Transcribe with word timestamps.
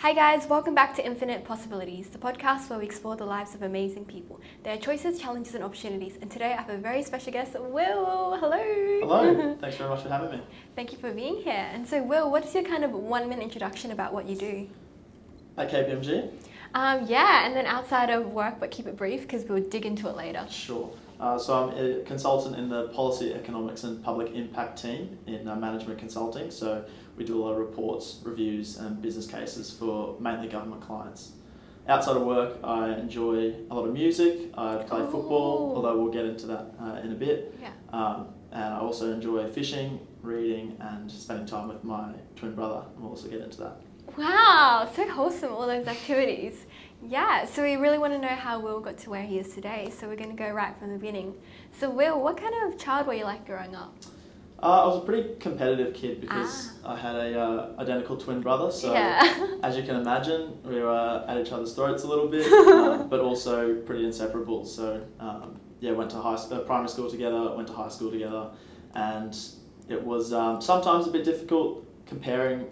Hi, 0.00 0.14
guys, 0.14 0.46
welcome 0.46 0.74
back 0.74 0.96
to 0.96 1.04
Infinite 1.04 1.44
Possibilities, 1.44 2.08
the 2.08 2.16
podcast 2.16 2.70
where 2.70 2.78
we 2.78 2.86
explore 2.86 3.16
the 3.16 3.26
lives 3.26 3.54
of 3.54 3.60
amazing 3.60 4.06
people, 4.06 4.40
their 4.62 4.78
choices, 4.78 5.20
challenges, 5.20 5.54
and 5.54 5.62
opportunities. 5.62 6.16
And 6.22 6.30
today 6.30 6.54
I 6.54 6.56
have 6.56 6.70
a 6.70 6.78
very 6.78 7.02
special 7.02 7.34
guest, 7.34 7.52
Will. 7.52 8.34
Hello. 8.40 8.56
Hello, 9.02 9.56
thanks 9.60 9.76
very 9.76 9.90
much 9.90 10.02
for 10.02 10.08
having 10.08 10.30
me. 10.30 10.42
Thank 10.74 10.92
you 10.92 10.98
for 10.98 11.12
being 11.12 11.42
here. 11.42 11.68
And 11.74 11.86
so, 11.86 12.02
Will, 12.02 12.30
what 12.30 12.46
is 12.46 12.54
your 12.54 12.62
kind 12.62 12.82
of 12.82 12.92
one 12.92 13.28
minute 13.28 13.42
introduction 13.42 13.90
about 13.90 14.14
what 14.14 14.26
you 14.26 14.36
do? 14.36 14.70
At 15.58 15.70
KPMG? 15.70 16.32
Um, 16.72 17.04
yeah, 17.06 17.44
and 17.44 17.54
then 17.54 17.66
outside 17.66 18.08
of 18.08 18.24
work, 18.32 18.54
but 18.58 18.70
keep 18.70 18.86
it 18.86 18.96
brief 18.96 19.20
because 19.20 19.44
we'll 19.44 19.62
dig 19.62 19.84
into 19.84 20.08
it 20.08 20.16
later. 20.16 20.46
Sure. 20.48 20.90
Uh, 21.20 21.36
so 21.36 21.52
I'm 21.52 21.76
a 21.76 22.02
consultant 22.04 22.56
in 22.56 22.70
the 22.70 22.88
Policy, 22.88 23.34
Economics 23.34 23.84
and 23.84 24.02
Public 24.02 24.32
Impact 24.32 24.80
team 24.80 25.18
in 25.26 25.46
uh, 25.46 25.54
management 25.54 25.98
consulting. 25.98 26.50
So 26.50 26.86
we 27.20 27.26
do 27.26 27.38
a 27.38 27.42
lot 27.44 27.52
of 27.52 27.58
reports, 27.58 28.18
reviews 28.24 28.78
and 28.78 29.00
business 29.02 29.26
cases 29.26 29.70
for 29.70 30.18
mainly 30.18 30.48
government 30.48 30.80
clients. 30.80 31.32
Outside 31.86 32.16
of 32.16 32.22
work, 32.22 32.58
I 32.64 32.94
enjoy 32.94 33.52
a 33.70 33.74
lot 33.74 33.84
of 33.86 33.92
music. 33.92 34.50
I 34.56 34.76
play 34.76 35.00
football, 35.02 35.72
Oh. 35.72 35.76
although 35.76 36.00
we'll 36.02 36.12
get 36.12 36.24
into 36.24 36.46
that 36.46 36.74
uh, 36.80 37.00
in 37.04 37.12
a 37.12 37.14
bit. 37.14 37.54
Yeah. 37.60 37.72
Um, 37.92 38.28
and 38.52 38.74
I 38.74 38.78
also 38.78 39.12
enjoy 39.12 39.46
fishing, 39.48 40.00
reading 40.22 40.76
and 40.80 41.10
spending 41.10 41.44
time 41.46 41.68
with 41.68 41.84
my 41.84 42.14
twin 42.36 42.54
brother. 42.54 42.84
We'll 42.96 43.10
also 43.10 43.28
get 43.28 43.42
into 43.42 43.58
that. 43.58 43.76
Wow, 44.16 44.90
so 44.96 45.06
wholesome, 45.06 45.52
all 45.52 45.66
those 45.66 45.86
activities. 45.86 46.64
Yeah, 47.06 47.44
so 47.44 47.62
we 47.62 47.76
really 47.76 47.98
want 47.98 48.14
to 48.14 48.18
know 48.18 48.28
how 48.28 48.60
Will 48.60 48.80
got 48.80 48.96
to 48.98 49.10
where 49.10 49.22
he 49.22 49.38
is 49.38 49.52
today. 49.54 49.92
So 49.94 50.08
we're 50.08 50.16
going 50.16 50.34
to 50.34 50.42
go 50.42 50.48
right 50.50 50.74
from 50.78 50.90
the 50.90 50.98
beginning. 50.98 51.34
So, 51.78 51.90
Will, 51.90 52.18
what 52.20 52.36
kind 52.38 52.54
of 52.64 52.78
child 52.78 53.06
were 53.06 53.14
you 53.14 53.24
like 53.24 53.46
growing 53.46 53.74
up? 53.76 53.94
Uh, 54.62 54.82
I 54.82 54.86
was 54.88 55.02
a 55.02 55.06
pretty 55.06 55.36
competitive 55.40 55.94
kid 55.94 56.20
because 56.20 56.72
I 56.84 56.94
had 56.94 57.16
a 57.16 57.40
uh, 57.40 57.74
identical 57.78 58.18
twin 58.18 58.42
brother. 58.42 58.70
So 58.70 58.92
yeah. 58.92 59.56
as 59.62 59.74
you 59.76 59.82
can 59.82 59.96
imagine, 59.96 60.62
we 60.64 60.80
were 60.80 61.24
at 61.26 61.38
each 61.38 61.50
other's 61.50 61.74
throats 61.74 62.02
a 62.02 62.06
little 62.06 62.28
bit, 62.28 62.46
uh, 62.52 63.04
but 63.10 63.20
also 63.20 63.76
pretty 63.82 64.04
inseparable. 64.04 64.66
So 64.66 65.02
um, 65.18 65.58
yeah, 65.80 65.92
went 65.92 66.10
to 66.10 66.18
high 66.18 66.34
uh, 66.34 66.58
primary 66.60 66.90
school 66.90 67.10
together, 67.10 67.56
went 67.56 67.68
to 67.68 67.74
high 67.74 67.88
school 67.88 68.10
together, 68.10 68.50
and 68.94 69.36
it 69.88 70.02
was 70.02 70.34
um, 70.34 70.60
sometimes 70.60 71.06
a 71.06 71.10
bit 71.10 71.24
difficult 71.24 71.86
comparing 72.06 72.66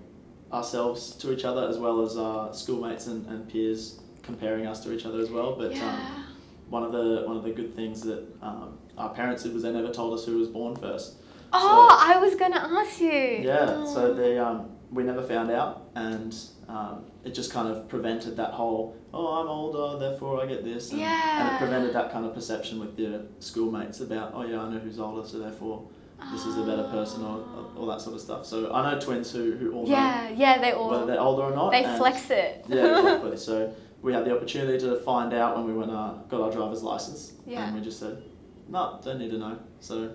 ourselves 0.53 1.15
to 1.17 1.33
each 1.33 1.45
other 1.45 1.69
as 1.69 1.79
well 1.79 2.03
as 2.03 2.17
our 2.17 2.53
schoolmates 2.53 3.07
and, 3.07 3.27
and 3.27 3.49
peers 3.49 4.01
comparing 4.23 4.67
us 4.67 4.83
to 4.84 4.93
each 4.93 5.07
other 5.07 5.21
as 5.21 5.31
well. 5.31 5.57
But 5.57 5.73
um, 5.73 5.79
yeah. 5.79 6.23
one 6.69 6.83
of 6.83 6.93
the 6.93 7.25
one 7.27 7.39
of 7.39 7.45
the 7.45 7.51
good 7.51 7.75
things 7.75 8.03
that 8.03 8.27
um, 8.43 8.77
our 8.99 9.15
parents 9.15 9.43
did 9.43 9.55
was 9.55 9.62
they 9.62 9.73
never 9.73 9.91
told 9.91 10.12
us 10.12 10.27
who 10.27 10.37
was 10.37 10.49
born 10.49 10.77
first. 10.77 11.17
Oh, 11.53 11.89
I 12.01 12.19
was 12.19 12.35
going 12.35 12.53
to 12.53 12.61
ask 12.61 13.01
you. 13.01 13.11
Yeah, 13.11 13.85
so 13.85 14.11
Oh. 14.11 14.15
they 14.15 14.39
um, 14.39 14.71
we 14.91 15.03
never 15.03 15.23
found 15.23 15.51
out, 15.51 15.91
and 15.95 16.35
um, 16.69 17.05
it 17.25 17.35
just 17.35 17.53
kind 17.53 17.69
of 17.69 17.89
prevented 17.89 18.37
that 18.37 18.51
whole 18.53 18.97
oh 19.15 19.41
I'm 19.41 19.49
older, 19.49 19.99
therefore 19.99 20.43
I 20.43 20.47
get 20.47 20.65
this, 20.65 20.93
and, 20.93 21.01
and 21.01 21.55
it 21.55 21.59
prevented 21.59 21.95
that 21.95 22.13
kind 22.13 22.27
of 22.27 22.35
perception 22.35 22.79
with 22.79 22.99
your 22.99 23.23
schoolmates 23.41 24.01
about 24.01 24.33
oh 24.35 24.43
yeah 24.45 24.61
I 24.63 24.69
know 24.71 24.79
who's 24.79 24.99
older, 25.01 25.27
so 25.27 25.39
therefore 25.39 25.89
this 26.33 26.45
is 26.45 26.57
a 26.59 26.63
better 26.65 26.85
person 26.85 27.23
or, 27.25 27.39
or 27.39 27.71
all 27.79 27.87
that 27.87 28.01
sort 28.01 28.15
of 28.17 28.21
stuff. 28.21 28.45
So 28.45 28.73
I 28.73 28.93
know 28.93 29.01
twins 29.01 29.31
who 29.33 29.53
who 29.53 29.73
all 29.73 29.89
Yeah, 29.89 30.29
yeah, 30.31 30.59
they 30.59 30.73
know 30.73 30.89
whether 30.89 31.01
all 31.01 31.07
they're 31.07 31.21
older 31.21 31.43
or 31.45 31.55
not. 31.55 31.71
they 31.73 31.85
flex 31.97 32.31
it. 32.31 32.65
Yeah, 32.69 32.99
exactly. 32.99 33.37
so 33.49 33.73
we 34.03 34.12
had 34.12 34.25
the 34.25 34.35
opportunity 34.37 34.79
to 34.87 34.97
find 35.01 35.33
out 35.33 35.57
when 35.57 35.67
we 35.67 35.73
went 35.73 35.91
uh, 35.91 36.15
got 36.29 36.41
our 36.43 36.51
driver's 36.53 36.83
license, 36.83 37.33
Yeah. 37.47 37.67
and 37.67 37.75
we 37.77 37.81
just 37.83 37.99
said 38.01 38.23
no, 38.69 39.01
don't 39.03 39.19
need 39.19 39.31
to 39.31 39.39
know. 39.39 39.59
So 39.81 40.11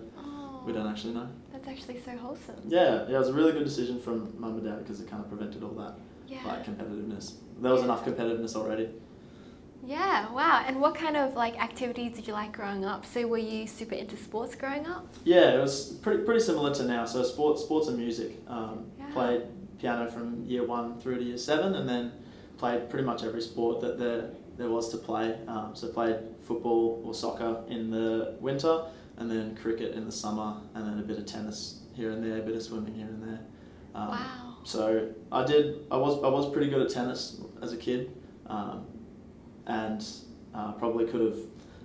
we 0.65 0.73
don't 0.73 0.87
actually 0.87 1.13
know. 1.13 1.27
That's 1.51 1.67
actually 1.67 1.99
so 1.99 2.11
wholesome. 2.17 2.55
Yeah, 2.67 3.05
yeah, 3.07 3.15
it 3.15 3.19
was 3.19 3.29
a 3.29 3.33
really 3.33 3.51
good 3.51 3.63
decision 3.65 3.99
from 3.99 4.33
mum 4.39 4.55
and 4.55 4.63
dad 4.63 4.79
because 4.79 5.01
it 5.01 5.09
kind 5.09 5.21
of 5.23 5.29
prevented 5.29 5.63
all 5.63 5.71
that 5.71 5.95
Yeah. 6.27 6.39
like 6.45 6.65
competitiveness. 6.65 7.33
There 7.59 7.71
was 7.71 7.81
Yeah. 7.81 7.85
enough 7.85 8.05
competitiveness 8.05 8.55
already. 8.55 8.89
Yeah, 9.85 10.31
wow. 10.31 10.63
And 10.65 10.79
what 10.79 10.95
kind 10.95 11.17
of 11.17 11.33
like 11.35 11.61
activities 11.61 12.15
did 12.15 12.25
you 12.27 12.33
like 12.33 12.53
growing 12.53 12.85
up? 12.85 13.05
So 13.05 13.27
were 13.27 13.37
you 13.37 13.67
super 13.67 13.95
into 13.95 14.15
sports 14.15 14.55
growing 14.55 14.85
up? 14.87 15.07
Yeah, 15.25 15.55
it 15.57 15.59
was 15.61 15.97
pretty 16.01 16.23
pretty 16.23 16.39
similar 16.39 16.73
to 16.75 16.83
now. 16.85 17.05
So 17.05 17.21
sports, 17.23 17.61
sports 17.61 17.87
and 17.89 17.97
music. 17.97 18.41
Um, 18.47 18.85
Yeah. 18.97 19.11
Played 19.11 19.41
piano 19.79 20.09
from 20.09 20.43
year 20.45 20.65
one 20.65 20.97
through 20.99 21.17
to 21.17 21.23
year 21.23 21.37
seven, 21.37 21.75
and 21.75 21.87
then 21.87 22.13
played 22.57 22.89
pretty 22.89 23.05
much 23.05 23.23
every 23.23 23.41
sport 23.41 23.81
that 23.81 23.99
there 23.99 24.29
there 24.55 24.69
was 24.69 24.87
to 24.89 24.97
play. 24.97 25.35
Um, 25.47 25.71
so 25.73 25.87
played 25.89 26.15
football 26.41 27.01
or 27.03 27.13
soccer 27.13 27.57
in 27.67 27.89
the 27.91 28.35
winter, 28.39 28.83
and 29.23 29.31
then 29.31 29.55
cricket 29.55 29.95
in 29.95 30.05
the 30.05 30.11
summer, 30.11 30.57
and 30.75 30.85
then 30.85 30.99
a 30.99 31.01
bit 31.01 31.17
of 31.17 31.25
tennis 31.25 31.79
here 31.93 32.11
and 32.11 32.21
there, 32.21 32.39
a 32.39 32.41
bit 32.41 32.55
of 32.57 32.61
swimming 32.61 32.93
here 32.93 33.05
and 33.05 33.23
there. 33.23 33.39
Um, 33.95 34.09
wow. 34.09 34.57
So 34.65 35.09
I 35.31 35.45
did. 35.45 35.85
I 35.89 35.95
was 35.95 36.21
I 36.23 36.27
was 36.27 36.51
pretty 36.51 36.69
good 36.69 36.81
at 36.81 36.89
tennis 36.89 37.39
as 37.61 37.71
a 37.71 37.77
kid, 37.77 38.11
um, 38.47 38.85
and 39.65 40.05
uh, 40.53 40.73
probably 40.73 41.05
could 41.05 41.21
have 41.21 41.37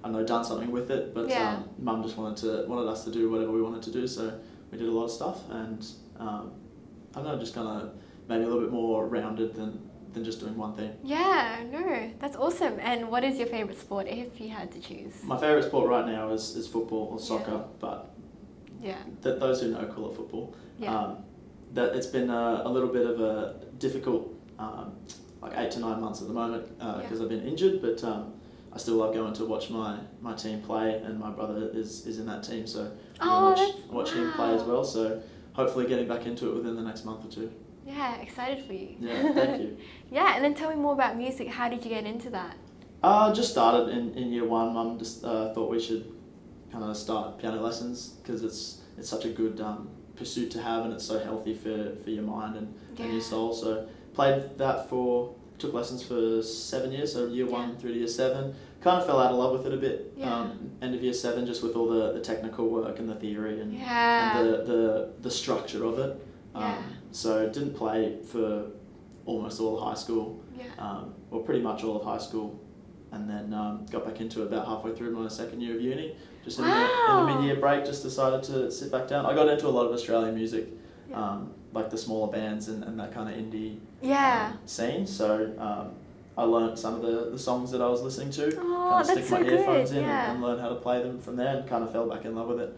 I 0.02 0.08
don't 0.08 0.12
know 0.14 0.26
done 0.26 0.44
something 0.44 0.72
with 0.72 0.90
it. 0.90 1.14
But 1.14 1.28
Yeah. 1.28 1.58
um, 1.58 1.70
mum 1.78 2.02
just 2.02 2.16
wanted 2.16 2.38
to 2.38 2.66
wanted 2.68 2.88
us 2.88 3.04
to 3.04 3.12
do 3.12 3.30
whatever 3.30 3.52
we 3.52 3.62
wanted 3.62 3.82
to 3.84 3.92
do, 3.92 4.06
so 4.08 4.36
we 4.72 4.78
did 4.78 4.88
a 4.88 4.90
lot 4.92 5.04
of 5.04 5.10
stuff, 5.12 5.38
and 5.50 5.86
um, 6.18 6.50
I 7.14 7.20
don't 7.22 7.24
know, 7.24 7.38
just 7.38 7.54
kind 7.54 7.68
of 7.68 7.92
maybe 8.28 8.42
a 8.42 8.46
little 8.48 8.62
bit 8.62 8.72
more 8.72 9.06
rounded 9.06 9.54
than 9.54 9.88
than 10.12 10.24
just 10.24 10.40
doing 10.40 10.56
one 10.56 10.74
thing. 10.74 10.92
Yeah, 11.02 11.62
no, 11.70 12.10
that's 12.18 12.36
awesome. 12.36 12.78
And 12.80 13.08
what 13.10 13.24
is 13.24 13.38
your 13.38 13.46
favorite 13.46 13.78
sport 13.78 14.06
if 14.08 14.40
you 14.40 14.48
had 14.48 14.70
to 14.72 14.80
choose? 14.80 15.22
My 15.22 15.38
favorite 15.38 15.64
sport 15.64 15.88
right 15.88 16.06
now 16.06 16.30
is, 16.30 16.56
is 16.56 16.66
football 16.66 17.08
or 17.12 17.18
soccer, 17.18 17.64
but 17.80 18.14
Yeah. 18.82 18.96
th- 19.22 19.38
those 19.38 19.60
who 19.62 19.68
know 19.70 19.84
call 19.86 20.10
it 20.10 20.16
football. 20.16 20.54
Yeah. 20.78 20.96
Um, 20.98 21.16
that 21.74 21.94
it's 21.94 22.06
been 22.06 22.30
a, 22.30 22.62
a 22.64 22.68
little 22.70 22.88
bit 22.88 23.06
of 23.06 23.20
a 23.20 23.60
difficult, 23.78 24.34
um, 24.58 24.92
like 25.42 25.52
eight 25.56 25.70
to 25.72 25.80
nine 25.80 26.00
months 26.00 26.20
at 26.22 26.28
the 26.28 26.34
moment 26.34 26.66
because 26.78 27.18
Yeah. 27.18 27.22
I've 27.24 27.28
been 27.28 27.46
injured, 27.46 27.82
but 27.82 28.02
um, 28.04 28.32
I 28.72 28.78
still 28.78 28.96
love 28.96 29.12
going 29.14 29.34
to 29.34 29.44
watch 29.44 29.68
my, 29.70 29.98
my 30.20 30.34
team 30.34 30.62
play, 30.62 30.94
and 31.04 31.18
my 31.18 31.30
brother 31.30 31.70
is, 31.74 32.06
is 32.06 32.18
in 32.18 32.26
that 32.26 32.42
team, 32.42 32.66
so 32.66 32.90
Oh, 33.20 33.54
gonna 33.54 33.60
watch, 33.60 33.74
watch 33.90 34.12
him 34.12 34.32
play 34.32 34.54
as 34.54 34.62
well. 34.62 34.84
So 34.84 35.20
hopefully 35.52 35.86
getting 35.86 36.08
back 36.08 36.24
into 36.26 36.48
it 36.50 36.54
within 36.54 36.76
the 36.76 36.82
next 36.82 37.04
month 37.04 37.24
or 37.26 37.30
two. 37.30 37.50
Yeah, 37.88 38.16
excited 38.16 38.64
for 38.66 38.74
you. 38.74 38.96
Yeah, 39.00 39.32
thank 39.32 39.62
you. 39.62 39.78
yeah, 40.10 40.34
and 40.36 40.44
then 40.44 40.54
tell 40.54 40.68
me 40.68 40.76
more 40.76 40.92
about 40.92 41.16
music. 41.16 41.48
How 41.48 41.68
did 41.70 41.82
you 41.84 41.90
get 41.90 42.04
into 42.04 42.28
that? 42.30 42.54
Uh, 43.02 43.32
just 43.32 43.50
started 43.50 43.88
in, 43.96 44.12
in 44.14 44.30
year 44.30 44.44
one. 44.44 44.74
Mum 44.74 44.98
just 44.98 45.24
uh, 45.24 45.54
thought 45.54 45.70
we 45.70 45.80
should 45.80 46.12
kind 46.70 46.84
of 46.84 46.96
start 46.96 47.38
piano 47.38 47.60
lessons 47.62 48.08
because 48.22 48.44
it's 48.44 48.82
it's 48.98 49.08
such 49.08 49.24
a 49.24 49.30
good 49.30 49.60
um, 49.60 49.88
pursuit 50.16 50.50
to 50.50 50.60
have 50.60 50.84
and 50.84 50.92
it's 50.92 51.04
so 51.04 51.18
healthy 51.18 51.54
for, 51.54 51.94
for 52.02 52.10
your 52.10 52.24
mind 52.24 52.56
and, 52.56 52.74
and 52.98 53.12
your 53.12 53.22
soul. 53.22 53.54
So 53.54 53.88
played 54.12 54.58
that 54.58 54.88
for 54.90 55.34
took 55.58 55.72
lessons 55.72 56.02
for 56.02 56.42
seven 56.42 56.92
years, 56.92 57.12
so 57.14 57.26
year 57.26 57.46
one 57.46 57.76
through 57.78 57.92
to 57.94 57.98
year 57.98 58.08
seven. 58.08 58.54
Kind 58.80 59.00
of 59.00 59.06
fell 59.06 59.18
out 59.18 59.32
of 59.32 59.38
love 59.38 59.52
with 59.52 59.66
it 59.66 59.72
a 59.72 59.76
bit. 59.76 60.12
Yeah. 60.16 60.32
Um, 60.34 60.70
end 60.82 60.94
of 60.94 61.02
year 61.02 61.12
seven, 61.14 61.46
just 61.46 61.62
with 61.64 61.74
all 61.74 61.88
the, 61.88 62.12
the 62.12 62.20
technical 62.20 62.68
work 62.68 62.98
and 63.00 63.08
the 63.08 63.14
theory 63.16 63.60
and, 63.60 63.72
Yeah. 63.72 64.38
and 64.38 64.48
the, 64.48 64.56
the 64.64 65.12
the 65.22 65.30
structure 65.30 65.84
of 65.84 65.98
it. 65.98 66.10
Um, 66.54 66.62
Yeah. 66.62 66.82
So 67.10 67.48
didn't 67.48 67.74
play 67.74 68.16
for 68.30 68.66
almost 69.26 69.60
all 69.60 69.78
of 69.78 69.84
high 69.84 69.94
school 69.94 70.42
yeah. 70.56 70.64
um, 70.78 71.14
or 71.30 71.42
pretty 71.42 71.60
much 71.60 71.84
all 71.84 71.96
of 71.96 72.04
high 72.04 72.18
school, 72.18 72.58
and 73.12 73.28
then 73.28 73.52
um, 73.54 73.86
got 73.90 74.04
back 74.04 74.20
into 74.20 74.42
it 74.42 74.46
about 74.46 74.66
halfway 74.66 74.94
through 74.94 75.10
my 75.10 75.28
second 75.28 75.60
year 75.60 75.76
of 75.76 75.82
uni. 75.82 76.14
Just 76.44 76.58
in, 76.58 76.64
the, 76.64 76.70
in 76.70 77.16
the 77.26 77.34
mid-year 77.34 77.56
break, 77.56 77.84
just 77.84 78.02
decided 78.02 78.42
to 78.44 78.70
sit 78.70 78.90
back 78.90 79.06
down. 79.08 79.26
I 79.26 79.34
got 79.34 79.48
into 79.48 79.66
a 79.66 79.68
lot 79.68 79.86
of 79.86 79.92
Australian 79.92 80.34
music, 80.34 80.68
Yeah. 81.10 81.22
um, 81.22 81.52
like 81.72 81.90
the 81.90 81.98
smaller 81.98 82.32
bands 82.32 82.68
and, 82.68 82.82
and 82.84 82.98
that 83.00 83.12
kind 83.12 83.28
of 83.28 83.34
indie 83.34 83.78
yeah. 84.00 84.52
um, 84.52 84.58
scene. 84.66 85.06
So 85.06 85.52
um, 85.58 85.90
I 86.38 86.44
learnt 86.44 86.78
some 86.78 86.94
of 86.94 87.02
the, 87.02 87.30
the 87.32 87.38
songs 87.38 87.70
that 87.72 87.82
I 87.82 87.88
was 87.88 88.00
listening 88.02 88.30
to. 88.30 88.56
Oh, 88.58 88.88
kind 88.92 89.00
of 89.02 89.06
stick 89.10 89.24
so 89.26 89.40
my 89.40 89.46
earphones 89.46 89.90
good. 89.90 89.98
in 89.98 90.04
Yeah. 90.04 90.24
and, 90.24 90.32
and 90.34 90.42
learn 90.42 90.58
how 90.58 90.68
to 90.70 90.76
play 90.76 91.02
them 91.02 91.20
from 91.20 91.36
there, 91.36 91.56
and 91.58 91.68
kind 91.68 91.84
of 91.84 91.92
fell 91.92 92.08
back 92.08 92.24
in 92.24 92.34
love 92.34 92.48
with 92.48 92.60
it. 92.60 92.76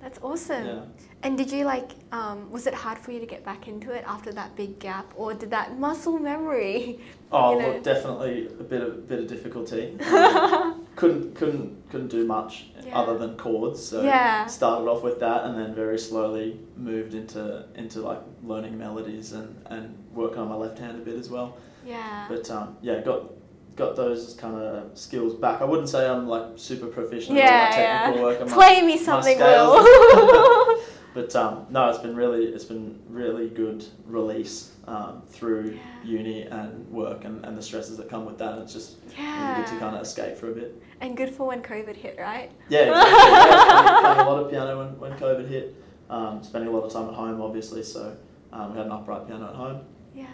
That's 0.00 0.18
awesome. 0.22 0.66
Yeah. 0.66 0.80
And 1.22 1.36
did 1.36 1.50
you 1.50 1.64
like, 1.64 1.90
um, 2.12 2.50
was 2.50 2.66
it 2.66 2.74
hard 2.74 2.98
for 2.98 3.10
you 3.10 3.18
to 3.18 3.26
get 3.26 3.44
back 3.44 3.66
into 3.66 3.90
it 3.90 4.04
after 4.06 4.32
that 4.32 4.54
big 4.54 4.78
gap, 4.78 5.06
or 5.16 5.34
did 5.34 5.50
that 5.50 5.78
muscle 5.78 6.18
memory? 6.18 7.00
Oh, 7.32 7.56
you 7.56 7.58
know? 7.62 7.72
look, 7.72 7.82
definitely 7.82 8.46
a 8.60 8.62
bit 8.62 8.82
of 8.82 9.08
bit 9.08 9.18
of 9.18 9.26
difficulty. 9.26 9.98
Um, 10.06 10.86
couldn't 10.94 11.34
couldn't 11.34 11.90
couldn't 11.90 12.06
do 12.08 12.24
much 12.24 12.66
Yeah. 12.86 12.96
other 12.96 13.18
than 13.18 13.36
chords. 13.36 13.84
So 13.84 14.02
Yeah. 14.04 14.46
started 14.46 14.88
off 14.88 15.02
with 15.02 15.18
that, 15.20 15.44
and 15.44 15.58
then 15.58 15.74
very 15.74 15.98
slowly 15.98 16.60
moved 16.76 17.14
into 17.14 17.64
into 17.74 18.00
like 18.00 18.20
learning 18.44 18.78
melodies 18.78 19.32
and 19.32 19.56
and 19.66 19.92
working 20.14 20.38
on 20.38 20.48
my 20.48 20.54
left 20.54 20.78
hand 20.78 20.96
a 21.02 21.04
bit 21.04 21.16
as 21.18 21.28
well. 21.28 21.56
yeah. 21.84 22.26
But 22.28 22.48
um, 22.48 22.76
yeah, 22.80 23.00
got 23.00 23.24
got 23.76 23.94
those 23.94 24.34
kind 24.34 24.56
of 24.56 24.96
skills 24.98 25.34
back. 25.34 25.60
I 25.60 25.64
wouldn't 25.64 25.88
say 25.88 26.08
I'm 26.08 26.26
like 26.26 26.44
super 26.56 26.86
proficient 26.86 27.36
yeah, 27.36 27.44
at 27.44 28.10
all 28.10 28.22
my 28.22 28.32
technical 28.32 28.32
yeah. 28.32 28.38
work. 28.38 28.48
my- 28.48 28.54
Play 28.54 28.82
me 28.82 28.98
something. 28.98 29.38
Will. 29.38 30.80
But 31.16 31.34
um, 31.34 31.64
no, 31.70 31.88
it's 31.88 31.98
been 31.98 32.14
really 32.14 32.44
it's 32.44 32.66
been 32.66 33.00
really 33.08 33.48
good 33.48 33.82
release 34.04 34.72
um, 34.86 35.22
through 35.26 35.78
Yeah. 36.04 36.10
uni 36.18 36.42
and 36.42 36.86
work 36.90 37.24
and, 37.24 37.42
and 37.46 37.56
the 37.56 37.62
stresses 37.62 37.96
that 37.96 38.10
come 38.10 38.26
with 38.26 38.36
that. 38.36 38.58
It's 38.58 38.74
just 38.74 38.96
yeah. 39.16 39.52
really 39.52 39.62
good 39.64 39.70
to 39.72 39.78
kind 39.78 39.96
of 39.96 40.02
escape 40.02 40.36
for 40.36 40.50
a 40.50 40.54
bit. 40.54 40.82
And 41.00 41.16
good 41.16 41.30
for 41.30 41.46
when 41.46 41.62
COVID 41.62 41.96
hit, 41.96 42.18
right? 42.20 42.52
Yeah, 42.68 42.80
exactly. 42.90 43.12
yeah, 43.12 43.80
playing, 43.80 44.02
playing 44.04 44.18
a 44.18 44.30
lot 44.30 44.42
of 44.42 44.50
piano 44.50 44.76
when, 44.76 44.98
when 44.98 45.18
COVID 45.18 45.48
hit. 45.48 45.74
Um, 46.10 46.42
spending 46.44 46.68
a 46.68 46.72
lot 46.76 46.84
of 46.84 46.92
time 46.92 47.08
at 47.08 47.14
home, 47.14 47.40
obviously. 47.40 47.82
So 47.82 48.14
um, 48.52 48.72
we 48.72 48.76
had 48.76 48.84
an 48.86 48.92
upright 48.92 49.26
piano 49.26 49.48
at 49.48 49.54
home. 49.54 49.80
Yeah. 50.14 50.26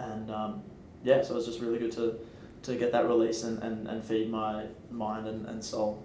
and 0.00 0.30
um, 0.30 0.62
yeah, 1.02 1.22
so 1.22 1.32
it 1.32 1.36
was 1.36 1.46
just 1.46 1.60
really 1.60 1.78
good 1.78 1.92
to 1.92 2.16
to 2.64 2.74
get 2.76 2.92
that 2.92 3.06
release 3.06 3.44
and, 3.44 3.62
and, 3.62 3.86
and 3.86 4.04
feed 4.04 4.30
my 4.30 4.64
mind 4.90 5.26
and, 5.28 5.46
and 5.46 5.62
soul. 5.64 6.02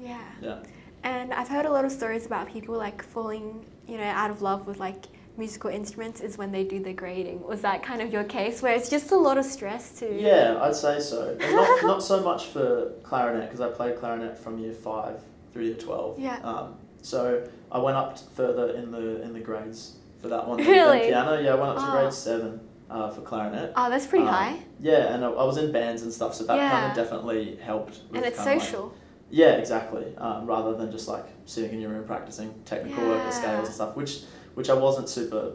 Yeah. 0.00 0.20
Yeah. 0.40 0.58
And 1.02 1.32
I've 1.32 1.48
heard 1.48 1.66
a 1.66 1.70
lot 1.70 1.84
of 1.84 1.92
stories 1.92 2.26
about 2.26 2.48
people 2.48 2.76
like 2.76 3.02
falling, 3.02 3.64
you 3.86 3.96
know, 3.98 4.04
out 4.04 4.30
of 4.30 4.42
love 4.42 4.66
with 4.66 4.78
like 4.78 5.06
musical 5.36 5.70
instruments 5.70 6.20
is 6.20 6.38
when 6.38 6.50
they 6.50 6.64
do 6.64 6.82
the 6.82 6.92
grading. 6.92 7.42
Was 7.42 7.60
that 7.62 7.82
kind 7.82 8.00
of 8.00 8.12
your 8.12 8.24
case 8.24 8.62
where 8.62 8.74
it's 8.74 8.88
just 8.88 9.10
a 9.12 9.16
lot 9.16 9.36
of 9.38 9.44
stress 9.44 9.98
to 9.98 10.20
Yeah, 10.20 10.58
I'd 10.62 10.74
say 10.74 10.98
so. 11.00 11.36
Not, 11.40 11.82
not 11.84 12.02
so 12.02 12.22
much 12.22 12.46
for 12.46 12.92
clarinet 13.02 13.42
because 13.50 13.60
I 13.60 13.68
played 13.68 13.98
clarinet 13.98 14.38
from 14.38 14.58
year 14.58 14.72
five 14.72 15.20
through 15.52 15.64
year 15.64 15.74
twelve. 15.74 16.18
Yeah. 16.18 16.38
Um, 16.42 16.74
so 17.02 17.46
I 17.70 17.78
went 17.78 17.96
up 17.96 18.18
further 18.18 18.70
in 18.74 18.90
the 18.90 19.22
in 19.22 19.32
the 19.32 19.40
grades 19.40 19.96
for 20.20 20.28
that 20.28 20.46
one. 20.48 20.58
Really? 20.66 21.08
Piano, 21.08 21.38
yeah, 21.40 21.52
I 21.52 21.54
went 21.56 21.70
up 21.70 21.76
to 21.76 21.88
Oh. 21.88 22.00
grade 22.00 22.12
seven 22.12 22.60
uh, 22.90 23.10
for 23.10 23.20
clarinet. 23.22 23.72
Oh, 23.76 23.90
that's 23.90 24.06
pretty 24.06 24.24
Um, 24.26 24.32
high. 24.34 24.58
Yeah, 24.80 25.14
and 25.14 25.24
I, 25.24 25.28
I 25.28 25.44
was 25.44 25.56
in 25.58 25.72
bands 25.72 26.02
and 26.02 26.12
stuff, 26.12 26.34
so 26.34 26.44
that 26.44 26.58
kind 26.58 26.90
of 26.90 26.96
definitely 26.96 27.56
helped. 27.56 28.00
With 28.10 28.16
And 28.16 28.24
it's 28.26 28.38
of 28.38 28.46
like- 28.46 28.60
social. 28.60 28.94
yeah, 29.30 29.52
exactly. 29.52 30.14
Um, 30.18 30.46
rather 30.46 30.74
than 30.74 30.90
just 30.92 31.08
like 31.08 31.24
sitting 31.46 31.72
in 31.74 31.80
your 31.80 31.90
room 31.90 32.04
practicing 32.04 32.54
technical 32.64 33.04
work 33.06 33.18
Yeah. 33.18 33.24
and 33.24 33.34
scales 33.34 33.66
and 33.66 33.74
stuff, 33.74 33.96
which 33.96 34.22
which 34.54 34.70
I 34.70 34.74
wasn't 34.74 35.08
super 35.08 35.52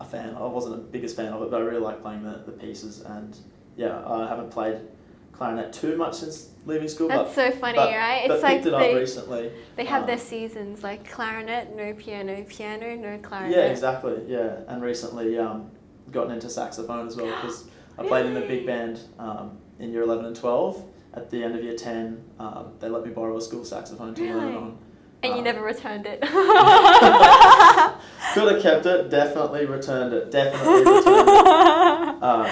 a 0.00 0.04
fan. 0.04 0.34
I 0.36 0.46
wasn't 0.46 0.76
the 0.76 0.82
biggest 0.82 1.16
fan 1.16 1.32
of 1.32 1.42
it, 1.42 1.50
but 1.50 1.60
I 1.60 1.64
really 1.64 1.80
like 1.80 2.00
playing 2.00 2.22
the, 2.22 2.40
the 2.46 2.52
pieces. 2.52 3.00
And 3.02 3.36
yeah, 3.76 4.02
I 4.06 4.26
haven't 4.28 4.50
played 4.50 4.80
clarinet 5.32 5.72
too 5.72 5.96
much 5.96 6.14
since 6.14 6.50
leaving 6.66 6.88
school, 6.88 7.08
That's 7.08 7.34
so 7.34 7.50
funny, 7.50 7.76
but, 7.76 7.90
right? 7.92 8.24
but 8.26 8.34
It's 8.34 8.42
like 8.42 8.64
it 8.66 8.72
up 8.74 8.80
they, 8.80 8.94
recently. 8.94 9.52
they 9.76 9.84
have 9.84 10.02
um, 10.02 10.06
their 10.08 10.18
seasons 10.18 10.82
like 10.82 11.08
clarinet, 11.10 11.74
no 11.76 11.92
piano, 11.94 12.44
piano, 12.48 12.96
no 12.96 13.18
clarinet. 13.18 13.56
Yeah, 13.56 13.64
exactly. 13.66 14.14
Yeah, 14.26 14.60
and 14.68 14.82
recently 14.82 15.38
um, 15.38 15.70
gotten 16.12 16.32
into 16.32 16.48
saxophone 16.50 17.06
as 17.06 17.16
well 17.16 17.34
because 17.40 17.64
I 17.98 18.06
played 18.06 18.26
in 18.26 18.34
the 18.34 18.40
big 18.42 18.66
band 18.66 19.00
um, 19.18 19.58
in 19.78 19.92
year 19.92 20.02
eleven 20.02 20.26
and 20.26 20.36
twelve. 20.36 20.84
At 21.14 21.30
the 21.30 21.42
end 21.42 21.56
of 21.56 21.64
year 21.64 21.74
ten, 21.76 22.22
um, 22.38 22.72
they 22.80 22.88
let 22.88 23.04
me 23.04 23.10
borrow 23.10 23.36
a 23.36 23.40
school 23.40 23.64
saxophone 23.64 24.14
to 24.14 24.22
learn 24.22 24.54
on. 24.54 24.78
And 25.22 25.32
you 25.32 25.38
Um, 25.38 25.44
never 25.44 25.62
returned 25.62 26.06
it. 26.06 26.20
Could 28.34 28.52
have 28.52 28.62
kept 28.62 28.86
it. 28.86 29.10
Definitely 29.10 29.66
returned 29.66 30.12
it. 30.14 30.30
Definitely 30.30 30.84
returned 30.92 31.28
it. 31.28 32.14
Um, 32.28 32.48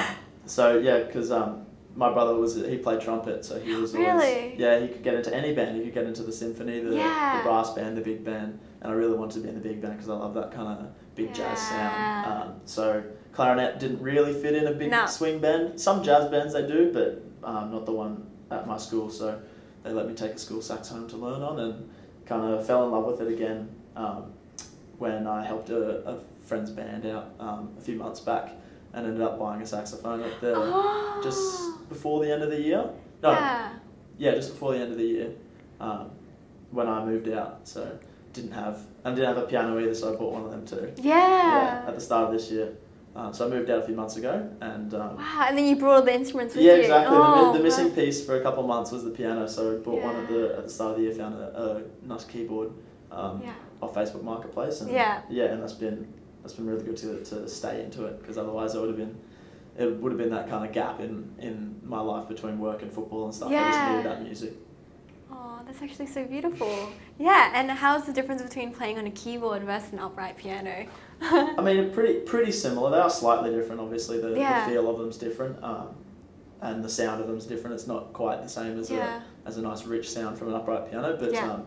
so 0.46 0.78
yeah, 0.78 1.00
because 1.00 1.32
um, 1.32 1.66
my 1.96 2.12
brother 2.12 2.34
was 2.36 2.54
he 2.54 2.78
played 2.78 3.00
trumpet, 3.00 3.44
so 3.44 3.58
he 3.58 3.74
was 3.74 3.94
always 3.96 4.08
Really? 4.08 4.54
yeah 4.56 4.78
he 4.78 4.86
could 4.88 5.02
get 5.02 5.14
into 5.14 5.34
any 5.34 5.52
band. 5.54 5.76
He 5.76 5.82
could 5.84 5.92
get 5.94 6.04
into 6.04 6.22
the 6.22 6.30
symphony, 6.32 6.78
the, 6.80 6.94
Yeah. 6.96 7.38
the 7.38 7.42
brass 7.42 7.70
band, 7.74 7.96
the 7.96 8.00
big 8.00 8.24
band, 8.24 8.58
and 8.80 8.92
I 8.92 8.94
really 8.94 9.16
wanted 9.18 9.34
to 9.34 9.40
be 9.40 9.48
in 9.48 9.54
the 9.56 9.60
big 9.60 9.82
band 9.82 9.94
because 9.94 10.08
I 10.08 10.14
love 10.14 10.34
that 10.34 10.52
kind 10.52 10.68
of 10.68 10.86
big 11.16 11.34
jazz 11.34 11.58
sound. 11.60 12.26
Um, 12.26 12.54
so 12.64 13.02
clarinet 13.36 13.78
didn't 13.78 14.00
really 14.00 14.32
fit 14.32 14.54
in 14.54 14.66
a 14.66 14.72
big 14.72 14.90
No. 14.90 15.06
swing 15.06 15.38
band. 15.40 15.78
Some 15.78 16.02
jazz 16.02 16.30
bands 16.30 16.54
they 16.54 16.66
do, 16.66 16.90
but 16.92 17.22
um, 17.46 17.70
not 17.70 17.84
the 17.84 17.92
one 17.92 18.26
at 18.50 18.66
my 18.66 18.78
school. 18.78 19.10
So 19.10 19.38
they 19.82 19.90
let 19.92 20.08
me 20.08 20.14
take 20.14 20.32
a 20.32 20.38
school 20.38 20.62
sax 20.62 20.88
home 20.88 21.06
to 21.08 21.16
learn 21.16 21.42
on, 21.42 21.60
and 21.60 21.90
kind 22.24 22.42
of 22.54 22.66
fell 22.66 22.84
in 22.86 22.90
love 22.92 23.04
with 23.04 23.20
it 23.20 23.32
again 23.32 23.68
um, 23.94 24.32
when 24.98 25.26
I 25.26 25.44
helped 25.44 25.68
a, 25.70 26.08
a 26.08 26.18
friend's 26.42 26.70
band 26.70 27.04
out 27.06 27.34
um, 27.38 27.74
a 27.78 27.80
few 27.80 27.96
months 27.96 28.20
back, 28.20 28.52
and 28.94 29.06
ended 29.06 29.20
up 29.20 29.38
buying 29.38 29.60
a 29.60 29.66
saxophone 29.66 30.22
at 30.22 30.40
the 30.40 30.54
oh. 30.56 31.20
just 31.22 31.88
before 31.90 32.24
the 32.24 32.32
end 32.32 32.42
of 32.42 32.50
the 32.50 32.60
year. 32.60 32.88
No, 33.22 33.30
Yeah. 33.32 33.72
yeah, 34.16 34.34
just 34.34 34.52
before 34.52 34.72
the 34.72 34.78
end 34.80 34.92
of 34.92 34.98
the 34.98 35.04
year, 35.04 35.30
um, 35.78 36.10
when 36.70 36.88
I 36.88 37.04
moved 37.04 37.28
out. 37.28 37.60
So 37.64 37.98
didn't 38.32 38.52
have 38.52 38.80
and 39.04 39.14
didn't 39.14 39.28
have 39.34 39.42
a 39.44 39.46
piano 39.46 39.78
either, 39.78 39.94
so 39.94 40.14
I 40.14 40.16
bought 40.16 40.32
one 40.32 40.44
of 40.46 40.50
them 40.50 40.66
too. 40.66 40.92
Yeah. 41.02 41.84
at 41.86 41.94
the 41.94 42.00
start 42.00 42.28
of 42.28 42.32
this 42.32 42.50
year. 42.50 42.72
Um, 43.16 43.32
so 43.32 43.46
I 43.46 43.48
moved 43.48 43.70
out 43.70 43.78
a 43.78 43.86
few 43.86 43.94
months 43.94 44.16
ago, 44.16 44.46
and 44.60 44.92
um, 44.92 45.16
Wow, 45.16 45.46
and 45.48 45.56
then 45.56 45.64
you 45.64 45.76
brought 45.76 45.94
all 45.94 46.02
the 46.02 46.14
instruments 46.14 46.54
with 46.54 46.64
yeah, 46.64 46.72
you. 46.72 46.78
Yeah, 46.80 46.84
exactly. 46.84 47.16
Oh, 47.18 47.52
the, 47.52 47.58
the 47.58 47.64
missing 47.64 47.88
wow. 47.88 47.94
piece 47.94 48.24
for 48.24 48.38
a 48.38 48.42
couple 48.42 48.60
of 48.60 48.68
months 48.68 48.92
was 48.92 49.04
the 49.04 49.10
piano, 49.10 49.48
so 49.48 49.74
I 49.74 49.78
bought 49.78 50.02
one 50.02 50.16
at 50.16 50.28
the 50.28 50.54
at 50.58 50.64
the 50.64 50.70
start 50.70 50.92
of 50.92 50.96
the 50.98 51.04
year. 51.04 51.12
Found 51.14 51.34
a, 51.34 51.82
a 52.02 52.06
nice 52.06 52.24
keyboard 52.24 52.72
um, 53.10 53.40
Yeah. 53.42 53.54
off 53.80 53.94
Facebook 53.94 54.22
Marketplace, 54.22 54.82
and 54.82 54.90
Yeah. 54.90 55.22
yeah, 55.30 55.46
and 55.46 55.62
that's 55.62 55.72
been 55.72 56.06
that's 56.42 56.52
been 56.52 56.66
really 56.66 56.84
good 56.84 56.98
to, 56.98 57.24
to 57.24 57.48
stay 57.48 57.82
into 57.82 58.04
it 58.04 58.20
because 58.20 58.36
otherwise 58.36 58.74
it 58.74 58.80
would 58.80 58.88
have 58.90 58.98
been 58.98 59.16
it 59.78 59.96
would 59.96 60.12
have 60.12 60.18
been 60.18 60.30
that 60.30 60.48
kind 60.48 60.66
of 60.66 60.72
gap 60.72 61.00
in, 61.00 61.34
in 61.38 61.80
my 61.84 62.00
life 62.00 62.28
between 62.28 62.58
work 62.58 62.82
and 62.82 62.92
football 62.92 63.24
and 63.26 63.34
stuff. 63.34 63.50
I 63.50 63.64
just 63.64 63.88
needed 63.88 64.06
that 64.06 64.22
music. 64.22 64.52
Oh, 65.30 65.60
that's 65.66 65.82
actually 65.82 66.06
so 66.06 66.24
beautiful. 66.24 66.88
Yeah, 67.18 67.52
and 67.54 67.70
how's 67.70 68.04
the 68.04 68.12
difference 68.12 68.42
between 68.42 68.72
playing 68.72 68.98
on 68.98 69.06
a 69.06 69.10
keyboard 69.10 69.62
versus 69.64 69.92
an 69.92 69.98
upright 69.98 70.36
piano? 70.36 70.86
I 71.22 71.60
mean, 71.62 71.90
pretty 71.92 72.20
pretty 72.20 72.52
similar. 72.52 72.90
They 72.90 72.98
are 72.98 73.10
slightly 73.10 73.50
different. 73.50 73.80
Obviously, 73.80 74.20
the, 74.20 74.30
Yeah. 74.38 74.64
the 74.66 74.72
feel 74.72 74.90
of 74.90 74.98
them's 74.98 75.16
different, 75.16 75.62
um, 75.62 75.88
and 76.60 76.84
the 76.84 76.88
sound 76.88 77.20
of 77.20 77.26
them's 77.26 77.46
different. 77.46 77.74
It's 77.74 77.86
not 77.86 78.12
quite 78.12 78.42
the 78.42 78.48
same 78.48 78.78
as 78.78 78.90
yeah. 78.90 79.22
a 79.44 79.48
as 79.48 79.56
a 79.56 79.62
nice 79.62 79.84
rich 79.86 80.10
sound 80.10 80.38
from 80.38 80.48
an 80.48 80.54
upright 80.54 80.90
piano, 80.90 81.16
but 81.18 81.32
Yeah. 81.32 81.52
um, 81.52 81.66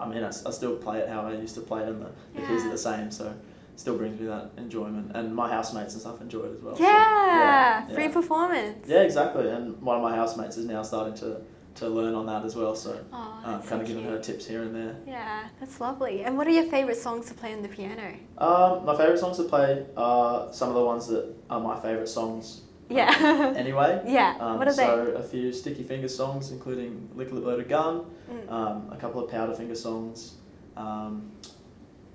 I 0.00 0.06
mean, 0.08 0.22
I 0.24 0.30
still 0.30 0.76
play 0.76 0.98
it 0.98 1.08
how 1.08 1.22
I 1.22 1.32
used 1.34 1.54
to 1.54 1.60
play 1.60 1.82
it, 1.82 1.88
and 1.88 2.02
the, 2.02 2.10
the 2.34 2.46
keys 2.46 2.64
are 2.64 2.70
the 2.70 2.78
same, 2.78 3.10
so 3.10 3.26
it 3.28 3.80
still 3.80 3.96
brings 3.96 4.20
me 4.20 4.26
that 4.26 4.50
enjoyment. 4.56 5.12
And 5.14 5.34
my 5.34 5.48
housemates 5.50 5.94
and 5.94 6.00
stuff 6.00 6.20
enjoy 6.20 6.44
it 6.44 6.56
as 6.56 6.62
well. 6.62 6.76
so, 6.76 6.82
yeah, 6.82 7.86
yeah, 7.88 7.94
free 7.94 8.04
yeah. 8.04 8.10
performance. 8.12 8.86
Yeah, 8.86 9.00
exactly. 9.02 9.48
And 9.48 9.80
one 9.80 9.96
of 9.96 10.02
my 10.02 10.14
housemates 10.14 10.56
is 10.56 10.66
now 10.66 10.82
starting 10.82 11.14
to, 11.14 11.40
to 11.76 11.88
learn 11.88 12.14
on 12.14 12.26
that 12.26 12.44
as 12.44 12.56
well, 12.56 12.74
so 12.74 12.98
Oh, 13.12 13.40
uh, 13.44 13.52
kind 13.58 13.64
so 13.64 13.80
of 13.80 13.86
giving 13.86 14.02
cute. 14.02 14.12
her 14.14 14.20
tips 14.20 14.46
here 14.46 14.62
and 14.62 14.74
there. 14.74 14.96
Yeah, 15.06 15.48
that's 15.60 15.80
lovely. 15.80 16.24
And 16.24 16.36
what 16.36 16.46
are 16.46 16.50
your 16.50 16.64
favorite 16.64 16.96
songs 16.96 17.26
to 17.26 17.34
play 17.34 17.52
on 17.54 17.62
the 17.62 17.68
piano? 17.68 18.14
Um, 18.38 18.84
my 18.84 18.96
favourite 18.96 19.18
songs 19.18 19.36
to 19.38 19.44
play 19.44 19.86
are 19.96 20.52
some 20.52 20.68
of 20.68 20.74
the 20.74 20.84
ones 20.84 21.06
that 21.08 21.32
are 21.48 21.60
my 21.60 21.76
favourite 21.80 22.08
songs 22.08 22.62
Yeah. 22.88 23.52
anyway. 23.56 24.02
yeah. 24.06 24.36
Um, 24.40 24.58
what 24.58 24.66
are 24.68 24.72
so 24.72 25.14
a 25.16 25.22
few 25.22 25.52
Sticky 25.52 25.84
Fingers 25.84 26.14
songs, 26.14 26.50
including 26.50 27.08
Lick 27.14 27.30
Lip 27.32 27.44
Loaded 27.44 27.68
Gun. 27.68 28.04
Mm. 28.30 28.50
um, 28.52 28.88
a 28.92 28.96
couple 28.96 29.24
of 29.24 29.30
Powderfinger 29.30 29.76
songs, 29.76 30.34
um, 30.76 31.30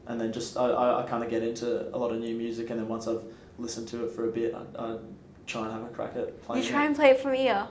and 0.08 0.20
then 0.22 0.32
just 0.32 0.56
I, 0.58 0.66
I, 0.70 1.04
I 1.04 1.08
kind 1.08 1.24
of 1.24 1.30
get 1.30 1.44
into 1.44 1.94
a 1.94 1.98
lot 1.98 2.12
of 2.12 2.20
new 2.20 2.36
music, 2.36 2.70
and 2.70 2.80
then 2.80 2.88
once 2.88 3.06
I've 3.08 3.24
listened 3.58 3.88
to 3.90 4.06
it 4.06 4.12
for 4.12 4.30
a 4.30 4.32
bit, 4.32 4.54
I, 4.56 4.82
I 4.82 4.98
try 5.46 5.64
and 5.64 5.72
have 5.74 5.84
a 5.84 5.88
crack 5.94 6.16
at 6.16 6.42
playing. 6.44 6.64
you 6.64 6.70
try 6.70 6.84
it. 6.84 6.88
and 6.88 6.96
play 6.96 7.10
it 7.10 7.20
from 7.20 7.36
ear. 7.36 7.68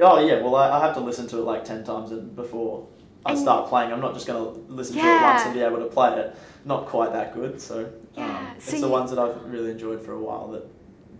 Oh 0.00 0.24
yeah, 0.26 0.40
well 0.40 0.54
I, 0.56 0.78
I 0.78 0.80
have 0.84 0.94
to 0.94 1.00
listen 1.00 1.26
to 1.28 1.38
it 1.38 1.42
like 1.42 1.64
ten 1.64 1.84
times 1.84 2.10
and 2.12 2.34
before 2.34 2.86
I 3.24 3.30
And- 3.32 3.38
start 3.40 3.68
playing. 3.68 3.92
I'm 3.92 4.00
not 4.00 4.14
just 4.14 4.26
gonna 4.26 4.48
listen 4.68 4.96
to 4.96 5.02
it 5.02 5.22
once 5.22 5.42
and 5.44 5.54
be 5.54 5.60
able 5.60 5.78
to 5.78 5.86
play 5.86 6.18
it. 6.18 6.34
Not 6.64 6.86
quite 6.86 7.12
that 7.12 7.34
good, 7.34 7.60
so 7.60 7.80
um, 7.80 7.90
Yeah, 8.16 8.54
it's 8.54 8.70
so 8.70 8.80
the 8.80 8.88
ones 8.88 9.10
that 9.10 9.18
I've 9.18 9.44
really 9.44 9.70
enjoyed 9.70 10.00
for 10.00 10.12
a 10.12 10.20
while 10.20 10.48
that 10.52 10.66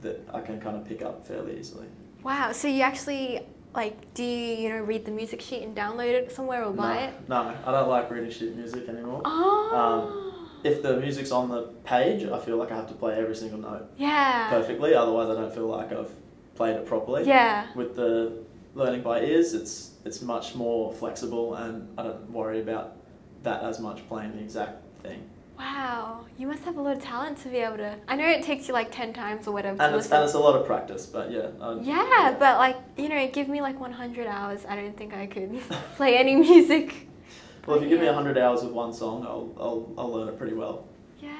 that 0.02 0.28
I 0.34 0.40
can 0.40 0.60
kind 0.60 0.76
of 0.76 0.86
pick 0.86 1.02
up 1.02 1.26
fairly 1.26 1.58
easily. 1.58 1.86
Wow. 2.22 2.52
So 2.52 2.68
you 2.68 2.82
actually 2.82 3.40
like 3.74 4.14
do 4.14 4.22
you 4.22 4.54
you 4.56 4.68
know 4.68 4.80
read 4.80 5.04
the 5.04 5.10
music 5.10 5.40
sheet 5.40 5.62
and 5.62 5.74
download 5.76 6.10
it 6.12 6.30
somewhere 6.30 6.64
or 6.64 6.72
buy 6.72 6.94
no, 6.94 7.00
it? 7.02 7.28
no, 7.28 7.56
I 7.66 7.72
don't 7.72 7.88
like 7.88 8.10
reading 8.10 8.30
sheet 8.30 8.54
music 8.54 8.88
anymore. 8.88 9.22
Oh. 9.24 10.28
If 10.64 10.82
the 10.82 10.96
music's 10.98 11.32
on 11.32 11.48
the 11.48 11.62
page, 11.84 12.24
I 12.24 12.38
feel 12.38 12.56
like 12.56 12.70
I 12.70 12.76
have 12.76 12.86
to 12.88 12.94
play 12.94 13.16
every 13.18 13.34
single 13.34 13.58
note 13.58 13.90
yeah. 13.96 14.48
perfectly. 14.48 14.94
Otherwise, 14.94 15.28
I 15.28 15.34
don't 15.40 15.52
feel 15.52 15.66
like 15.66 15.92
I've 15.92 16.12
played 16.54 16.76
it 16.76 16.86
properly. 16.86 17.26
Yeah. 17.26 17.66
With 17.74 17.96
the 17.96 18.44
learning 18.74 19.02
by 19.02 19.22
ears, 19.22 19.54
it's 19.54 19.92
it's 20.04 20.22
much 20.22 20.54
more 20.54 20.92
flexible, 20.92 21.54
and 21.54 21.88
I 21.98 22.04
don't 22.04 22.30
worry 22.30 22.60
about 22.60 22.96
that 23.42 23.62
as 23.62 23.80
much 23.80 24.06
playing 24.08 24.36
the 24.36 24.42
exact 24.42 24.82
thing. 25.02 25.28
Wow. 25.58 26.24
You 26.38 26.46
must 26.48 26.64
have 26.64 26.76
a 26.76 26.80
lot 26.80 26.96
of 26.96 27.02
talent 27.02 27.38
to 27.42 27.48
be 27.48 27.58
able 27.58 27.76
to. 27.76 27.96
I 28.08 28.16
know 28.16 28.26
it 28.26 28.42
takes 28.42 28.66
you 28.66 28.74
like 28.74 28.90
ten 28.90 29.12
times 29.12 29.46
or 29.46 29.52
whatever. 29.52 29.80
And 29.80 29.94
it's, 29.94 30.10
and 30.10 30.24
it's 30.24 30.34
a 30.34 30.38
lot 30.38 30.58
of 30.58 30.66
practice, 30.66 31.06
but 31.06 31.30
yeah. 31.30 31.48
I, 31.60 31.78
Yeah, 31.80 32.36
but 32.38 32.58
like 32.58 32.76
you 32.96 33.08
know, 33.08 33.28
give 33.28 33.48
me 33.48 33.60
like 33.60 33.78
100 33.78 34.26
hours. 34.26 34.64
I 34.68 34.74
don't 34.76 34.96
think 34.96 35.14
I 35.14 35.26
could 35.26 35.60
play 35.96 36.16
any 36.16 36.36
music. 36.36 37.08
Well, 37.64 37.76
if 37.76 37.84
you 37.84 37.88
give 37.90 38.00
me 38.00 38.06
100 38.06 38.36
hours 38.38 38.64
of 38.64 38.72
one 38.72 38.92
song, 38.92 39.22
I'll, 39.24 39.54
I'll, 39.56 39.94
I'll 39.96 40.12
learn 40.12 40.26
it 40.26 40.36
pretty 40.36 40.54
well. 40.54 40.84
Yeah, 41.20 41.30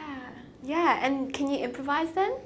yeah. 0.63 1.05
And 1.05 1.35
can 1.35 1.51
you 1.51 1.59
improvise 1.59 2.13
then 2.13 2.37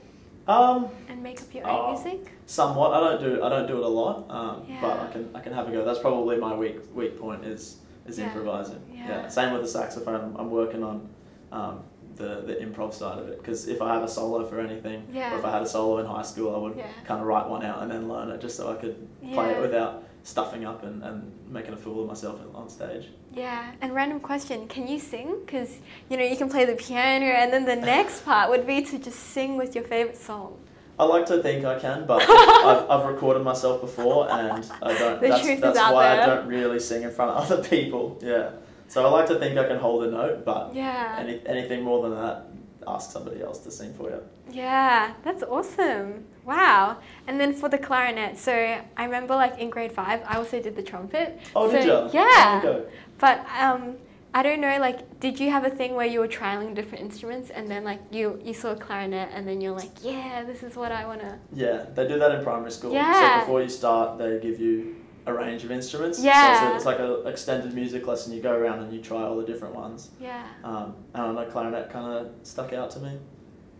Um, 0.49 0.89
and 1.09 1.23
make 1.23 1.41
up 1.41 1.53
your 1.53 1.67
own 1.67 1.95
music? 1.95 2.33
somewhat. 2.47 2.93
I 2.93 3.01
don't 3.01 3.21
do 3.21 3.43
I 3.43 3.49
don't 3.49 3.67
do 3.67 3.79
it 3.79 3.83
a 3.85 3.89
lot, 3.89 4.27
um, 4.31 4.67
but 4.81 5.01
I 5.01 5.11
can 5.13 5.29
I 5.35 5.41
can 5.41 5.53
have 5.53 5.69
a 5.69 5.73
go. 5.73 5.85
That's 5.85 5.99
probably 5.99 6.37
my 6.37 6.55
weak 6.55 6.77
weak 6.95 7.19
point 7.19 7.45
is 7.45 7.79
is 8.07 8.19
Yeah. 8.19 8.27
improvising. 8.27 8.81
Yeah. 8.95 9.09
yeah. 9.09 9.29
Same 9.29 9.53
with 9.53 9.63
the 9.63 9.69
saxophone. 9.69 10.37
I'm, 10.39 10.51
working 10.51 10.85
on 10.85 11.09
um, 11.51 11.81
the 12.15 12.43
the 12.47 12.55
improv 12.65 12.95
side 12.95 13.19
of 13.19 13.29
it 13.29 13.39
because 13.39 13.67
if 13.67 13.83
I 13.83 13.93
have 13.95 14.05
a 14.05 14.09
solo 14.09 14.45
for 14.47 14.61
anything, 14.61 15.07
Yeah. 15.13 15.35
or 15.35 15.39
if 15.39 15.45
I 15.45 15.51
had 15.51 15.63
a 15.63 15.67
solo 15.67 15.99
in 15.99 16.07
high 16.07 16.23
school, 16.23 16.55
I 16.55 16.59
would 16.59 16.77
Yeah. 16.77 16.87
kind 17.05 17.21
of 17.21 17.27
write 17.27 17.49
one 17.49 17.65
out 17.65 17.83
and 17.83 17.91
then 17.91 18.09
learn 18.09 18.31
it 18.31 18.41
just 18.41 18.57
so 18.57 18.71
I 18.71 18.77
could 18.77 18.97
play 19.35 19.51
it 19.51 19.61
without 19.61 20.05
stuffing 20.27 20.65
up 20.65 20.83
and, 20.83 21.03
and 21.05 21.33
making 21.49 21.73
a 21.73 21.77
fool 21.77 22.03
of 22.03 22.09
myself 22.09 22.41
on 22.55 22.69
stage. 22.69 23.07
Yeah. 23.33 23.73
And 23.81 23.95
random 23.95 24.19
question: 24.21 24.67
Can 24.67 24.89
you 24.89 24.99
sing? 24.99 25.37
Because 25.45 25.79
you 26.11 26.17
know 26.17 26.25
you 26.25 26.37
can 26.37 26.51
play 26.51 26.65
the 26.65 26.75
piano, 26.75 27.27
and 27.27 27.53
then 27.53 27.65
the 27.65 27.77
next 27.95 28.25
part 28.25 28.51
would 28.51 28.67
be 28.67 28.83
to 28.83 28.99
just 28.99 29.19
sing 29.19 29.57
with 29.57 29.75
your 29.75 29.85
favorite 29.85 30.17
song. 30.19 30.59
I 30.99 31.05
like 31.05 31.27
to 31.27 31.43
think 31.43 31.65
I 31.65 31.79
can, 31.79 32.07
but 32.07 32.23
I've, 32.29 32.91
I've 32.91 33.07
recorded 33.07 33.45
myself 33.45 33.81
before, 33.83 34.31
and 34.31 34.65
I 34.83 34.99
don't. 34.99 35.21
The 35.21 35.29
that's 35.29 35.43
truth 35.43 35.57
is 35.57 35.61
that's 35.61 35.79
out 35.79 35.95
why 35.95 36.17
there. 36.17 36.23
I 36.23 36.27
don't 36.27 36.49
really 36.49 36.81
sing 36.81 37.03
in 37.03 37.11
front 37.11 37.31
of 37.33 37.51
other 37.51 37.63
people. 37.69 38.19
Yeah, 38.23 38.51
so 38.89 39.05
I 39.07 39.11
like 39.11 39.27
to 39.29 39.39
think 39.39 39.59
I 39.59 39.67
can 39.69 39.79
hold 39.79 40.05
a 40.05 40.11
note, 40.11 40.45
but 40.45 40.75
Yeah. 40.75 41.17
any, 41.21 41.41
anything 41.47 41.83
more 41.83 42.03
than 42.03 42.15
that, 42.21 42.47
ask 42.89 43.11
somebody 43.11 43.43
else 43.43 43.59
to 43.61 43.71
sing 43.71 43.93
for 43.95 44.09
you. 44.11 44.23
Yeah, 44.51 45.13
that's 45.23 45.43
awesome. 45.43 46.25
Wow. 46.47 46.99
And 47.27 47.41
then 47.41 47.53
for 47.53 47.69
the 47.69 47.79
clarinet, 47.79 48.39
so 48.39 48.53
I 48.53 49.05
remember 49.05 49.35
like 49.35 49.59
in 49.59 49.69
grade 49.69 49.93
five, 49.93 50.23
I 50.27 50.37
also 50.37 50.63
did 50.63 50.77
the 50.77 50.83
trumpet. 50.83 51.39
Oh, 51.55 51.69
so, 51.69 51.77
did 51.77 51.87
you? 51.87 52.11
Yeah. 52.13 52.63
You. 52.63 52.87
But 53.19 53.45
um, 53.59 53.97
I 54.33 54.43
don't 54.43 54.61
know, 54.61 54.79
like, 54.79 55.19
did 55.19 55.41
you 55.41 55.51
have 55.51 55.65
a 55.65 55.71
thing 55.71 55.95
where 55.95 56.07
you 56.07 56.21
were 56.21 56.29
trialing 56.29 56.75
different 56.75 57.03
instruments 57.03 57.51
and 57.51 57.69
then 57.69 57.85
like 57.85 58.01
you 58.11 58.41
you 58.45 58.55
saw 58.55 58.73
a 58.73 58.77
clarinet 58.77 59.31
and 59.33 59.47
then 59.49 59.61
you're 59.61 59.75
like, 59.75 59.91
yeah, 60.03 60.45
this 60.45 60.63
is 60.63 60.77
what 60.77 60.93
I 60.93 61.05
wanna. 61.07 61.39
Yeah, 61.53 61.87
they 61.95 62.07
do 62.07 62.19
that 62.19 62.33
in 62.33 62.45
primary 62.45 62.71
school. 62.71 62.93
Yeah. 62.93 63.41
So 63.41 63.41
before 63.41 63.63
you 63.63 63.69
start, 63.69 64.19
they 64.19 64.39
give 64.39 64.61
you 64.61 64.97
a 65.27 65.35
range 65.35 65.65
of 65.65 65.73
instruments. 65.73 66.23
Yeah. 66.23 66.61
So 66.61 66.67
it's, 66.69 66.77
it's 66.77 66.87
like 66.87 67.01
an 67.01 67.27
extended 67.27 67.75
music 67.75 68.07
lesson. 68.07 68.33
You 68.33 68.41
go 68.41 68.53
around 68.53 68.79
and 68.79 68.93
you 68.93 69.01
try 69.01 69.23
all 69.23 69.37
the 69.37 69.45
different 69.45 69.75
ones. 69.75 70.11
Yeah. 70.21 70.47
Um, 70.63 70.95
and 71.13 71.23
I 71.23 71.27
don't 71.27 71.35
know, 71.35 71.47
clarinet 71.47 71.91
kind 71.91 72.13
of 72.13 72.33
stuck 72.45 72.73
out 72.73 72.91
to 72.93 73.01
me 73.01 73.19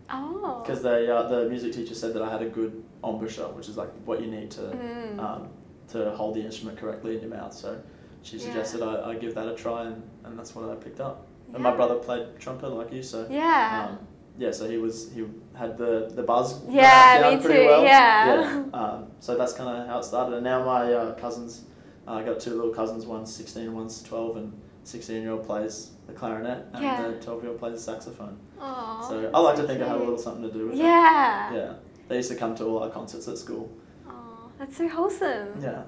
Oh. 0.09 0.61
because 0.63 0.81
they 0.81 1.09
uh, 1.09 1.23
the 1.23 1.49
music 1.49 1.73
teacher 1.73 1.93
said 1.95 2.13
that 2.13 2.21
I 2.21 2.31
had 2.31 2.41
a 2.41 2.49
good 2.49 2.83
embouchure, 3.03 3.49
which 3.49 3.67
is 3.69 3.77
like 3.77 3.91
what 4.05 4.21
you 4.21 4.27
need 4.27 4.49
to 4.51 4.61
Mm. 4.61 5.19
um, 5.19 5.49
to 5.89 6.11
hold 6.11 6.35
the 6.35 6.41
instrument 6.41 6.77
correctly 6.77 7.15
in 7.15 7.21
your 7.21 7.29
mouth. 7.29 7.53
So 7.53 7.79
she 8.23 8.37
Yeah. 8.37 8.45
suggested 8.45 8.81
I, 8.81 9.11
I 9.11 9.15
give 9.15 9.35
that 9.35 9.47
a 9.47 9.55
try, 9.55 9.83
and, 9.85 10.01
and 10.23 10.37
that's 10.37 10.55
what 10.55 10.69
I 10.69 10.75
picked 10.75 10.99
up. 10.99 11.27
And 11.53 11.63
my 11.63 11.73
brother 11.75 11.95
played 11.95 12.27
trumpet 12.39 12.69
like 12.69 12.91
you, 12.91 13.01
so 13.03 13.25
Yeah. 13.29 13.87
um, 13.89 13.99
yeah, 14.37 14.51
so 14.51 14.69
he 14.69 14.77
was 14.77 15.11
he 15.13 15.25
had 15.55 15.77
the 15.77 16.11
the 16.15 16.23
buzz. 16.23 16.61
Yeah, 16.69 17.21
down 17.21 17.35
me 17.37 17.41
pretty 17.43 17.61
too, 17.63 17.67
Well. 17.67 17.83
yeah. 17.83 18.63
Um, 18.73 19.07
so 19.19 19.35
that's 19.37 19.53
kind 19.53 19.69
of 19.81 19.87
how 19.87 19.99
it 19.99 20.03
started. 20.05 20.35
And 20.35 20.43
now 20.43 20.63
my 20.63 20.93
uh, 20.93 21.15
cousins, 21.15 21.63
uh, 22.07 22.13
I 22.13 22.23
got 22.23 22.39
two 22.39 22.53
little 22.55 22.71
cousins. 22.73 23.05
One's 23.05 23.33
sixteen, 23.33 23.73
one's 23.73 24.03
twelve, 24.03 24.37
and 24.37 24.53
sixteen 24.87 25.21
year 25.21 25.31
old 25.31 25.45
plays 25.45 25.91
the 26.07 26.13
clarinet, 26.13 26.65
and 26.73 26.83
Yeah. 26.83 27.07
the 27.07 27.13
twelve 27.23 27.41
year 27.43 27.51
old 27.51 27.59
plays 27.59 27.73
the 27.73 27.91
saxophone. 27.91 28.37
Aw, 28.59 29.01
so 29.07 29.29
I 29.33 29.39
like 29.39 29.55
so 29.57 29.61
to 29.63 29.67
think 29.67 29.81
I 29.81 29.87
have 29.87 29.97
a 29.97 30.03
little 30.03 30.17
something 30.17 30.43
to 30.43 30.51
do 30.51 30.67
with 30.67 30.75
Yeah. 30.77 31.51
it. 31.51 31.55
Yeah, 31.55 31.59
Yeah. 31.61 31.73
they 32.07 32.15
used 32.17 32.29
to 32.29 32.35
come 32.35 32.55
to 32.55 32.65
all 32.65 32.79
our 32.83 32.89
concerts 32.89 33.27
at 33.27 33.37
school. 33.37 33.69
Oh, 34.09 34.49
that's 34.57 34.77
so 34.77 34.87
wholesome. 34.87 35.49
Yeah. 35.61 35.83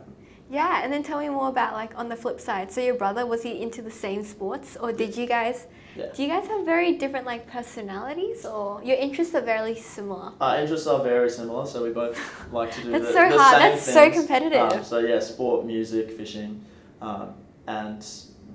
Yeah, 0.51 0.81
and 0.83 0.91
then 0.91 1.03
tell 1.03 1.19
me 1.19 1.29
more 1.29 1.47
about 1.49 1.73
like 1.73 1.91
on 1.97 2.09
the 2.09 2.15
flip 2.15 2.39
side. 2.39 2.71
So 2.71 2.81
your 2.81 2.95
brother 2.95 3.23
was 3.25 3.43
he 3.43 3.61
into 3.61 3.81
the 3.83 3.91
same 3.91 4.23
sports, 4.23 4.75
or 4.81 4.91
did 4.91 5.15
you 5.15 5.27
guys? 5.27 5.67
Yeah. 5.95 6.07
Do 6.13 6.23
you 6.23 6.27
guys 6.27 6.47
have 6.47 6.65
very 6.65 6.97
different 6.97 7.25
like 7.27 7.47
personalities, 7.47 8.45
or 8.45 8.81
your 8.83 8.97
interests 8.97 9.35
are 9.35 9.41
very 9.41 9.75
similar? 9.75 10.31
Our 10.41 10.57
interests 10.61 10.87
are 10.87 11.03
very 11.03 11.29
similar, 11.29 11.65
so 11.67 11.83
we 11.83 11.91
both 11.91 12.17
like 12.51 12.71
to 12.73 12.81
do 12.83 12.91
That's 12.91 13.05
the, 13.07 13.13
so 13.13 13.29
the 13.29 13.37
hard. 13.37 13.61
same 13.61 13.71
That's 13.71 13.93
so 13.93 14.11
competitive. 14.11 14.71
Um, 14.73 14.83
so 14.83 14.97
yeah, 14.99 15.19
sport, 15.19 15.65
music, 15.65 16.11
fishing, 16.11 16.65
um, 17.01 17.35
and 17.67 18.03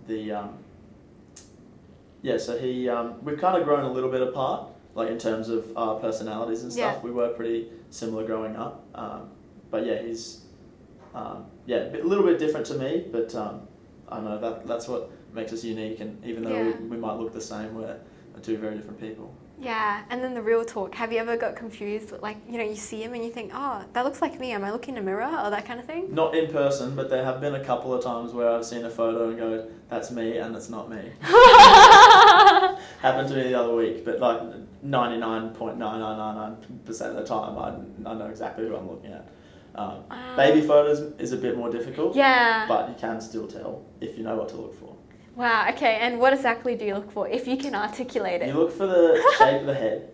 the 0.07 0.33
um, 0.33 0.59
yeah. 2.23 2.39
So 2.39 2.59
he 2.59 2.89
um, 2.89 3.23
we've 3.25 3.39
kind 3.39 3.57
of 3.59 3.65
grown 3.65 3.85
a 3.85 3.93
little 3.93 4.11
bit 4.11 4.23
apart, 4.23 4.69
like 4.95 5.09
in 5.11 5.19
terms 5.19 5.49
of 5.49 5.77
our 5.77 5.97
personalities 6.01 6.63
and 6.63 6.73
stuff. 6.73 6.97
Yeah. 6.97 7.03
We 7.03 7.11
were 7.11 7.29
pretty 7.29 7.69
similar 7.91 8.25
growing 8.25 8.57
up, 8.57 8.85
um, 8.95 9.31
but 9.71 9.87
yeah, 9.87 10.03
he's 10.03 10.43
um, 11.15 11.47
yeah 11.67 11.77
a 11.79 11.91
bit- 11.91 12.07
little 12.07 12.25
bit 12.25 12.39
different 12.39 12.67
to 12.67 12.75
me, 12.75 13.05
but 13.11 13.35
um, 13.35 13.63
I 14.09 14.21
know 14.21 14.39
that 14.41 14.67
that's 14.67 14.89
what 14.89 15.11
makes 15.33 15.53
us 15.53 15.65
unique. 15.65 16.01
And 16.01 16.25
even 16.25 16.45
though 16.45 16.51
Yeah. 16.51 16.65
we, 16.79 16.87
we 16.89 16.97
might 16.97 17.15
look 17.19 17.33
the 17.33 17.41
same, 17.41 17.75
we're, 17.75 17.97
we're 18.35 18.41
two 18.41 18.57
very 18.57 18.77
different 18.77 19.01
people. 19.01 19.35
Yeah, 19.61 20.03
and 20.11 20.23
then 20.23 20.35
the 20.35 20.43
real 20.43 20.65
talk. 20.65 20.95
Have 20.97 21.13
you 21.13 21.19
ever 21.21 21.37
got 21.37 21.55
confused? 21.57 22.13
Like 22.21 22.37
you 22.49 22.59
know, 22.59 22.65
you 22.65 22.75
see 22.77 23.03
him 23.03 23.15
and 23.15 23.25
you 23.25 23.31
think, 23.31 23.53
oh, 23.55 23.85
that 23.93 24.05
looks 24.05 24.21
like 24.21 24.39
me. 24.41 24.51
Am 24.53 24.65
I 24.65 24.71
looking 24.73 24.97
in 24.97 25.03
a 25.03 25.05
mirror 25.05 25.25
or 25.45 25.51
that 25.51 25.65
kind 25.65 25.79
of 25.79 25.87
thing? 25.87 26.13
Not 26.15 26.35
in 26.35 26.51
person, 26.51 26.95
but 26.97 27.09
there 27.09 27.25
have 27.25 27.41
been 27.41 27.55
a 27.55 27.65
couple 27.65 27.95
of 27.95 28.03
times 28.03 28.33
where 28.33 28.51
I've 28.51 28.65
seen 28.65 28.85
a 28.85 28.91
photo 28.91 29.29
and 29.31 29.39
go, 29.39 29.71
"That's 29.89 30.11
me," 30.11 30.39
and 30.39 30.55
it's 30.57 30.69
not 30.69 30.91
me. 30.91 31.11
Happened 33.01 33.29
to 33.29 33.35
me 33.37 33.43
the 33.45 33.55
other 33.55 33.75
week, 33.75 34.05
but 34.05 34.19
like 34.21 34.41
ninety 34.83 35.19
nine 35.19 35.51
point 35.51 35.79
nine 35.79 36.01
nine 36.01 36.19
nine 36.19 36.35
nine 36.37 36.57
percent 36.85 37.17
of 37.17 37.17
the 37.17 37.25
time, 37.27 37.57
I, 37.59 38.11
I 38.11 38.15
know 38.15 38.27
exactly 38.27 38.67
who 38.67 38.75
I'm 38.77 38.89
looking 38.91 39.13
at. 39.13 39.29
Um, 39.77 40.05
Ah. 40.11 40.35
baby 40.37 40.61
photos 40.67 41.01
is 41.19 41.33
a 41.33 41.37
bit 41.37 41.57
more 41.57 41.69
difficult, 41.71 42.15
Yeah. 42.15 42.67
but 42.69 42.89
you 42.89 42.95
can 42.97 43.21
still 43.21 43.47
tell 43.49 43.83
if 44.01 44.17
you 44.17 44.23
know 44.25 44.37
what 44.37 44.49
to 44.51 44.57
look 44.57 44.79
for. 44.79 44.94
Wow. 45.37 45.67
Okay. 45.71 45.99
And 46.00 46.19
what 46.21 46.33
exactly 46.33 46.75
do 46.76 46.85
you 46.85 46.95
look 46.95 47.11
for 47.11 47.29
if 47.29 47.47
you 47.49 47.57
can 47.57 47.75
articulate 47.75 48.43
it? 48.43 48.49
You 48.49 48.55
look 48.55 48.73
for 48.73 48.87
the 48.87 49.21
shape 49.38 49.61
of 49.62 49.67
the 49.67 49.75
head. 49.75 50.09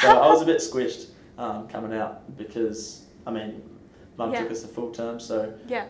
so 0.00 0.08
I 0.10 0.28
was 0.28 0.42
a 0.42 0.46
bit 0.46 0.58
squished 0.58 1.08
um, 1.38 1.68
coming 1.68 1.96
out 1.96 2.36
because 2.36 3.06
I 3.26 3.30
mean, 3.30 3.62
mum 4.16 4.32
Yeah. 4.32 4.42
took 4.42 4.50
us 4.52 4.62
to 4.62 4.68
full 4.68 4.90
term, 4.90 5.18
so 5.20 5.52
Yeah. 5.68 5.86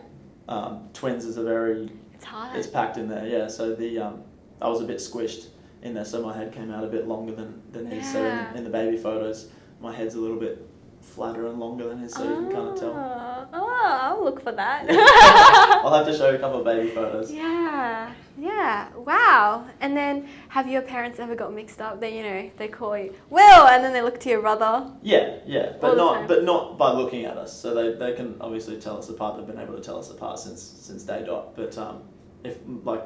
um, 0.47 0.89
twins 0.93 1.25
is 1.25 1.37
a 1.37 1.43
very 1.43 1.91
It's 2.13 2.25
hard. 2.25 2.55
It's 2.57 2.67
packed 2.67 2.97
in 2.97 3.07
there, 3.09 3.27
yeah. 3.27 3.47
So 3.47 3.73
the 3.75 3.99
um, 3.99 4.23
I 4.61 4.69
was 4.69 4.81
a 4.81 4.85
bit 4.85 4.97
squished 4.97 5.47
in 5.81 5.93
there, 5.93 6.05
so 6.05 6.21
my 6.23 6.35
head 6.35 6.51
came 6.51 6.71
out 6.71 6.83
a 6.83 6.87
bit 6.87 7.07
longer 7.07 7.33
than 7.35 7.61
than 7.71 7.85
his. 7.87 8.09
So 8.11 8.21
Yeah. 8.21 8.51
in, 8.51 8.57
in 8.57 8.63
the 8.63 8.69
baby 8.69 8.97
photos, 8.97 9.49
my 9.81 9.93
head's 9.93 10.15
a 10.15 10.19
little 10.19 10.39
bit 10.39 10.65
flatter 11.01 11.47
and 11.47 11.59
longer 11.59 11.87
than 11.89 11.99
his, 11.99 12.13
so 12.13 12.23
you 12.23 12.35
can 12.35 12.51
kind 12.51 12.67
of 12.69 12.79
tell. 12.79 12.93
Ah, 12.95 13.47
Oh, 13.53 13.99
I'll 14.01 14.23
look 14.23 14.41
for 14.41 14.51
that. 14.51 14.85
I'll 15.85 15.93
have 15.93 16.07
to 16.07 16.17
show 16.17 16.29
you 16.31 16.37
a 16.37 16.39
couple 16.39 16.59
of 16.59 16.65
baby 16.65 16.89
photos. 16.89 17.31
yeah, 17.31 18.11
yeah, 18.37 18.89
wow. 18.95 19.65
And 19.79 19.95
then 19.95 20.27
have 20.49 20.67
your 20.67 20.81
parents 20.81 21.19
ever 21.19 21.35
got 21.35 21.53
mixed 21.53 21.81
up? 21.81 21.99
They, 21.99 22.17
you 22.17 22.23
know, 22.23 22.51
they 22.57 22.67
call 22.67 22.97
you 22.97 23.13
Will, 23.29 23.67
and 23.67 23.83
then 23.83 23.93
they 23.93 24.01
look 24.01 24.19
to 24.21 24.29
your 24.29 24.41
brother. 24.41 24.89
Yeah, 25.01 25.37
yeah, 25.45 25.73
but 25.79 25.95
not 25.97 26.13
time. 26.15 26.27
but 26.27 26.43
not 26.43 26.77
by 26.77 26.91
looking 26.91 27.25
at 27.25 27.37
us. 27.37 27.57
So 27.59 27.73
they, 27.73 27.93
they 27.97 28.13
can 28.15 28.35
obviously 28.41 28.79
tell 28.79 28.97
us 28.97 29.09
apart. 29.09 29.37
They've 29.37 29.47
been 29.47 29.59
able 29.59 29.75
to 29.75 29.81
tell 29.81 29.97
us 29.97 30.09
apart 30.11 30.39
since 30.39 30.61
since 30.61 31.03
day 31.03 31.23
dot. 31.25 31.55
But 31.55 31.77
um, 31.77 32.03
if 32.43 32.57
like 32.83 33.03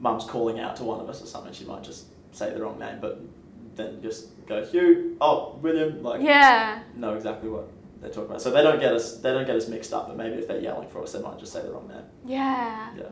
mum's 0.00 0.24
calling 0.24 0.60
out 0.60 0.76
to 0.76 0.84
one 0.84 1.00
of 1.00 1.08
us 1.08 1.22
or 1.22 1.26
something, 1.26 1.52
she 1.52 1.64
might 1.64 1.82
just 1.82 2.06
say 2.32 2.52
the 2.52 2.60
wrong 2.62 2.78
name, 2.78 2.98
but 3.00 3.20
then 3.76 4.00
just 4.02 4.28
go 4.46 4.64
Hugh, 4.64 5.16
oh 5.20 5.58
William, 5.62 6.02
like 6.02 6.20
Yeah. 6.22 6.82
know 6.96 7.14
exactly 7.14 7.48
what 7.48 7.68
they're 8.00 8.10
talking 8.10 8.26
about. 8.26 8.42
So 8.42 8.50
they 8.50 8.62
don't 8.62 8.78
get 8.80 8.92
us 8.92 9.18
they 9.18 9.32
don't 9.32 9.46
get 9.46 9.56
us 9.56 9.68
mixed 9.68 9.92
up. 9.94 10.08
But 10.08 10.16
maybe 10.18 10.36
if 10.36 10.46
they're 10.48 10.60
yelling 10.60 10.88
for 10.88 11.02
us, 11.02 11.12
they 11.12 11.20
might 11.22 11.38
just 11.38 11.52
say 11.52 11.62
the 11.62 11.70
wrong 11.72 11.88
name. 11.88 12.02
Yeah. 12.26 12.90
Yeah, 12.96 13.04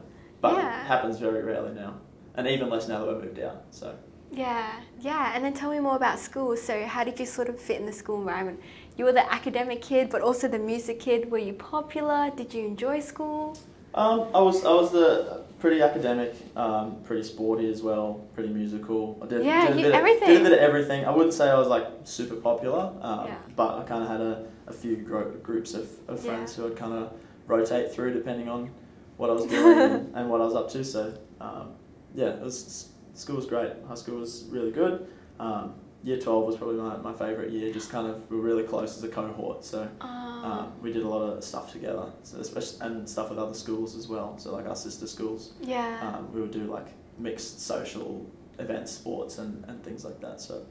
but 0.44 0.56
Yeah. 0.56 0.80
it 0.82 0.86
happens 0.86 1.18
very 1.18 1.42
rarely 1.42 1.72
now, 1.74 1.94
and 2.36 2.46
even 2.46 2.68
less 2.68 2.86
now 2.88 2.98
that 3.00 3.06
we're 3.08 3.22
moved 3.26 3.40
out. 3.40 3.62
So. 3.70 3.94
Yeah, 4.30 4.66
yeah. 5.00 5.32
And 5.34 5.42
then 5.44 5.54
tell 5.54 5.70
me 5.70 5.80
more 5.80 5.96
about 5.96 6.18
school. 6.18 6.56
So, 6.56 6.84
how 6.84 7.02
did 7.04 7.18
you 7.20 7.24
sort 7.26 7.48
of 7.48 7.58
fit 7.58 7.80
in 7.80 7.86
the 7.86 7.92
school 8.02 8.18
environment? 8.18 8.58
You 8.96 9.04
were 9.06 9.12
the 9.12 9.26
academic 9.32 9.80
kid, 9.80 10.10
but 10.10 10.20
also 10.22 10.48
the 10.48 10.58
music 10.58 10.98
kid. 11.00 11.30
Were 11.30 11.38
you 11.48 11.54
popular? 11.54 12.30
Did 12.36 12.52
you 12.52 12.62
enjoy 12.66 13.00
school? 13.00 13.56
Um, 13.94 14.18
I 14.34 14.40
was 14.48 14.56
I 14.64 14.74
was 14.82 14.90
the 14.90 15.42
pretty 15.60 15.80
academic, 15.80 16.34
um, 16.56 16.96
pretty 17.04 17.22
sporty 17.22 17.70
as 17.70 17.80
well, 17.82 18.06
pretty 18.34 18.52
musical. 18.52 19.02
I 19.22 19.26
did, 19.26 19.44
Yeah, 19.44 19.68
did 19.68 19.76
a 19.76 19.78
you- 19.78 19.82
bit 19.86 19.92
of- 19.94 20.00
everything. 20.00 20.28
did 20.28 20.40
a 20.40 20.44
bit 20.50 20.52
of 20.52 20.58
everything. 20.58 21.00
I 21.06 21.10
wouldn't 21.16 21.32
say 21.40 21.48
I 21.48 21.58
was 21.58 21.68
like 21.68 21.86
super 22.04 22.34
popular, 22.36 22.84
um, 23.00 23.26
Yeah. 23.28 23.34
but 23.56 23.70
I 23.78 23.82
kind 23.84 24.02
of 24.02 24.08
had 24.14 24.20
a, 24.20 24.34
a 24.66 24.72
few 24.72 24.96
gro- 24.96 25.30
groups 25.48 25.72
of, 25.80 25.86
of 26.08 26.16
Yeah. 26.22 26.30
friends 26.32 26.54
who 26.56 26.66
I'd 26.66 26.76
kind 26.76 26.92
of 26.92 27.04
rotate 27.46 27.92
through 27.92 28.12
depending 28.14 28.48
on 28.48 28.68
what 29.16 29.30
I 29.30 29.32
was 29.34 29.46
doing 29.46 29.78
and, 29.78 30.14
and 30.16 30.30
what 30.30 30.40
I 30.40 30.44
was 30.44 30.54
up 30.54 30.70
to. 30.70 30.84
So 30.84 31.16
um, 31.40 31.72
yeah, 32.14 32.28
it 32.30 32.40
was 32.42 32.88
school 33.14 33.36
was 33.36 33.46
great. 33.46 33.72
High 33.88 33.94
school 33.94 34.18
was 34.18 34.44
really 34.50 34.70
good. 34.70 35.06
Um, 35.40 35.74
year 36.02 36.18
twelve 36.18 36.44
was 36.46 36.56
probably 36.56 36.76
my, 36.76 36.96
my 36.98 37.12
favorite 37.12 37.50
year. 37.52 37.72
Just 37.72 37.90
kind 37.90 38.06
of 38.06 38.28
we 38.30 38.36
were 38.36 38.42
really 38.42 38.64
close 38.64 38.96
as 38.96 39.02
a 39.04 39.08
cohort. 39.08 39.64
So. 39.64 39.88
Um, 40.00 40.20
Um, 40.44 40.72
we 40.82 40.92
did 40.92 41.04
a 41.04 41.08
lot 41.08 41.22
of 41.22 41.42
stuff 41.42 41.72
together, 41.72 42.12
so 42.22 42.38
especially 42.38 42.76
and 42.86 43.08
stuff 43.08 43.30
with 43.30 43.38
other 43.38 43.54
schools 43.54 43.96
as 43.96 44.08
well. 44.08 44.36
So 44.36 44.52
like 44.52 44.66
our 44.68 44.76
sister 44.76 45.06
schools, 45.06 45.54
yeah. 45.62 46.00
um, 46.06 46.30
we 46.34 46.40
would 46.42 46.50
do 46.50 46.64
like 46.64 46.88
mixed 47.18 47.60
social 47.62 48.26
events, 48.58 48.92
sports, 48.92 49.38
and, 49.38 49.64
and 49.68 49.82
things 49.82 50.04
like 50.04 50.20
that. 50.20 50.42
So 50.42 50.66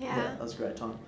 yeah. 0.00 0.16
that 0.16 0.40
was 0.40 0.54
a 0.54 0.56
great 0.56 0.74
time. 0.76 0.98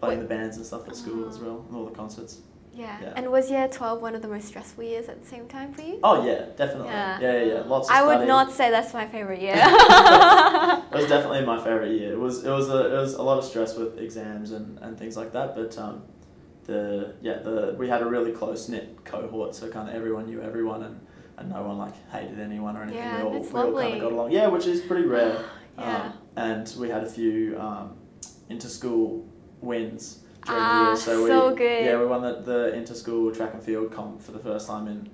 Playing 0.00 0.20
Wait. 0.20 0.28
the 0.28 0.34
bands 0.36 0.56
and 0.56 0.64
stuff 0.64 0.86
at 0.86 0.94
school 0.94 1.28
as 1.28 1.38
Oh. 1.38 1.44
well, 1.46 1.64
and 1.66 1.76
all 1.76 1.84
the 1.86 1.96
concerts. 2.02 2.42
Yeah. 2.74 3.00
Yeah. 3.00 3.12
And 3.16 3.30
was 3.30 3.50
year 3.50 3.68
12 3.68 4.00
one 4.00 4.14
of 4.14 4.22
the 4.22 4.28
most 4.28 4.46
stressful 4.46 4.84
years 4.84 5.08
at 5.08 5.20
the 5.22 5.28
same 5.28 5.48
time 5.48 5.72
for 5.72 5.82
you? 5.82 5.98
Oh 6.02 6.24
yeah, 6.24 6.46
definitely. 6.56 6.88
Yeah. 6.88 7.20
Yeah, 7.20 7.32
yeah, 7.32 7.54
yeah. 7.54 7.60
Lots 7.60 7.88
of 7.88 7.94
I 7.94 8.02
would 8.04 8.26
not 8.28 8.52
say 8.52 8.70
that's 8.70 8.94
my 8.94 9.06
favorite 9.06 9.40
year. 9.40 9.54
It 10.90 10.94
was 11.02 11.08
definitely 11.08 11.44
my 11.44 11.58
favorite 11.62 11.92
year. 11.92 12.12
It 12.12 12.18
was 12.18 12.44
it 12.44 12.50
was 12.50 12.68
a 12.70 12.94
it 12.94 12.98
was 12.98 13.14
a 13.14 13.22
lot 13.22 13.38
of 13.38 13.44
stress 13.44 13.76
with 13.76 13.98
exams 13.98 14.52
and, 14.52 14.78
and 14.78 14.98
things 14.98 15.16
like 15.16 15.32
that. 15.32 15.54
But 15.54 15.76
um, 15.78 16.02
the 16.64 17.14
yeah 17.20 17.38
the 17.38 17.74
we 17.78 17.88
had 17.88 18.02
a 18.02 18.06
really 18.06 18.32
close 18.32 18.68
knit 18.68 19.04
cohort, 19.04 19.54
so 19.54 19.68
kind 19.70 19.88
of 19.88 19.94
everyone 19.94 20.26
knew 20.26 20.40
everyone 20.40 20.82
and, 20.82 21.00
and 21.36 21.50
no 21.50 21.62
one 21.62 21.78
like 21.78 21.94
hated 22.10 22.38
anyone 22.40 22.76
or 22.76 22.82
anything. 22.82 23.00
Yeah, 23.00 23.18
we 23.18 23.22
all, 23.22 23.32
that's 23.32 23.52
we 23.52 23.60
all 23.60 23.72
kind 23.74 23.94
of 23.94 24.00
got 24.00 24.12
along. 24.12 24.32
Yeah, 24.32 24.46
which 24.48 24.66
is 24.66 24.80
pretty 24.82 25.06
rare. 25.06 25.44
yeah. 25.78 26.04
Um, 26.04 26.12
and 26.36 26.74
we 26.78 26.88
had 26.88 27.02
a 27.04 27.08
few 27.08 27.58
um, 27.58 27.96
inter 28.48 28.68
school 28.68 29.26
wins 29.60 30.20
during 30.44 30.68
the 30.68 30.74
Ah, 30.74 30.86
year. 30.88 30.96
So, 30.96 31.26
so 31.26 31.50
we, 31.50 31.56
good. 31.56 31.84
Yeah, 31.86 31.98
we 32.00 32.06
won 32.06 32.22
the, 32.22 32.40
the 32.40 32.74
inter 32.74 32.94
school 32.94 33.32
track 33.34 33.54
and 33.54 33.62
field 33.62 33.92
comp 33.92 34.20
for 34.22 34.32
the 34.32 34.38
first 34.38 34.66
time 34.66 34.86
in 34.88 35.08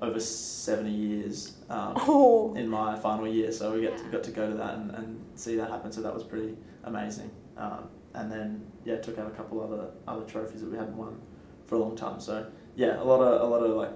over 0.00 0.18
seventy 0.20 0.90
years. 0.92 1.56
Um, 1.68 1.92
oh. 1.96 2.54
in 2.54 2.68
my 2.68 2.98
final 2.98 3.28
year, 3.28 3.52
so 3.52 3.72
we 3.74 3.82
get 3.82 3.96
to, 3.98 4.04
got 4.04 4.22
to 4.24 4.30
go 4.30 4.48
to 4.48 4.56
that 4.56 4.74
and, 4.74 4.90
and 4.92 5.24
see 5.34 5.56
that 5.56 5.70
happen. 5.70 5.92
So 5.92 6.00
that 6.02 6.12
was 6.14 6.24
pretty 6.24 6.56
amazing. 6.84 7.30
Um, 7.56 7.88
and 8.14 8.30
then 8.30 8.66
yeah, 8.84 8.96
took 8.96 9.18
out 9.18 9.26
a 9.26 9.30
couple 9.30 9.60
other 9.62 9.90
other 10.08 10.24
trophies 10.24 10.60
that 10.62 10.70
we 10.70 10.76
hadn't 10.76 10.96
won 10.96 11.20
for 11.66 11.76
a 11.76 11.78
long 11.78 11.96
time. 11.96 12.20
So 12.20 12.46
yeah, 12.76 13.00
a 13.00 13.04
lot 13.04 13.20
of 13.20 13.40
a 13.42 13.44
lot 13.44 13.62
of 13.62 13.76
like 13.76 13.92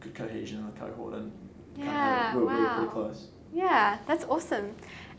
good 0.00 0.14
cohesion 0.14 0.58
in 0.60 0.66
the 0.66 0.72
cohort 0.72 1.14
and 1.14 1.32
Yeah, 1.76 2.30
kinda, 2.30 2.38
we, 2.38 2.44
were- 2.44 2.46
we 2.54 2.56
were 2.60 2.68
wow. 2.68 2.76
pretty 2.76 2.92
close. 2.92 3.28
Yeah, 3.52 3.98
that's 4.06 4.24
awesome. 4.24 4.74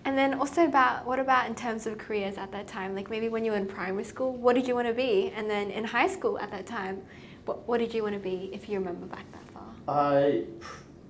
And 0.08 0.18
then 0.18 0.36
also 0.36 0.64
about 0.64 1.06
what 1.06 1.20
about 1.20 1.48
in 1.50 1.54
terms 1.54 1.86
of 1.86 1.98
careers 1.98 2.38
at 2.38 2.50
that 2.54 2.66
time? 2.66 2.96
Like 2.96 3.10
maybe 3.10 3.28
when 3.28 3.44
you 3.44 3.52
were 3.52 3.58
in 3.58 3.66
primary 3.68 4.06
school, 4.06 4.32
what 4.32 4.56
did 4.56 4.66
you 4.66 4.74
want 4.74 4.88
to 4.88 4.94
be? 4.94 5.34
And 5.36 5.50
then 5.50 5.70
in 5.70 5.84
high 5.84 6.08
school 6.08 6.40
at 6.40 6.50
that 6.52 6.66
time, 6.66 7.02
what, 7.44 7.68
what 7.68 7.80
did 7.80 7.94
you 7.94 8.04
want 8.04 8.14
to 8.14 8.20
be 8.20 8.50
if 8.54 8.70
you 8.70 8.80
remember 8.80 9.06
back 9.06 9.26
that 9.34 9.46
far? 9.52 9.66
I 9.90 10.46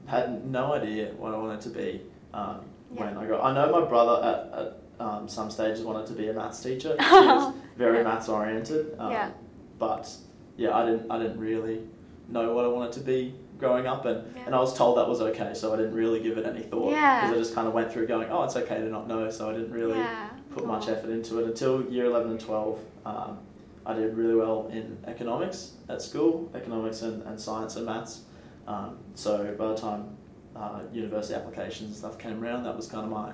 had 0.08 0.44
no 0.50 0.74
idea 0.74 1.12
what 1.12 1.32
I 1.32 1.38
wanted 1.38 1.62
to 1.62 1.70
be 1.70 2.02
um, 2.34 2.62
Yeah. 2.92 3.04
when 3.04 3.18
I 3.20 3.28
got. 3.28 3.46
I 3.46 3.54
know 3.54 3.72
my 3.80 3.88
brother 3.88 4.18
at, 4.26 4.60
at 4.60 4.80
um, 5.00 5.28
some 5.28 5.52
stages 5.52 5.84
wanted 5.84 6.08
to 6.08 6.14
be 6.14 6.30
a 6.30 6.34
maths 6.34 6.64
teacher. 6.64 6.96
He 7.00 7.06
was 7.06 7.54
very 7.78 7.98
Yeah. 8.00 8.04
maths 8.04 8.30
oriented. 8.30 8.96
Um, 8.98 9.12
Yeah. 9.12 9.30
But 9.78 10.10
yeah, 10.58 10.76
I 10.76 10.86
didn't. 10.88 11.12
I 11.12 11.20
didn't 11.20 11.40
really 11.40 11.82
know 12.30 12.52
what 12.56 12.66
I 12.66 12.68
wanted 12.68 12.94
to 12.94 13.02
be 13.02 13.36
growing 13.58 13.88
up, 13.88 14.06
and, 14.06 14.36
Yeah. 14.36 14.44
and 14.48 14.56
I 14.56 14.60
was 14.60 14.74
told 14.74 14.98
that 14.98 15.08
was 15.08 15.22
okay, 15.22 15.54
so 15.54 15.74
I 15.74 15.78
didn't 15.78 15.94
really 15.94 16.20
give 16.20 16.38
it 16.38 16.46
any 16.46 16.62
thought. 16.62 16.92
Yeah. 16.92 17.22
Because 17.22 17.36
I 17.36 17.40
just 17.40 17.56
kind 17.56 17.68
of 17.68 17.74
went 17.74 17.92
through 17.92 18.08
going, 18.08 18.30
oh, 18.30 18.44
it's 18.44 18.56
okay 18.56 18.78
to 18.78 18.90
not 18.90 19.08
know, 19.08 19.30
so 19.30 19.50
I 19.50 19.54
didn't 19.54 19.72
really 19.72 19.98
yeah. 19.98 20.30
put 20.52 20.66
much 20.66 20.88
effort 20.88 21.10
into 21.10 21.40
it 21.40 21.46
until 21.48 21.84
year 21.90 22.06
11 22.06 22.32
and 22.32 22.40
12. 22.40 22.80
Um, 23.06 23.40
I 23.86 23.94
did 23.94 24.16
really 24.16 24.36
well 24.36 24.68
in 24.72 24.98
economics 25.08 25.74
at 25.90 26.02
school, 26.02 26.52
economics 26.54 27.02
and, 27.02 27.24
and 27.24 27.40
science 27.40 27.76
and 27.78 27.86
maths. 27.86 28.22
Um, 28.68 28.98
so 29.16 29.56
by 29.58 29.70
the 29.70 29.78
time 29.78 30.18
uh, 30.56 30.82
university 30.92 31.36
applications 31.36 31.90
and 31.90 31.96
stuff 31.96 32.20
came 32.20 32.44
around, 32.44 32.64
that 32.64 32.76
was 32.76 32.88
kind 32.88 33.06
of 33.06 33.12
my, 33.12 33.32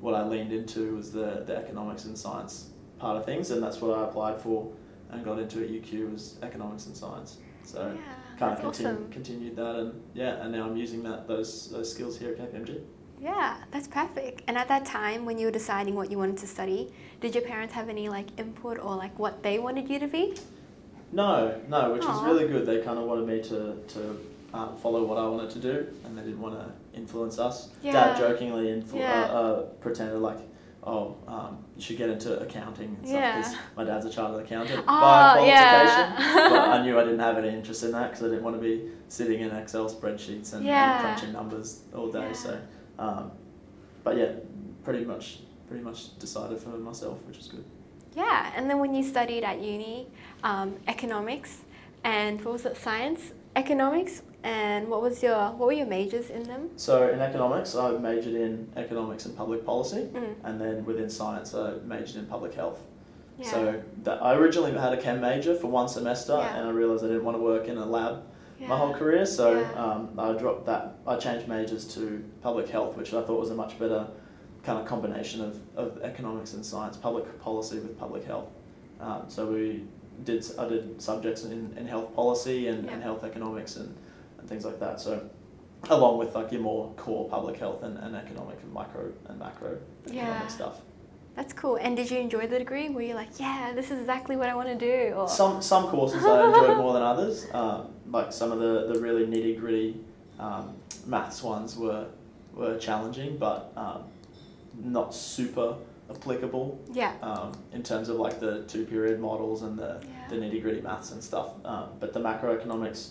what 0.00 0.14
I 0.14 0.26
leaned 0.26 0.52
into 0.52 0.96
was 0.96 1.12
the, 1.12 1.44
the 1.46 1.56
economics 1.56 2.04
and 2.04 2.16
science 2.16 2.70
part 2.98 3.16
of 3.16 3.24
things, 3.24 3.50
and 3.50 3.62
that's 3.62 3.80
what 3.80 3.96
I 3.98 4.04
applied 4.04 4.40
for 4.40 4.70
and 5.10 5.24
got 5.24 5.38
into 5.38 5.62
at 5.62 5.70
UQ 5.70 6.12
was 6.12 6.38
economics 6.42 6.86
and 6.86 6.96
science. 6.96 7.38
So 7.62 7.96
yeah, 7.96 8.12
kind 8.38 8.58
of 8.58 8.64
awesome. 8.64 9.10
continued 9.10 9.56
that, 9.56 9.76
and 9.76 10.02
yeah, 10.14 10.42
and 10.42 10.52
now 10.52 10.64
I'm 10.64 10.76
using 10.76 11.02
that 11.04 11.26
those 11.26 11.70
those 11.70 11.90
skills 11.92 12.18
here 12.18 12.30
at 12.30 12.38
KPMG. 12.38 12.80
Yeah, 13.20 13.56
that's 13.70 13.88
perfect. 13.88 14.42
And 14.46 14.58
at 14.58 14.68
that 14.68 14.84
time, 14.84 15.24
when 15.24 15.38
you 15.38 15.46
were 15.46 15.52
deciding 15.52 15.94
what 15.94 16.10
you 16.10 16.18
wanted 16.18 16.36
to 16.38 16.46
study, 16.46 16.92
did 17.20 17.34
your 17.34 17.44
parents 17.44 17.72
have 17.74 17.88
any 17.88 18.08
like 18.08 18.26
input 18.38 18.78
or 18.78 18.94
like 18.94 19.18
what 19.18 19.42
they 19.42 19.58
wanted 19.58 19.88
you 19.88 19.98
to 19.98 20.06
be? 20.06 20.34
No, 21.12 21.58
no, 21.68 21.92
which 21.92 22.02
was 22.04 22.18
Aw. 22.18 22.26
really 22.26 22.46
good. 22.46 22.66
They 22.66 22.82
kind 22.82 22.98
of 22.98 23.04
wanted 23.06 23.26
me 23.26 23.40
to, 23.44 23.76
to 23.94 24.20
um, 24.52 24.76
follow 24.76 25.04
what 25.04 25.18
I 25.18 25.26
wanted 25.26 25.50
to 25.50 25.58
do, 25.60 25.86
and 26.04 26.18
they 26.18 26.22
didn't 26.22 26.40
want 26.40 26.56
to 26.58 26.98
influence 26.98 27.38
us. 27.38 27.70
Yeah. 27.82 27.92
Dad 27.92 28.18
jokingly 28.18 28.66
influ- 28.66 28.98
Yeah. 28.98 29.22
uh, 29.24 29.26
uh, 29.26 29.62
pretended 29.80 30.18
like, 30.18 30.38
oh, 30.86 31.16
um, 31.26 31.58
you 31.76 31.82
should 31.82 31.96
get 31.98 32.08
into 32.08 32.38
accounting 32.40 32.96
and 32.98 33.06
stuff 33.08 33.20
Yeah. 33.20 33.36
because 33.38 33.56
my 33.76 33.84
dad's 33.84 34.06
a 34.06 34.10
chartered 34.10 34.44
accountant 34.44 34.84
Oh, 34.86 35.00
by 35.00 35.32
qualification. 35.34 35.48
yeah. 35.48 36.48
but 36.48 36.68
I 36.68 36.82
knew 36.84 36.98
I 36.98 37.02
didn't 37.02 37.18
have 37.18 37.38
any 37.38 37.48
interest 37.48 37.82
in 37.82 37.90
that 37.92 38.10
because 38.10 38.22
I 38.22 38.28
didn't 38.28 38.44
want 38.44 38.54
to 38.56 38.62
be 38.62 38.88
sitting 39.08 39.40
in 39.40 39.50
Excel 39.50 39.90
spreadsheets 39.90 40.54
and, 40.54 40.64
Yeah. 40.64 40.94
and 40.98 41.00
crunching 41.04 41.32
numbers 41.32 41.82
all 41.94 42.10
day. 42.10 42.20
Yeah. 42.28 42.32
So, 42.32 42.60
um, 43.00 43.32
but 44.04 44.16
yeah, 44.16 44.32
pretty 44.84 45.04
much, 45.04 45.40
pretty 45.68 45.82
much 45.82 46.16
decided 46.20 46.58
for 46.58 46.68
myself, 46.70 47.18
which 47.26 47.38
is 47.38 47.48
good. 47.48 47.64
Yeah, 48.14 48.52
and 48.56 48.70
then 48.70 48.78
when 48.78 48.94
you 48.94 49.02
studied 49.02 49.42
at 49.44 49.60
uni, 49.60 50.06
um, 50.44 50.76
economics 50.88 51.58
and 52.04 52.42
what 52.44 52.52
was 52.52 52.64
it, 52.64 52.76
science, 52.76 53.32
economics, 53.56 54.22
and 54.46 54.86
what 54.88 55.02
was 55.02 55.22
your 55.22 55.50
what 55.58 55.66
were 55.66 55.72
your 55.72 55.86
majors 55.86 56.30
in 56.30 56.44
them? 56.44 56.70
So 56.76 57.08
in 57.08 57.20
economics, 57.20 57.74
I 57.74 57.90
majored 57.98 58.34
in 58.34 58.68
economics 58.76 59.26
and 59.26 59.36
public 59.36 59.66
policy, 59.66 60.02
Mm. 60.14 60.34
and 60.44 60.60
then 60.60 60.84
within 60.84 61.10
science, 61.10 61.52
I 61.54 61.74
majored 61.84 62.16
in 62.16 62.26
public 62.26 62.54
health. 62.54 62.78
Yeah. 63.38 63.50
So 63.50 63.82
that 64.04 64.22
I 64.22 64.34
originally 64.34 64.72
had 64.72 64.92
a 64.92 65.00
chem 65.02 65.20
major 65.20 65.54
for 65.54 65.66
one 65.66 65.88
semester, 65.88 66.36
Yeah. 66.36 66.56
and 66.56 66.68
I 66.68 66.70
realized 66.70 67.04
I 67.04 67.08
didn't 67.08 67.24
want 67.24 67.36
to 67.36 67.42
work 67.42 67.66
in 67.66 67.76
a 67.76 67.84
lab 67.84 68.14
yeah. 68.60 68.68
my 68.68 68.76
whole 68.78 68.94
career. 68.94 69.26
So 69.26 69.46
um, 69.74 70.00
I 70.16 70.32
dropped 70.32 70.64
that. 70.66 70.84
I 71.06 71.16
changed 71.16 71.48
majors 71.48 71.84
to 71.94 72.02
public 72.40 72.68
health, 72.68 72.96
which 72.96 73.12
I 73.12 73.22
thought 73.22 73.40
was 73.40 73.50
a 73.50 73.54
much 73.54 73.78
better 73.80 74.06
kind 74.62 74.78
of 74.80 74.86
combination 74.86 75.40
of, 75.48 75.60
of 75.76 75.88
economics 76.02 76.54
and 76.54 76.64
science, 76.64 76.96
public 76.96 77.24
policy 77.40 77.78
with 77.84 77.98
public 77.98 78.24
health. 78.24 78.48
Um, 79.00 79.22
so 79.28 79.40
we 79.46 79.84
did. 80.24 80.40
I 80.56 80.68
did 80.68 81.02
subjects 81.02 81.42
in, 81.44 81.74
in 81.76 81.86
health 81.86 82.14
policy 82.14 82.68
and, 82.68 82.88
and 82.88 83.02
health 83.02 83.22
economics 83.24 83.74
and, 83.76 83.90
and 84.46 84.48
things 84.48 84.64
like 84.64 84.78
that. 84.80 85.00
So 85.00 85.28
along 85.90 86.18
with 86.18 86.34
like 86.34 86.52
your 86.52 86.60
more 86.60 86.92
core 86.96 87.28
public 87.28 87.56
health 87.58 87.82
and, 87.82 87.98
and 87.98 88.14
economic 88.14 88.58
and 88.62 88.72
micro 88.72 89.12
and 89.28 89.38
macro 89.38 89.76
economic 90.06 90.14
Yeah. 90.42 90.46
stuff. 90.46 90.80
That's 91.34 91.52
cool. 91.52 91.76
And 91.76 91.96
did 91.96 92.10
you 92.10 92.18
enjoy 92.18 92.46
the 92.46 92.58
degree? 92.58 92.88
Were 92.88 93.02
you 93.02 93.14
like, 93.14 93.28
yeah, 93.38 93.72
this 93.74 93.90
is 93.90 93.98
exactly 94.00 94.36
what 94.36 94.48
I 94.48 94.54
want 94.54 94.68
to 94.68 94.74
do? 94.74 95.14
Or 95.14 95.28
Some 95.28 95.60
some 95.60 95.88
courses 95.88 96.24
I 96.24 96.46
enjoyed 96.48 96.78
more 96.78 96.92
than 96.94 97.02
others. 97.02 97.46
Um, 97.54 97.88
like 98.08 98.32
some 98.32 98.52
of 98.52 98.60
the, 98.60 98.92
the 98.92 99.00
really 99.00 99.26
nitty 99.26 99.58
gritty 99.58 100.00
um, 100.38 100.76
maths 101.06 101.42
ones 101.42 101.76
were 101.76 102.06
were 102.54 102.78
challenging, 102.78 103.36
but 103.36 103.72
um, 103.76 104.04
not 104.82 105.12
super 105.14 105.74
applicable 106.08 106.80
yeah, 106.92 107.14
um, 107.20 107.52
in 107.72 107.82
terms 107.82 108.08
of 108.08 108.16
like 108.16 108.38
the 108.40 108.62
two 108.68 108.84
period 108.86 109.18
models 109.20 109.62
and 109.62 109.76
the, 109.76 110.00
Yeah. 110.02 110.28
the 110.30 110.36
nitty 110.36 110.62
gritty 110.62 110.80
maths 110.80 111.10
and 111.10 111.22
stuff. 111.22 111.48
Um, 111.64 111.88
but 112.00 112.12
the 112.14 112.20
macroeconomics 112.20 113.10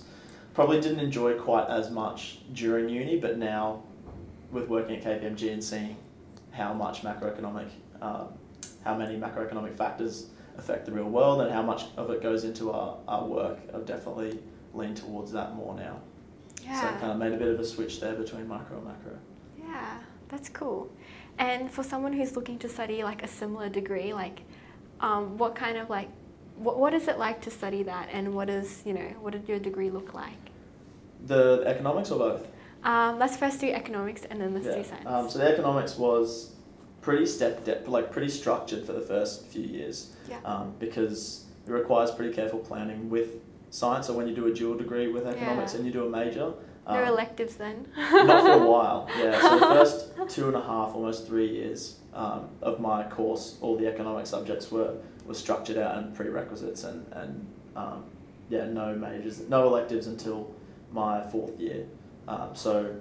probably 0.56 0.80
didn't 0.80 1.00
enjoy 1.00 1.34
quite 1.34 1.70
as 1.70 1.92
much 1.92 2.40
during 2.54 2.90
uni, 2.90 3.20
but 3.20 3.38
now 3.38 3.84
with 4.52 4.68
working 4.70 4.96
at 4.96 5.04
KPMG 5.04 5.52
and 5.52 5.64
seeing 5.64 5.98
how 6.52 6.74
much 6.74 7.02
macroeconomic, 7.02 7.68
um, 8.02 8.30
how 8.84 8.96
many 8.96 9.18
macroeconomic 9.18 9.76
factors 9.76 10.28
affect 10.58 10.86
the 10.86 10.92
real 10.92 11.10
world 11.10 11.42
and 11.42 11.52
how 11.52 11.62
much 11.62 11.84
of 11.98 12.10
it 12.10 12.24
goes 12.24 12.46
into 12.46 12.72
our, 12.72 12.98
our 13.08 13.26
work, 13.26 13.60
I've 13.74 13.86
definitely 13.86 14.40
leaned 14.74 14.98
towards 14.98 15.32
that 15.34 15.56
more 15.56 15.76
now. 15.76 16.00
yeah. 16.64 16.82
So 16.82 16.88
I 16.88 16.92
kind 17.00 17.12
of 17.12 17.18
made 17.18 17.34
a 17.34 17.38
bit 17.38 17.50
of 17.50 17.60
a 17.60 17.66
switch 17.66 18.00
there 18.00 18.16
between 18.16 18.48
micro 18.48 18.78
and 18.78 18.88
macro. 18.88 19.18
Yeah, 19.60 19.98
that's 20.30 20.48
cool. 20.48 20.90
And 21.38 21.70
for 21.70 21.84
someone 21.84 22.14
who's 22.14 22.38
looking 22.38 22.58
to 22.60 22.70
study 22.70 23.04
like 23.04 23.24
a 23.24 23.28
similar 23.28 23.68
degree, 23.68 24.14
like 24.14 24.42
um, 25.02 25.38
what 25.38 25.54
kind 25.56 25.78
of 25.78 25.90
like 25.90 26.10
what, 26.58 26.80
what 26.80 26.94
is 26.94 27.08
it 27.10 27.18
like 27.18 27.42
to 27.42 27.52
study 27.52 27.84
that 27.84 28.10
and 28.12 28.34
what 28.34 28.50
is 28.50 28.82
you 28.86 28.94
know 28.94 29.14
what 29.20 29.34
did 29.34 29.48
your 29.48 29.60
degree 29.60 29.90
look 29.90 30.14
like? 30.14 30.45
The 31.26 31.64
economics 31.66 32.12
or 32.12 32.20
both? 32.20 32.48
Um, 32.84 33.18
let's 33.18 33.36
first 33.36 33.60
do 33.60 33.68
economics 33.72 34.24
and 34.30 34.40
then 34.40 34.54
let's 34.54 34.66
Yeah. 34.68 34.76
do 34.76 34.84
science. 34.84 35.06
Um, 35.08 35.30
so 35.30 35.40
the 35.40 35.52
economics 35.52 35.98
was 35.98 36.52
pretty 37.02 37.26
step 37.26 37.68
like 37.88 38.12
pretty 38.12 38.30
structured 38.30 38.84
for 38.86 38.94
the 38.94 39.02
first 39.02 39.46
few 39.48 39.62
years 39.64 40.16
yeah. 40.30 40.38
um, 40.46 40.74
because 40.80 41.46
it 41.68 41.72
requires 41.72 42.12
pretty 42.12 42.34
careful 42.34 42.60
planning 42.60 43.10
with 43.10 43.40
science. 43.70 44.08
So 44.08 44.14
when 44.14 44.28
you 44.28 44.36
do 44.36 44.48
a 44.48 44.54
dual 44.54 44.78
degree 44.78 45.08
with 45.08 45.26
economics 45.28 45.74
Yeah. 45.74 45.78
and 45.80 45.86
you 45.88 45.94
do 45.94 46.06
a 46.06 46.10
major, 46.10 46.54
no 46.88 46.94
um, 47.04 47.08
electives 47.08 47.56
then. 47.56 47.88
not 47.98 48.42
for 48.42 48.52
a 48.52 48.68
while. 48.72 49.08
Yeah. 49.18 49.42
So 49.42 49.60
the 49.60 49.66
first 49.80 50.10
two 50.30 50.48
and 50.48 50.56
a 50.56 50.62
half, 50.62 50.94
almost 50.94 51.26
three 51.28 51.48
years 51.50 51.98
um, 52.16 52.48
of 52.62 52.80
my 52.80 53.04
course, 53.04 53.58
all 53.62 53.76
the 53.78 53.88
economic 53.88 54.26
subjects 54.26 54.72
were 54.72 54.96
were 55.26 55.34
structured 55.34 55.78
out 55.78 55.98
and 55.98 56.16
prerequisites 56.16 56.84
and 56.86 57.06
and 57.12 57.46
um, 57.76 58.04
yeah, 58.50 58.66
no 58.66 58.96
majors, 58.96 59.42
no 59.50 59.68
electives 59.68 60.08
until 60.08 60.54
my 60.96 61.22
fourth 61.22 61.60
year. 61.60 61.86
Um, 62.28 62.50
so 62.56 62.96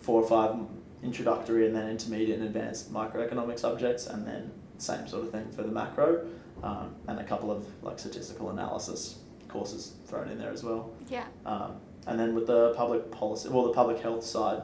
four 0.00 0.22
or 0.22 0.26
five 0.26 0.56
introductory 1.02 1.66
and 1.66 1.74
then 1.76 1.88
intermediate 1.90 2.38
and 2.38 2.46
advanced 2.46 2.92
microeconomic 2.92 3.58
subjects, 3.58 4.06
and 4.06 4.26
then 4.26 4.50
same 4.78 5.06
sort 5.06 5.24
of 5.24 5.30
thing 5.30 5.50
for 5.50 5.62
the 5.62 5.70
macro, 5.70 6.24
um, 6.62 6.94
and 7.08 7.18
a 7.20 7.24
couple 7.24 7.50
of 7.50 7.66
like 7.82 7.98
statistical 7.98 8.50
analysis 8.50 9.18
courses 9.48 9.92
thrown 10.06 10.28
in 10.30 10.38
there 10.38 10.50
as 10.52 10.62
well. 10.64 10.90
yeah. 11.08 11.26
Um, 11.44 11.72
and 12.06 12.18
then 12.20 12.34
with 12.34 12.46
the 12.46 12.74
public 12.74 13.10
policy, 13.10 13.48
well, 13.48 13.64
the 13.64 13.72
public 13.72 13.98
health 14.00 14.24
side, 14.24 14.62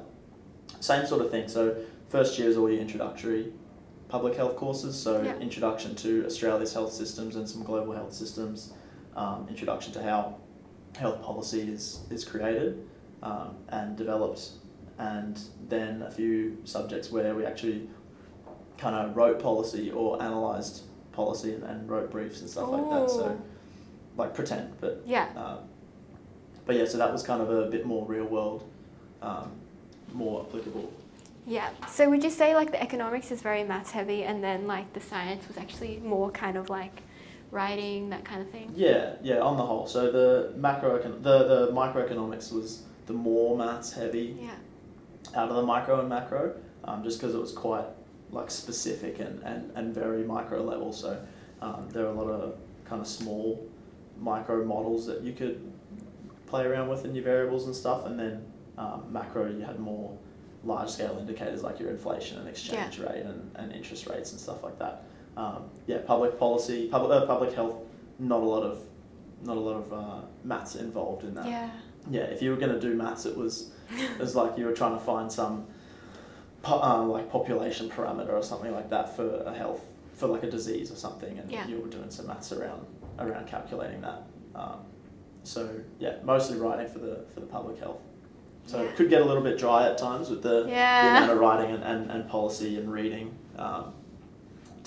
same 0.80 1.06
sort 1.06 1.22
of 1.22 1.30
thing. 1.30 1.48
So 1.48 1.76
first 2.08 2.38
year 2.38 2.48
is 2.48 2.56
all 2.58 2.70
your 2.70 2.80
introductory 2.80 3.52
public 4.08 4.34
health 4.36 4.56
courses. 4.56 4.94
So 5.00 5.22
Yeah. 5.22 5.38
introduction 5.38 5.94
to 5.96 6.26
Australia's 6.26 6.74
health 6.74 6.92
systems 6.92 7.36
and 7.36 7.48
some 7.48 7.62
global 7.62 7.92
health 7.94 8.12
systems. 8.12 8.72
Um, 9.16 9.46
introduction 9.48 9.92
to 9.94 10.02
how 10.02 10.36
health 10.96 11.22
policy 11.22 11.60
is 11.60 12.00
is 12.10 12.24
created 12.24 12.86
um, 13.22 13.56
and 13.68 13.96
developed, 13.96 14.50
and 14.98 15.40
then 15.68 16.02
a 16.02 16.10
few 16.10 16.58
subjects 16.64 17.10
where 17.10 17.34
we 17.34 17.44
actually 17.44 17.88
kind 18.78 18.96
of 18.96 19.16
wrote 19.16 19.38
policy 19.38 19.90
or 19.90 20.16
analysed 20.16 20.84
policy 21.12 21.54
and, 21.54 21.64
and 21.64 21.88
wrote 21.88 22.10
briefs 22.10 22.40
and 22.40 22.48
stuff 22.48 22.68
like 22.70 22.88
that. 22.90 23.10
So 23.10 23.40
like 24.16 24.34
pretend, 24.34 24.72
but 24.80 25.02
yeah. 25.06 25.28
um, 25.36 25.58
but 26.66 26.76
yeah, 26.76 26.84
so 26.84 26.98
that 26.98 27.12
was 27.12 27.22
kind 27.22 27.42
of 27.42 27.50
a 27.50 27.66
bit 27.66 27.84
more 27.86 28.06
real 28.06 28.24
world, 28.24 28.68
um, 29.22 29.50
more 30.12 30.46
applicable. 30.46 30.92
Yeah. 31.46 31.70
So 31.88 32.08
would 32.10 32.22
you 32.22 32.30
say 32.30 32.54
like 32.54 32.70
the 32.70 32.80
economics 32.80 33.30
is 33.30 33.42
very 33.42 33.64
maths 33.64 33.90
heavy 33.90 34.24
and 34.24 34.42
then 34.42 34.66
like 34.66 34.92
the 34.92 35.00
science 35.00 35.48
was 35.48 35.56
actually 35.56 35.98
more 36.04 36.30
kind 36.30 36.56
of 36.56 36.70
like 36.70 37.02
writing, 37.50 38.10
that 38.10 38.24
kind 38.24 38.40
of 38.42 38.50
thing? 38.50 38.72
Yeah, 38.74 39.14
yeah, 39.22 39.38
on 39.40 39.56
the 39.56 39.64
whole. 39.64 39.86
So 39.86 40.10
the 40.10 40.52
macro, 40.56 40.98
the 40.98 41.44
the 41.66 41.72
microeconomics 41.72 42.52
was 42.52 42.82
the 43.06 43.12
more 43.12 43.56
maths 43.56 43.92
heavy 43.92 44.36
Yeah. 44.40 44.50
out 45.34 45.48
of 45.48 45.56
the 45.56 45.62
micro 45.62 46.00
and 46.00 46.08
macro, 46.08 46.54
um, 46.84 47.02
just 47.02 47.20
because 47.20 47.34
it 47.34 47.40
was 47.40 47.52
quite 47.52 47.86
like 48.30 48.50
specific 48.50 49.18
and, 49.18 49.42
and, 49.42 49.72
and 49.74 49.92
very 49.92 50.22
micro 50.22 50.62
level. 50.62 50.92
So 50.92 51.20
um, 51.60 51.88
there 51.90 52.04
are 52.04 52.10
a 52.10 52.12
lot 52.12 52.28
of 52.28 52.56
kind 52.84 53.00
of 53.00 53.08
small 53.08 53.66
micro 54.20 54.64
models 54.64 55.06
that 55.06 55.22
you 55.22 55.32
could 55.32 55.72
play 56.46 56.64
around 56.64 56.88
with 56.88 57.04
in 57.04 57.14
your 57.14 57.24
variables 57.24 57.66
and 57.66 57.74
stuff, 57.74 58.06
and 58.06 58.18
then 58.18 58.44
um, 58.78 59.04
macro 59.10 59.50
you 59.50 59.62
had 59.62 59.78
more 59.80 60.16
large 60.62 60.90
scale 60.90 61.16
indicators 61.18 61.62
like 61.62 61.80
your 61.80 61.90
inflation 61.90 62.38
and 62.38 62.46
exchange 62.48 62.98
rate 62.98 63.22
and, 63.24 63.50
and 63.56 63.72
interest 63.72 64.06
rates 64.06 64.30
and 64.32 64.40
stuff 64.40 64.62
like 64.62 64.78
that. 64.78 65.04
Um, 65.36 65.64
yeah, 65.86 65.98
public 66.06 66.38
policy, 66.38 66.88
public 66.88 67.12
uh, 67.22 67.26
public 67.26 67.52
health, 67.54 67.76
not 68.18 68.40
a 68.40 68.44
lot 68.44 68.62
of 68.62 68.80
not 69.42 69.56
a 69.56 69.60
lot 69.60 69.76
of 69.76 69.92
uh, 69.92 70.20
maths 70.44 70.74
involved 70.74 71.24
in 71.24 71.34
that. 71.34 71.46
Yeah. 71.46 71.70
Yeah, 72.10 72.22
if 72.22 72.40
you 72.42 72.50
were 72.50 72.56
going 72.56 72.72
to 72.72 72.80
do 72.80 72.94
maths, 72.94 73.26
it 73.26 73.36
was 73.36 73.70
it 73.96 74.18
was 74.18 74.34
like 74.34 74.58
you 74.58 74.64
were 74.66 74.72
trying 74.72 74.98
to 74.98 75.04
find 75.04 75.30
some 75.30 75.66
po- 76.62 76.80
uh, 76.82 77.02
like 77.04 77.30
population 77.30 77.88
parameter 77.88 78.32
or 78.32 78.42
something 78.42 78.72
like 78.72 78.90
that 78.90 79.14
for 79.16 79.42
a 79.44 79.54
health 79.54 79.84
for 80.14 80.26
like 80.26 80.42
a 80.42 80.50
disease 80.50 80.90
or 80.90 80.96
something, 80.96 81.38
and 81.38 81.50
Yeah. 81.50 81.66
you 81.66 81.78
were 81.80 81.88
doing 81.88 82.10
some 82.10 82.26
maths 82.26 82.52
around 82.52 82.84
around 83.18 83.46
calculating 83.46 84.00
that. 84.02 84.22
Um, 84.54 84.80
so 85.44 85.68
yeah, 85.98 86.16
mostly 86.24 86.58
writing 86.58 86.88
for 86.88 86.98
the 86.98 87.24
for 87.32 87.40
the 87.40 87.46
public 87.46 87.78
health. 87.78 88.00
So 88.66 88.82
Yeah. 88.82 88.88
it 88.90 88.96
could 88.96 89.08
get 89.08 89.22
a 89.22 89.24
little 89.24 89.42
bit 89.42 89.58
dry 89.58 89.86
at 89.88 89.96
times 89.96 90.28
with 90.28 90.42
the, 90.42 90.64
the 90.64 90.70
amount 91.16 91.30
of 91.30 91.38
writing 91.38 91.74
and, 91.74 91.82
and, 91.82 92.10
and 92.10 92.28
policy 92.28 92.78
and 92.78 92.92
reading 92.92 93.34
um, 93.58 93.94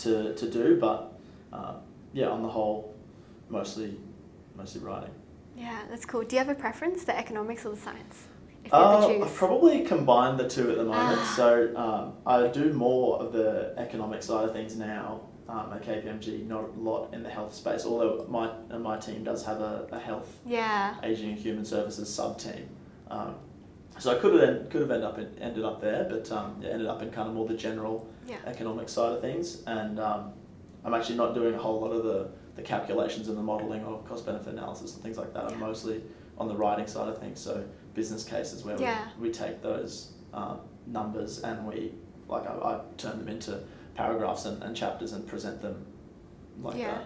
to, 0.04 0.34
to 0.36 0.50
do, 0.50 0.78
but 0.80 1.14
uh, 1.52 1.76
yeah, 2.14 2.28
on 2.28 2.42
the 2.42 2.50
whole, 2.50 2.94
mostly 3.50 3.98
mostly 4.56 4.82
writing. 4.82 5.10
Yeah, 5.58 5.82
that's 5.90 6.06
cool. 6.06 6.24
Do 6.24 6.36
you 6.36 6.40
have 6.40 6.50
a 6.50 6.56
preference, 6.56 7.04
the 7.04 7.18
economics 7.18 7.66
or 7.66 7.70
the 7.72 7.82
science? 7.82 8.28
If 8.66 8.72
you 8.72 8.78
had 8.78 8.84
Uh, 8.84 9.24
I 9.26 9.28
probably 9.30 9.82
combine 9.82 10.38
the 10.38 10.48
two 10.48 10.70
at 10.72 10.78
the 10.78 10.84
moment. 10.84 11.20
Ah. 11.22 11.34
so 11.36 11.76
um, 11.76 12.14
I 12.26 12.48
do 12.48 12.72
more 12.74 13.20
of 13.20 13.34
the 13.34 13.74
economic 13.78 14.24
side 14.24 14.46
of 14.46 14.54
things 14.54 14.76
now 14.78 15.22
um, 15.50 15.74
at 15.74 15.84
KPMG, 15.84 16.48
not 16.48 16.64
a 16.64 16.80
lot 16.80 17.14
in 17.14 17.24
the 17.24 17.30
health 17.30 17.54
space. 17.54 17.86
Although 17.86 18.26
my 18.30 18.52
my 18.78 18.98
team 18.98 19.24
does 19.24 19.46
have 19.46 19.60
a, 19.62 19.88
a 19.92 20.00
health, 20.00 20.40
Yeah. 20.46 20.96
aging 21.04 21.30
and 21.32 21.38
human 21.40 21.66
services 21.66 22.14
sub 22.14 22.38
team. 22.40 22.70
Um, 23.10 23.36
so 24.04 24.12
I 24.12 24.20
could 24.20 24.34
have 24.38 24.70
could 24.70 24.82
have 24.82 24.92
ended 24.92 25.06
up 25.06 25.18
in, 25.18 25.30
ended 25.40 25.64
up 25.64 25.80
there, 25.80 26.06
but 26.10 26.30
um, 26.30 26.58
yeah, 26.62 26.72
ended 26.72 26.88
up 26.88 27.02
in 27.02 27.10
kind 27.10 27.30
of 27.30 27.34
more 27.36 27.48
the 27.48 27.54
general 27.56 28.06
Yeah. 28.28 28.36
economic 28.46 28.90
side 28.90 29.14
of 29.14 29.22
things. 29.22 29.64
And 29.66 29.98
um, 29.98 30.34
I'm 30.84 30.94
actually 30.94 31.16
not 31.16 31.34
doing 31.34 31.54
a 31.56 31.58
whole 31.58 31.80
lot 31.80 31.92
of 31.92 32.04
the, 32.04 32.28
the 32.58 32.62
calculations 32.64 33.30
and 33.30 33.38
the 33.38 33.42
modelling 33.42 33.82
or 33.86 34.00
cost 34.04 34.26
benefit 34.26 34.52
analysis 34.56 34.96
and 34.96 35.02
things 35.04 35.18
like 35.18 35.34
that. 35.34 35.46
I'm 35.46 35.58
mostly 35.58 36.04
on 36.38 36.50
the 36.50 36.56
writing 36.56 36.86
side 36.86 37.08
of 37.08 37.18
things. 37.18 37.40
So 37.40 37.64
business 37.94 38.26
cases 38.26 38.66
where 38.66 38.78
Yeah. 38.78 39.08
we, 39.18 39.30
we 39.30 39.34
take 39.34 39.62
those 39.62 40.12
um, 40.34 40.60
numbers 40.86 41.40
and 41.40 41.66
we 41.66 41.94
like 42.28 42.46
I, 42.46 42.54
I 42.72 42.82
turn 42.98 43.20
them 43.20 43.30
into 43.30 43.58
paragraphs 43.96 44.44
and, 44.44 44.62
and 44.64 44.76
chapters 44.76 45.14
and 45.14 45.26
present 45.26 45.62
them 45.62 45.86
like 46.60 46.76
Yeah. 46.76 46.88
that. 46.96 47.06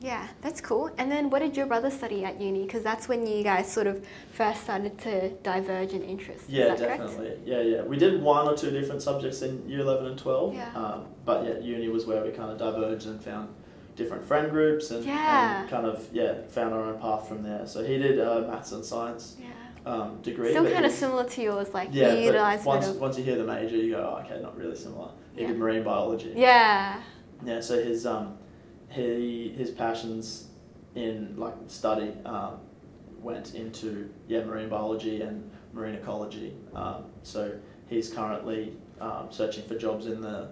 Yeah, 0.00 0.28
that's 0.42 0.60
cool. 0.60 0.90
And 0.96 1.10
then 1.10 1.28
what 1.28 1.40
did 1.40 1.56
your 1.56 1.66
brother 1.66 1.90
study 1.90 2.24
at 2.24 2.40
uni? 2.40 2.62
Because 2.64 2.82
that's 2.84 3.08
when 3.08 3.26
you 3.26 3.42
guys 3.42 3.70
sort 3.70 3.88
of 3.88 4.06
first 4.32 4.62
started 4.62 4.96
to 5.00 5.30
diverge 5.42 5.92
in 5.92 6.02
interests. 6.02 6.48
Yeah, 6.48 6.68
that 6.68 6.78
correct? 6.78 7.02
definitely. 7.02 7.38
Yeah, 7.44 7.60
yeah. 7.62 7.82
We 7.82 7.96
did 7.96 8.22
one 8.22 8.46
or 8.46 8.56
two 8.56 8.70
different 8.70 9.02
subjects 9.02 9.42
in 9.42 9.68
year 9.68 9.80
11 9.80 10.06
and 10.06 10.18
12. 10.18 10.54
Yeah. 10.54 10.72
Um, 10.74 11.06
but 11.24 11.44
yeah, 11.44 11.58
uni 11.58 11.88
was 11.88 12.06
where 12.06 12.22
we 12.24 12.30
kind 12.30 12.50
of 12.52 12.58
diverged 12.58 13.06
and 13.06 13.20
found 13.22 13.48
different 13.96 14.24
friend 14.24 14.50
groups 14.50 14.92
and, 14.92 15.04
Yeah. 15.04 15.62
and 15.62 15.68
kind 15.70 15.84
of, 15.84 16.06
yeah, 16.12 16.42
found 16.48 16.72
our 16.74 16.84
own 16.84 17.00
path 17.00 17.26
from 17.26 17.42
there. 17.42 17.66
So 17.66 17.82
he 17.84 17.98
did 17.98 18.20
a 18.20 18.42
maths 18.42 18.70
and 18.70 18.84
science 18.84 19.36
Yeah. 19.40 19.48
um, 19.92 20.20
degree. 20.22 20.50
Still 20.50 20.70
kind 20.70 20.86
of 20.86 20.92
similar 20.92 21.24
to 21.24 21.42
yours, 21.42 21.74
like 21.74 21.88
Yeah, 21.90 22.12
you 22.14 22.26
utilize 22.26 22.60
but 22.60 22.66
once, 22.84 22.86
once 22.90 23.18
you 23.18 23.24
hear 23.24 23.36
the 23.36 23.44
major, 23.44 23.76
you 23.76 23.90
go, 23.96 24.14
oh, 24.16 24.22
okay, 24.24 24.40
not 24.40 24.56
really 24.56 24.76
similar. 24.76 25.08
He 25.34 25.40
Yeah. 25.42 25.48
did 25.48 25.58
marine 25.58 25.82
biology. 25.82 26.32
Yeah. 26.36 27.00
Yeah, 27.44 27.60
so 27.60 27.82
his 27.82 28.06
um, 28.06 28.38
he 28.90 29.54
his 29.56 29.70
passions 29.70 30.48
in 30.94 31.34
like 31.36 31.54
study 31.66 32.12
um, 32.24 32.58
went 33.20 33.54
into 33.54 34.08
yeah 34.26 34.44
marine 34.44 34.68
biology 34.68 35.22
and 35.22 35.48
marine 35.72 35.94
ecology. 35.94 36.54
Um, 36.74 37.04
so 37.22 37.52
he's 37.88 38.12
currently 38.12 38.72
um, 39.00 39.28
searching 39.30 39.64
for 39.68 39.76
jobs 39.76 40.06
in 40.06 40.20
the 40.20 40.48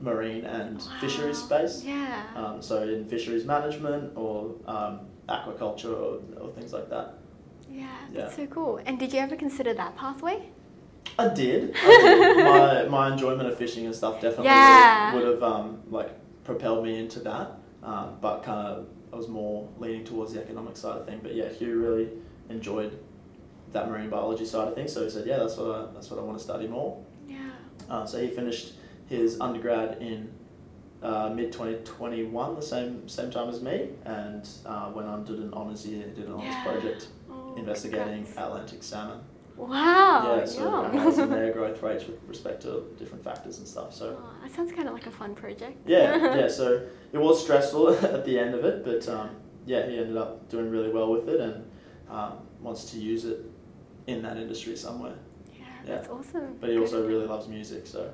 marine 0.00 0.44
and 0.44 0.82
fisheries 1.00 1.38
space. 1.38 1.82
Yeah. 1.84 2.24
Um, 2.34 2.60
so 2.62 2.82
in 2.82 3.04
fisheries 3.06 3.44
management 3.44 4.12
or 4.16 4.54
um, 4.66 5.00
aquaculture 5.28 5.90
or, 5.92 6.20
or 6.40 6.50
things 6.52 6.72
like 6.72 6.90
that. 6.90 7.14
yeah, 7.70 7.86
yeah. 8.12 8.20
that's 8.22 8.36
so 8.36 8.46
cool. 8.46 8.80
And 8.86 8.98
did 8.98 9.12
you 9.12 9.20
ever 9.20 9.36
consider 9.36 9.72
that 9.74 9.96
pathway? 9.96 10.48
I 11.18 11.28
did. 11.28 11.74
I 11.82 12.02
did. 12.34 12.44
my 12.44 12.84
my 12.88 13.12
enjoyment 13.12 13.48
of 13.48 13.56
fishing 13.56 13.86
and 13.86 13.94
stuff 13.94 14.14
definitely 14.20 14.46
Yeah. 14.46 15.14
would, 15.14 15.24
would 15.24 15.32
have 15.34 15.42
um, 15.42 15.80
like 15.90 16.10
propelled 16.44 16.84
me 16.84 16.98
into 16.98 17.20
that. 17.20 17.52
Um, 17.84 18.16
but 18.20 18.42
kind 18.42 18.66
of 18.66 18.86
I 19.12 19.16
was 19.16 19.28
more 19.28 19.68
leaning 19.78 20.04
towards 20.04 20.32
the 20.32 20.42
economic 20.42 20.76
side 20.76 20.96
of 20.98 21.06
thing. 21.06 21.20
But 21.22 21.34
yeah, 21.34 21.48
Hugh 21.48 21.78
really 21.78 22.08
enjoyed 22.48 22.98
that 23.72 23.90
marine 23.90 24.08
biology 24.10 24.44
side 24.46 24.68
of 24.68 24.74
things. 24.74 24.92
So 24.92 25.04
he 25.04 25.10
said, 25.10 25.26
yeah, 25.26 25.38
that's 25.38 25.56
what 25.56 25.68
I, 25.70 25.92
that's 25.92 26.10
what 26.10 26.18
I 26.18 26.22
want 26.22 26.38
to 26.38 26.42
study 26.44 26.66
more. 26.66 27.04
Yeah. 27.28 27.50
Uh, 27.90 28.06
so 28.06 28.20
he 28.20 28.28
finished 28.28 28.74
his 29.06 29.38
undergrad 29.40 30.00
in 30.00 30.32
uh, 31.02 31.28
mid 31.34 31.52
2021, 31.52 32.54
the 32.54 32.62
same 32.62 33.06
same 33.08 33.30
time 33.30 33.50
as 33.50 33.60
me, 33.60 33.90
and 34.04 34.48
uh, 34.64 34.90
went 34.94 35.06
on 35.06 35.24
did 35.24 35.38
an 35.38 35.52
honours 35.52 35.86
year, 35.86 36.06
did 36.08 36.26
an 36.26 36.32
honours 36.32 36.46
Yeah. 36.46 36.64
project 36.64 37.08
Oh, 37.30 37.54
investigating 37.56 38.24
congrats. 38.24 38.38
Atlantic 38.38 38.82
salmon. 38.82 39.20
Wow. 39.56 40.36
yeah, 40.38 40.44
so 40.44 40.60
yum. 40.60 40.84
analysing 40.86 41.30
their 41.30 41.52
growth 41.52 41.82
rates 41.82 42.06
with 42.06 42.18
respect 42.26 42.62
to 42.62 42.84
different 42.98 43.22
factors 43.22 43.58
and 43.58 43.66
stuff. 43.68 43.94
So 43.94 44.18
Oh, 44.20 44.34
that 44.42 44.52
sounds 44.54 44.72
kind 44.72 44.88
of 44.88 44.94
like 44.94 45.06
a 45.06 45.10
fun 45.10 45.34
project. 45.34 45.78
yeah, 45.86 46.16
yeah. 46.36 46.48
So 46.48 46.86
it 47.12 47.18
was 47.18 47.42
stressful 47.42 47.90
at 48.04 48.24
the 48.24 48.38
end 48.38 48.54
of 48.54 48.64
it, 48.64 48.84
but 48.84 49.08
um, 49.08 49.30
yeah, 49.66 49.86
he 49.86 49.98
ended 49.98 50.16
up 50.16 50.48
doing 50.48 50.70
really 50.70 50.90
well 50.92 51.10
with 51.12 51.28
it 51.28 51.40
and 51.40 51.64
um, 52.10 52.32
wants 52.60 52.90
to 52.92 52.98
use 52.98 53.24
it 53.24 53.40
in 54.06 54.22
that 54.22 54.36
industry 54.36 54.76
somewhere. 54.76 55.14
Yeah, 55.52 55.58
Yeah. 55.86 55.94
that's 55.96 56.08
awesome. 56.08 56.56
But 56.60 56.70
he 56.70 56.74
Good. 56.76 56.82
also 56.82 57.06
really 57.06 57.26
loves 57.26 57.46
music, 57.48 57.86
so 57.86 58.10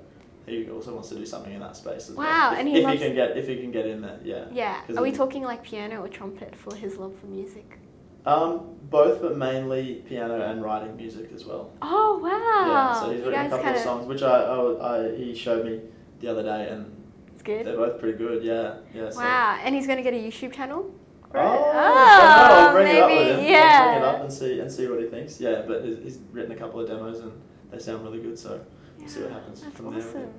he 0.47 0.69
also 0.71 0.93
wants 0.95 1.09
to 1.11 1.15
do 1.17 1.25
something 1.27 1.53
in 1.53 1.61
that 1.61 1.77
space 1.77 2.09
as 2.11 2.17
well. 2.17 2.27
Wow, 2.27 2.55
and 2.57 2.69
he 2.69 2.79
if 2.79 2.85
loves- 2.85 3.01
he 3.01 3.07
can 3.07 3.15
get 3.15 3.37
if 3.37 3.47
he 3.49 3.57
can 3.57 3.71
get 3.71 3.87
in 3.87 4.01
there, 4.03 4.19
yeah. 4.23 4.45
Yeah. 4.53 4.81
Are 4.97 5.03
we 5.03 5.09
it- 5.11 5.15
talking 5.15 5.43
like 5.43 5.63
piano 5.63 6.03
or 6.03 6.09
trumpet 6.09 6.55
for 6.55 6.75
his 6.75 6.97
love 6.99 7.15
for 7.19 7.27
music? 7.27 7.79
Um, 8.27 8.77
both, 8.91 9.23
but 9.23 9.37
mainly 9.37 10.03
piano 10.09 10.41
and 10.43 10.63
writing 10.63 10.97
music 10.97 11.31
as 11.35 11.45
well. 11.47 11.71
Oh 11.81 12.19
wow! 12.19 12.67
Yeah, 12.69 13.01
so 13.01 13.11
he's 13.11 13.21
written 13.25 13.47
a 13.47 13.49
couple 13.49 13.65
kind 13.65 13.77
of 13.77 13.83
songs, 13.83 14.07
which 14.07 14.23
I, 14.23 14.43
I, 14.43 14.97
I 15.13 15.17
he 15.17 15.35
showed 15.35 15.65
me 15.65 15.81
the 16.21 16.29
other 16.29 16.43
day, 16.43 16.69
and 16.69 16.91
It's 17.33 17.43
good. 17.43 17.65
they're 17.67 17.77
both 17.77 17.99
pretty 18.01 18.19
good. 18.19 18.43
Yeah, 18.43 18.75
yeah. 18.95 19.11
So. 19.11 19.21
Wow, 19.21 19.59
and 19.63 19.75
he's 19.75 19.87
gonna 19.87 20.03
get 20.03 20.13
a 20.13 20.17
YouTube 20.17 20.53
channel. 20.53 20.91
Oh, 21.33 21.39
Right. 21.39 21.47
I'll 21.47 22.69
Oh, 22.71 22.73
bring 22.73 22.89
it 22.97 23.01
up 23.03 23.09
with 23.11 23.19
maybe, 23.19 23.31
him. 23.31 23.39
I'll 23.39 23.51
yeah. 23.51 23.93
bring 23.93 24.03
it 24.03 24.09
up 24.17 24.21
and 24.23 24.33
see 24.33 24.61
and 24.61 24.71
see 24.71 24.87
what 24.89 25.01
he 25.01 25.07
thinks. 25.07 25.41
Yeah, 25.41 25.63
but 25.67 25.85
he's, 25.85 25.99
he's 25.99 26.19
written 26.33 26.51
a 26.53 26.57
couple 26.57 26.81
of 26.81 26.89
demos 26.89 27.21
and 27.21 27.33
they 27.71 27.79
sound 27.79 28.03
really 28.05 28.21
good. 28.21 28.37
So 28.39 28.61
we'll 28.99 29.09
see 29.09 29.23
what 29.23 29.31
happens 29.33 29.61
That's 29.63 29.77
from 29.77 29.95
there. 29.95 30.03
awesome. 30.07 30.35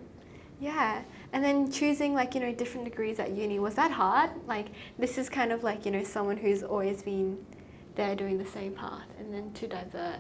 Yeah, 0.60 1.02
and 1.34 1.44
then 1.44 1.72
choosing 1.72 2.14
like 2.14 2.36
you 2.36 2.42
know 2.42 2.54
different 2.54 2.86
degrees 2.86 3.20
at 3.20 3.32
uni 3.32 3.58
was 3.58 3.74
that 3.76 3.90
hard? 3.92 4.30
Like 4.48 4.68
this 5.00 5.18
is 5.18 5.30
kind 5.30 5.52
of 5.54 5.64
like 5.64 5.86
you 5.86 5.92
know 5.92 6.04
someone 6.04 6.38
who's 6.38 6.62
always 6.62 7.02
been 7.02 7.38
there 7.96 8.16
doing 8.16 8.38
the 8.38 8.46
same 8.46 8.74
path, 8.74 9.08
and 9.20 9.34
then 9.34 9.52
to 9.54 9.68
divert. 9.68 10.20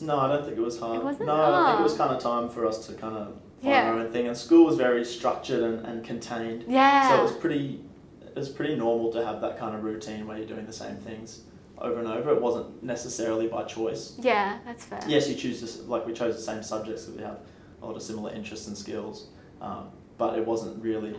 No, 0.00 0.18
I 0.18 0.28
don't 0.28 0.44
think 0.44 0.56
it 0.58 0.60
was 0.62 0.78
hard. 0.78 0.98
It 1.00 1.04
wasn't? 1.04 1.26
No, 1.26 1.34
I 1.34 1.70
think 1.70 1.80
it 1.80 1.82
was 1.82 1.94
kind 1.96 2.14
of 2.14 2.20
time 2.22 2.48
for 2.48 2.66
us 2.66 2.86
to 2.86 2.94
kind 2.94 3.16
of 3.16 3.26
find 3.28 3.40
Yeah. 3.62 3.90
our 3.90 3.98
own 4.00 4.12
thing. 4.12 4.26
And 4.26 4.36
school 4.36 4.66
was 4.66 4.76
very 4.76 5.04
structured 5.04 5.62
and, 5.62 5.86
and 5.86 6.04
contained. 6.04 6.64
Yeah. 6.68 7.08
So 7.08 7.20
it 7.20 7.22
was 7.22 7.32
pretty, 7.32 7.80
it 8.26 8.34
was 8.34 8.48
pretty 8.48 8.74
normal 8.76 9.12
to 9.12 9.24
have 9.24 9.40
that 9.40 9.58
kind 9.58 9.74
of 9.74 9.84
routine 9.84 10.26
where 10.26 10.36
you're 10.38 10.46
doing 10.46 10.66
the 10.66 10.72
same 10.72 10.96
things 10.96 11.40
over 11.78 11.98
and 12.00 12.08
over. 12.08 12.30
It 12.30 12.40
wasn't 12.42 12.82
necessarily 12.82 13.46
by 13.46 13.62
choice. 13.64 14.14
yeah, 14.18 14.58
that's 14.66 14.84
fair. 14.84 15.00
Yes, 15.06 15.28
you 15.28 15.34
choose 15.34 15.60
this, 15.60 15.80
like 15.84 16.06
we 16.06 16.12
chose 16.12 16.34
the 16.36 16.42
same 16.42 16.62
subjects 16.62 17.04
because 17.04 17.18
we 17.18 17.24
have 17.24 17.38
a 17.82 17.86
lot 17.86 17.96
of 17.96 18.02
similar 18.02 18.32
interests 18.32 18.66
and 18.66 18.76
skills, 18.76 19.28
um, 19.60 19.90
but 20.18 20.36
it 20.38 20.44
wasn't 20.44 20.82
really 20.82 21.14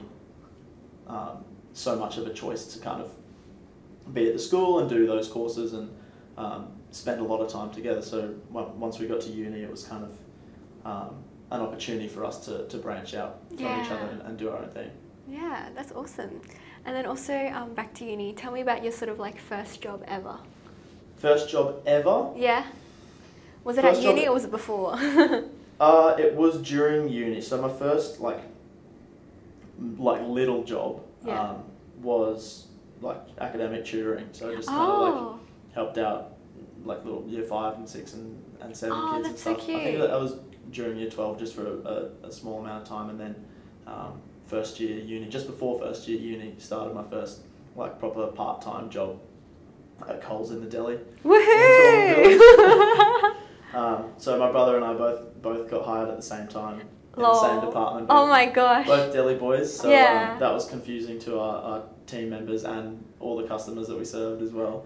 um, 1.08 1.44
so 1.74 1.96
much 1.96 2.18
of 2.18 2.28
a 2.28 2.34
choice 2.34 2.66
to 2.74 2.80
kind 2.80 3.02
of 3.02 3.12
be 4.14 4.28
at 4.28 4.34
the 4.34 4.40
school 4.40 4.80
and 4.80 4.90
do 4.90 5.06
those 5.08 5.28
courses 5.28 5.74
and 5.74 5.90
um, 6.38 6.68
spend 6.92 7.20
a 7.20 7.24
lot 7.24 7.42
of 7.42 7.52
time 7.52 7.70
together. 7.72 8.02
So 8.02 8.36
once 8.52 9.00
we 9.00 9.08
got 9.08 9.22
to 9.22 9.30
uni, 9.30 9.62
it 9.62 9.70
was 9.72 9.84
kind 9.84 10.04
of 10.04 10.18
um, 10.86 11.16
an 11.52 11.62
opportunity 11.62 12.08
for 12.08 12.24
us 12.26 12.46
to, 12.46 12.68
to 12.68 12.78
branch 12.78 13.14
out 13.14 13.40
from 13.50 13.82
each 13.82 13.92
other 13.92 14.08
and, 14.12 14.22
and 14.22 14.38
do 14.38 14.50
our 14.50 14.58
own 14.60 14.70
thing. 14.70 14.90
Yeah, 15.28 15.70
that's 15.76 15.92
awesome. 15.92 16.42
And 16.86 16.96
then 16.96 17.06
also 17.06 17.34
um, 17.48 17.74
back 17.74 17.94
to 17.96 18.06
uni. 18.06 18.34
Tell 18.34 18.52
me 18.52 18.62
about 18.62 18.82
your 18.84 18.94
sort 18.94 19.10
of 19.10 19.20
like 19.20 19.38
first 19.40 19.82
job 19.82 20.04
ever. 20.08 20.38
First 21.18 21.50
job 21.50 21.82
ever. 21.86 22.32
Yeah. 22.36 22.66
Was 23.64 23.78
it 23.78 23.82
First 23.82 24.00
at 24.00 24.04
job- 24.04 24.16
uni 24.16 24.28
or 24.28 24.34
was 24.34 24.46
it 24.46 24.52
before? 24.52 24.98
Uh, 25.80 26.16
it 26.18 26.34
was 26.34 26.60
during 26.64 27.08
uni. 27.08 27.40
So 27.40 27.62
my 27.62 27.70
first 27.72 28.20
like 28.20 28.40
like 30.00 30.22
little 30.24 30.64
job 30.64 31.02
Yeah. 31.26 31.40
um, 31.52 31.64
was 32.02 32.67
like 33.02 33.22
academic 33.40 33.86
tutoring. 33.86 34.28
So 34.32 34.52
I 34.52 34.56
just 34.56 34.68
kind 34.68 34.92
of 34.92 35.00
like 35.00 35.14
oh, 35.14 35.40
helped 35.74 35.98
out 35.98 36.34
like 36.84 37.04
little 37.06 37.26
year 37.28 37.44
five 37.44 37.76
and 37.78 37.88
six 37.88 38.14
and, 38.14 38.42
and 38.62 38.76
seven 38.76 38.98
Oh, 38.98 39.12
kids 39.14 39.16
and 39.16 39.26
that's 39.26 39.44
so 39.44 39.54
stuff. 39.54 39.70
I 39.70 39.84
think 39.84 40.00
that, 40.00 40.20
was 40.20 40.40
during 40.72 40.98
year 40.98 41.10
twelve 41.10 41.40
just 41.40 41.56
for 41.56 41.66
a, 41.68 41.78
a, 42.24 42.28
a 42.28 42.32
small 42.32 42.60
amount 42.62 42.84
of 42.84 42.90
time 42.90 43.10
and 43.10 43.20
then 43.20 43.36
um, 43.86 44.22
first 44.46 44.80
year 44.80 44.98
uni 45.00 45.28
just 45.28 45.48
before 45.48 45.80
first 45.80 46.08
year 46.08 46.20
uni 46.20 46.56
started 46.58 46.94
my 46.94 47.04
first 47.04 47.42
like 47.76 48.00
proper 48.00 48.28
part 48.28 48.62
time 48.62 48.90
job 48.90 49.20
at 50.08 50.22
Coles 50.22 50.52
in 50.52 50.62
the 50.62 50.68
deli. 50.68 51.00
woohoo! 51.24 53.34
Um, 53.74 54.14
so 54.18 54.40
my 54.40 54.50
brother 54.50 54.78
and 54.78 54.86
I 54.86 54.94
both 54.94 55.42
both 55.42 55.70
got 55.70 55.86
hired 55.86 56.10
at 56.10 56.16
the 56.16 56.22
same 56.24 56.48
time 56.48 56.82
in 57.18 57.24
the 57.24 57.42
same 57.42 57.62
department. 57.62 58.08
Oh 58.10 58.28
my 58.28 58.46
gosh. 58.46 58.86
Both 58.88 59.14
deli 59.14 59.36
boys. 59.36 59.74
So 59.76 59.90
Yeah. 59.90 60.32
um, 60.34 60.40
that 60.40 60.54
was 60.54 60.68
confusing 60.70 61.20
to 61.20 61.40
our, 61.40 61.62
our 61.64 61.84
team 62.06 62.30
members 62.30 62.64
and 62.64 63.04
all 63.20 63.38
the 63.38 63.48
customers 63.48 63.88
that 63.88 63.98
we 63.98 64.06
served 64.06 64.42
as 64.42 64.52
well. 64.52 64.86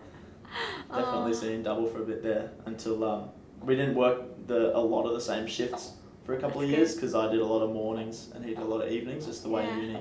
Definitely 0.90 1.32
Oh. 1.32 1.34
seeing 1.34 1.64
double 1.64 1.86
for 1.88 2.00
a 2.02 2.06
bit 2.06 2.24
there 2.24 2.52
until 2.66 3.04
um, 3.04 3.30
we 3.64 3.76
didn't 3.76 3.96
work 3.96 4.24
the 4.48 4.76
a 4.76 4.80
lot 4.80 5.04
of 5.06 5.14
the 5.14 5.22
same 5.22 5.48
shifts 5.48 5.94
for 6.26 6.34
a 6.34 6.40
couple 6.40 6.62
That's 6.62 6.72
of 6.72 6.78
years 6.78 6.96
because 6.96 7.16
I 7.16 7.30
did 7.32 7.40
a 7.42 7.46
lot 7.46 7.62
of 7.62 7.72
mornings 7.72 8.30
and 8.36 8.44
he 8.44 8.52
did 8.52 8.60
a 8.60 8.66
lot 8.66 8.82
of 8.86 8.92
evenings, 8.92 9.26
just 9.26 9.44
the 9.44 9.50
way 9.50 9.64
Yeah. 9.66 9.76
uni 9.80 10.00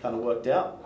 kind 0.00 0.14
of 0.14 0.22
worked 0.22 0.46
out 0.46 0.80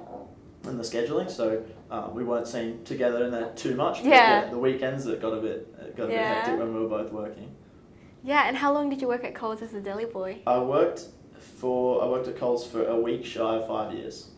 in 0.65 0.77
the 0.77 0.83
scheduling. 0.83 1.31
So 1.31 1.63
uh, 1.91 2.09
we 2.13 2.25
weren't 2.25 2.47
seen 2.49 2.85
together 2.85 3.25
in 3.25 3.31
there 3.31 3.51
too 3.57 3.75
much. 3.77 4.03
but 4.03 4.09
Yeah. 4.11 4.51
the 4.51 4.59
weekends 4.59 5.07
it 5.07 5.21
got 5.23 5.33
a 5.33 5.41
bit 5.41 5.75
it 5.81 5.97
got 5.97 6.09
a 6.11 6.13
Yeah. 6.13 6.19
bit 6.35 6.37
hectic 6.45 6.59
when 6.59 6.75
we 6.75 6.81
were 6.81 6.89
both 6.89 7.13
working. 7.13 7.55
Yeah, 8.23 8.49
and 8.49 8.57
how 8.57 8.73
long 8.73 8.91
did 8.91 9.01
you 9.01 9.09
work 9.09 9.25
at 9.25 9.35
Coles 9.35 9.63
as 9.63 9.75
a 9.75 9.81
deli 9.81 10.05
boy? 10.05 10.39
I 10.47 10.59
worked 10.59 11.07
for 11.61 12.03
I 12.03 12.07
worked 12.07 12.29
at 12.29 12.39
Coles 12.39 12.67
for 12.67 12.85
a 12.85 12.97
week 12.97 13.25
shy 13.25 13.57
of 13.57 13.67
five 13.67 13.93
years. 13.95 14.29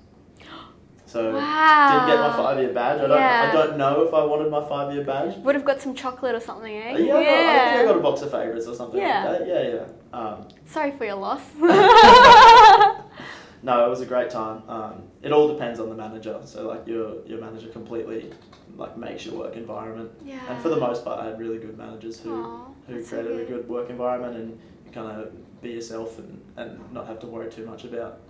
So 1.06 1.34
wow. 1.34 2.06
didn't 2.06 2.06
get 2.06 2.20
my 2.20 2.36
five 2.36 2.58
year 2.60 2.72
badge. 2.72 3.00
I 3.00 3.08
don't 3.08 3.18
Yeah. 3.18 3.50
I 3.50 3.52
don't 3.52 3.76
know 3.76 4.02
if 4.02 4.14
I 4.14 4.22
wanted 4.24 4.48
my 4.48 4.64
five 4.68 4.94
year 4.94 5.02
badge. 5.02 5.36
Would 5.38 5.56
have 5.56 5.64
got 5.64 5.80
some 5.80 5.92
chocolate 5.92 6.36
or 6.36 6.40
something, 6.40 6.72
eh? 6.72 6.94
Uh, 6.94 6.98
yeah, 6.98 7.14
I, 7.14 7.18
I 7.18 7.22
think 7.70 7.80
I 7.80 7.84
got 7.84 7.96
a 7.96 8.00
box 8.00 8.22
of 8.22 8.30
favourites 8.30 8.68
or 8.68 8.76
something 8.76 9.00
Yeah. 9.00 9.28
like 9.28 9.38
that. 9.40 9.48
Yeah, 9.48 9.62
yeah. 9.74 10.16
Um, 10.16 10.46
Sorry 10.66 10.92
for 10.92 11.04
your 11.04 11.16
loss. 11.16 11.40
no, 13.62 13.84
it 13.86 13.88
was 13.90 14.00
a 14.00 14.06
great 14.06 14.30
time. 14.30 14.62
Um, 14.68 15.02
it 15.22 15.32
all 15.32 15.48
depends 15.48 15.80
on 15.80 15.88
the 15.88 15.94
manager. 15.94 16.40
So 16.44 16.66
like 16.66 16.86
your 16.86 17.24
your 17.26 17.40
manager 17.40 17.68
completely 17.68 18.30
like 18.76 18.96
makes 18.96 19.26
your 19.26 19.34
work 19.36 19.56
environment. 19.56 20.10
yeah. 20.24 20.40
And 20.48 20.62
for 20.62 20.68
the 20.68 20.76
most 20.76 21.04
part, 21.04 21.20
I 21.20 21.26
had 21.26 21.38
really 21.38 21.58
good 21.58 21.76
managers 21.76 22.18
who 22.20 22.32
Aw, 22.32 22.66
who 22.88 23.04
created 23.04 23.32
a 23.32 23.36
good. 23.44 23.48
good 23.48 23.68
work 23.68 23.90
environment 23.90 24.36
and 24.36 24.50
you 24.86 24.92
kind 24.92 25.08
of 25.20 25.32
be 25.60 25.70
yourself 25.70 26.18
and, 26.18 26.40
and 26.56 26.92
not 26.92 27.06
have 27.06 27.18
to 27.20 27.26
worry 27.26 27.50
too 27.50 27.66
much 27.66 27.84
about 27.84 28.20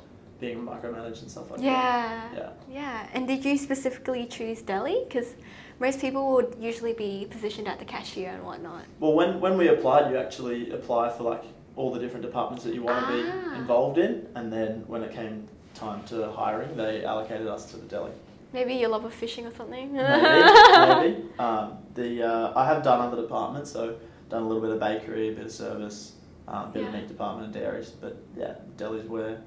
being 0.40 0.58
micromanaged 0.58 1.20
and 1.22 1.30
stuff 1.30 1.50
like 1.50 1.60
Yeah. 1.60 2.30
that. 2.34 2.54
Yeah. 2.68 2.74
Yeah. 2.80 3.08
And 3.12 3.28
did 3.28 3.44
you 3.44 3.56
specifically 3.58 4.26
choose 4.26 4.62
deli? 4.62 5.04
Because 5.06 5.34
most 5.78 6.00
people 6.00 6.32
would 6.32 6.56
usually 6.58 6.94
be 6.94 7.26
positioned 7.30 7.68
at 7.68 7.78
the 7.78 7.84
cashier 7.84 8.30
and 8.30 8.42
whatnot. 8.42 8.84
Well, 8.98 9.12
when, 9.12 9.38
when 9.40 9.56
we 9.58 9.68
applied, 9.68 10.10
you 10.10 10.16
actually 10.16 10.70
apply 10.70 11.10
for 11.10 11.24
like 11.24 11.44
all 11.80 11.90
the 11.90 11.98
different 11.98 12.22
departments 12.24 12.62
that 12.64 12.74
you 12.74 12.82
want 12.82 12.98
to 13.06 13.06
Ah. 13.06 13.50
be 13.52 13.56
involved 13.58 13.98
in, 13.98 14.26
and 14.34 14.52
then 14.52 14.84
when 14.86 15.02
it 15.02 15.12
came 15.12 15.48
time 15.74 16.02
to 16.04 16.30
hiring, 16.30 16.76
they 16.76 17.04
allocated 17.04 17.46
us 17.46 17.70
to 17.70 17.76
the 17.78 17.86
deli. 17.86 18.10
Maybe 18.52 18.74
your 18.74 18.90
love 18.90 19.04
of 19.06 19.14
fishing 19.14 19.46
or 19.46 19.52
something. 19.60 19.92
Maybe, 19.92 20.02
maybe. 20.78 21.24
Um, 21.38 21.78
the 21.94 22.22
uh, 22.22 22.52
I 22.54 22.66
have 22.66 22.82
done 22.82 23.00
other 23.00 23.20
departments, 23.22 23.70
so 23.72 23.94
done 24.28 24.42
a 24.42 24.46
little 24.46 24.60
bit 24.60 24.70
of 24.70 24.78
bakery, 24.80 25.28
a 25.30 25.32
bit 25.32 25.46
of 25.46 25.52
service, 25.52 26.12
um, 26.48 26.68
a 26.68 26.70
bit 26.74 26.84
of 26.86 26.92
meat 26.92 27.08
department 27.08 27.46
and 27.46 27.54
dairies. 27.54 27.90
But 27.90 28.16
yeah, 28.36 28.54
deli's 28.76 29.06
where 29.06 29.38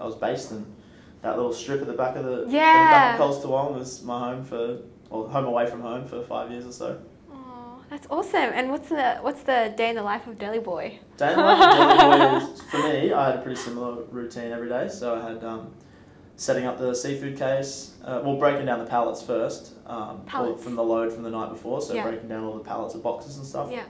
I 0.00 0.04
was 0.06 0.14
based, 0.14 0.52
and 0.52 0.64
that 1.22 1.36
little 1.36 1.52
strip 1.52 1.80
at 1.82 1.86
the 1.86 1.92
back 2.04 2.16
of 2.16 2.24
the 2.24 2.46
Yeah. 2.48 2.90
back 2.90 3.20
of 3.20 3.40
Coles 3.40 3.44
was 3.76 4.02
my 4.04 4.18
home 4.30 4.42
for, 4.44 4.78
or 5.10 5.28
home 5.28 5.44
away 5.44 5.66
from 5.66 5.80
home 5.82 6.04
for 6.06 6.22
five 6.22 6.50
years 6.50 6.64
or 6.66 6.72
so. 6.72 6.98
That's 7.94 8.08
awesome. 8.10 8.50
And 8.52 8.70
what's 8.72 8.88
the 8.88 9.18
what's 9.20 9.44
the 9.44 9.72
day 9.76 9.88
in 9.88 9.94
the 9.94 10.02
life 10.02 10.26
of 10.26 10.36
deli 10.36 10.58
boy? 10.58 10.98
Day 11.16 11.30
in 11.30 11.36
the 11.38 11.44
life 11.44 11.62
of 11.62 11.78
deli 11.78 12.40
boy 12.40 12.52
is, 12.52 12.60
for 12.62 12.78
me, 12.78 13.12
I 13.12 13.26
had 13.26 13.38
a 13.38 13.40
pretty 13.42 13.54
similar 13.60 14.02
routine 14.10 14.50
every 14.50 14.68
day. 14.68 14.88
So 14.88 15.14
I 15.14 15.28
had 15.30 15.44
um, 15.44 15.72
setting 16.34 16.64
up 16.66 16.76
the 16.76 16.92
seafood 16.92 17.38
case, 17.38 17.94
uh, 18.04 18.20
well, 18.24 18.36
breaking 18.36 18.66
down 18.66 18.80
the 18.80 18.84
pallets 18.84 19.22
first, 19.22 19.74
um, 19.86 20.22
Pallets. 20.26 20.64
from 20.64 20.74
the 20.74 20.82
load 20.82 21.12
from 21.12 21.22
the 21.22 21.30
night 21.30 21.50
before. 21.50 21.80
So 21.80 21.94
Yeah. 21.94 22.02
breaking 22.02 22.26
down 22.28 22.42
all 22.42 22.54
the 22.58 22.64
pallets 22.64 22.96
of 22.96 23.02
boxes 23.04 23.36
and 23.36 23.46
stuff, 23.46 23.70
Yeah. 23.70 23.84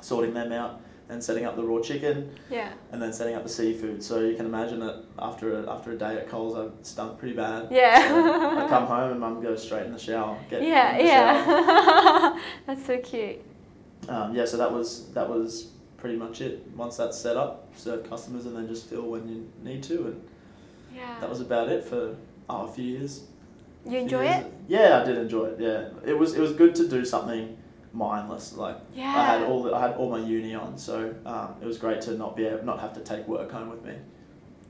sorting 0.00 0.34
them 0.34 0.52
out, 0.52 0.80
and 1.12 1.22
setting 1.22 1.44
up 1.44 1.56
the 1.56 1.62
raw 1.62 1.80
chicken, 1.80 2.30
Yeah. 2.50 2.72
and 2.90 3.00
then 3.00 3.12
setting 3.12 3.34
up 3.34 3.42
the 3.42 3.48
seafood. 3.48 4.02
So 4.02 4.20
you 4.20 4.34
can 4.34 4.46
imagine 4.46 4.80
that 4.80 5.04
after 5.18 5.58
a, 5.62 5.70
after 5.70 5.92
a 5.92 5.96
day 5.98 6.16
at 6.16 6.28
Coles, 6.28 6.56
I 6.56 6.68
stunk 6.82 7.18
pretty 7.18 7.36
bad. 7.36 7.68
Yeah. 7.70 8.08
So 8.08 8.58
I 8.64 8.68
come 8.68 8.86
home 8.86 9.10
and 9.12 9.20
mum 9.20 9.42
goes 9.42 9.62
straight 9.62 9.84
in 9.86 9.92
the 9.92 9.98
shower. 9.98 10.38
Get 10.48 10.62
yeah, 10.62 10.96
the 10.96 11.06
shower. 11.06 11.56
yeah. 11.56 12.40
that's 12.66 12.86
so 12.86 12.98
cute. 12.98 13.44
Um, 14.08 14.34
yeah, 14.34 14.46
so 14.46 14.56
that 14.56 14.72
was 14.72 15.08
that 15.12 15.28
was 15.28 15.68
pretty 15.98 16.16
much 16.16 16.40
it. 16.40 16.66
Once 16.74 16.96
that's 16.96 17.16
set 17.18 17.36
up, 17.36 17.68
serve 17.76 18.08
customers, 18.08 18.46
and 18.46 18.56
then 18.56 18.66
just 18.66 18.88
fill 18.88 19.02
when 19.02 19.28
you 19.28 19.48
need 19.62 19.82
to, 19.84 20.06
and 20.06 20.22
Yeah. 20.94 21.20
that 21.20 21.28
was 21.28 21.40
about 21.40 21.68
it 21.68 21.84
for 21.84 22.16
oh, 22.48 22.66
a 22.66 22.72
few 22.72 22.84
years. 22.84 23.24
you 23.86 23.98
enjoy 23.98 24.22
years. 24.24 24.46
it? 24.46 24.52
Yeah, 24.66 25.00
I 25.02 25.04
did 25.04 25.18
enjoy 25.18 25.46
it. 25.46 25.60
Yeah, 25.60 25.88
it 26.04 26.18
was 26.18 26.34
it 26.34 26.40
was 26.40 26.52
good 26.52 26.74
to 26.76 26.88
do 26.88 27.04
something 27.04 27.56
mindless. 27.92 28.54
Like 28.54 28.76
Yeah. 28.94 29.08
I 29.16 29.24
had 29.24 29.42
all 29.42 29.62
the, 29.62 29.74
I 29.74 29.80
had 29.80 29.96
all 29.96 30.10
my 30.10 30.18
uni 30.18 30.54
on, 30.54 30.76
so 30.78 31.14
um, 31.26 31.54
it 31.60 31.66
was 31.66 31.78
great 31.78 32.00
to 32.02 32.16
not 32.16 32.36
be 32.36 32.44
able, 32.46 32.64
not 32.64 32.80
have 32.80 32.92
to 32.94 33.00
take 33.00 33.26
work 33.28 33.50
home 33.50 33.68
with 33.70 33.84
me. 33.84 33.94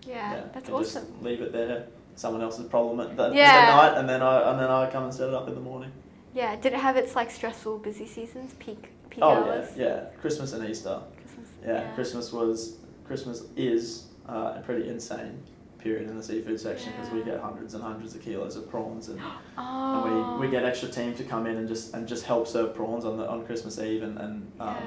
yeah, 0.06 0.42
that's 0.52 0.66
and 0.68 0.76
awesome. 0.76 1.06
Just 1.06 1.22
leave 1.22 1.40
it 1.40 1.52
there. 1.52 1.86
Someone 2.14 2.42
else's 2.42 2.66
problem 2.66 3.00
at 3.00 3.16
the, 3.16 3.30
Yeah. 3.34 3.66
the 3.66 3.76
night, 3.76 3.98
and 3.98 4.08
then 4.08 4.22
I 4.22 4.50
and 4.50 4.58
then 4.60 4.70
I 4.70 4.90
come 4.90 5.04
and 5.04 5.14
set 5.14 5.28
it 5.28 5.34
up 5.34 5.48
in 5.48 5.54
the 5.54 5.60
morning. 5.60 5.92
Yeah. 6.34 6.56
Did 6.56 6.72
it 6.72 6.78
have 6.80 6.96
its 6.96 7.14
like 7.16 7.30
stressful 7.30 7.78
busy 7.78 8.06
seasons, 8.06 8.54
peak 8.58 8.90
peak 9.10 9.20
oh 9.22 9.30
hours? 9.30 9.70
yeah, 9.76 9.84
yeah. 9.86 10.00
Christmas 10.20 10.52
and 10.52 10.68
Easter. 10.68 11.00
Christmas. 11.16 11.48
Yeah, 11.64 11.94
Christmas 11.94 12.32
was 12.32 12.76
Christmas 13.06 13.44
is 13.56 14.08
uh, 14.28 14.60
pretty 14.62 14.88
insane 14.88 15.42
period 15.82 16.08
in 16.08 16.16
the 16.16 16.22
seafood 16.22 16.58
section 16.60 16.92
because 16.92 17.12
we 17.12 17.22
get 17.22 17.40
hundreds 17.40 17.74
and 17.74 17.82
hundreds 17.82 18.14
of 18.14 18.22
kilos 18.22 18.56
of 18.56 18.68
prawns 18.70 19.08
and, 19.08 19.20
Oh. 19.58 20.04
and 20.06 20.40
we, 20.40 20.46
we 20.46 20.50
get 20.50 20.64
extra 20.64 20.88
team 20.88 21.14
to 21.14 21.24
come 21.24 21.46
in 21.46 21.56
and 21.56 21.68
just 21.68 21.94
and 21.94 22.06
just 22.06 22.24
help 22.24 22.46
serve 22.46 22.74
prawns 22.74 23.04
on 23.04 23.16
the 23.16 23.28
on 23.28 23.44
Christmas 23.44 23.78
Eve 23.78 24.02
and, 24.02 24.18
and 24.18 24.52
um, 24.60 24.76
Yeah. 24.76 24.80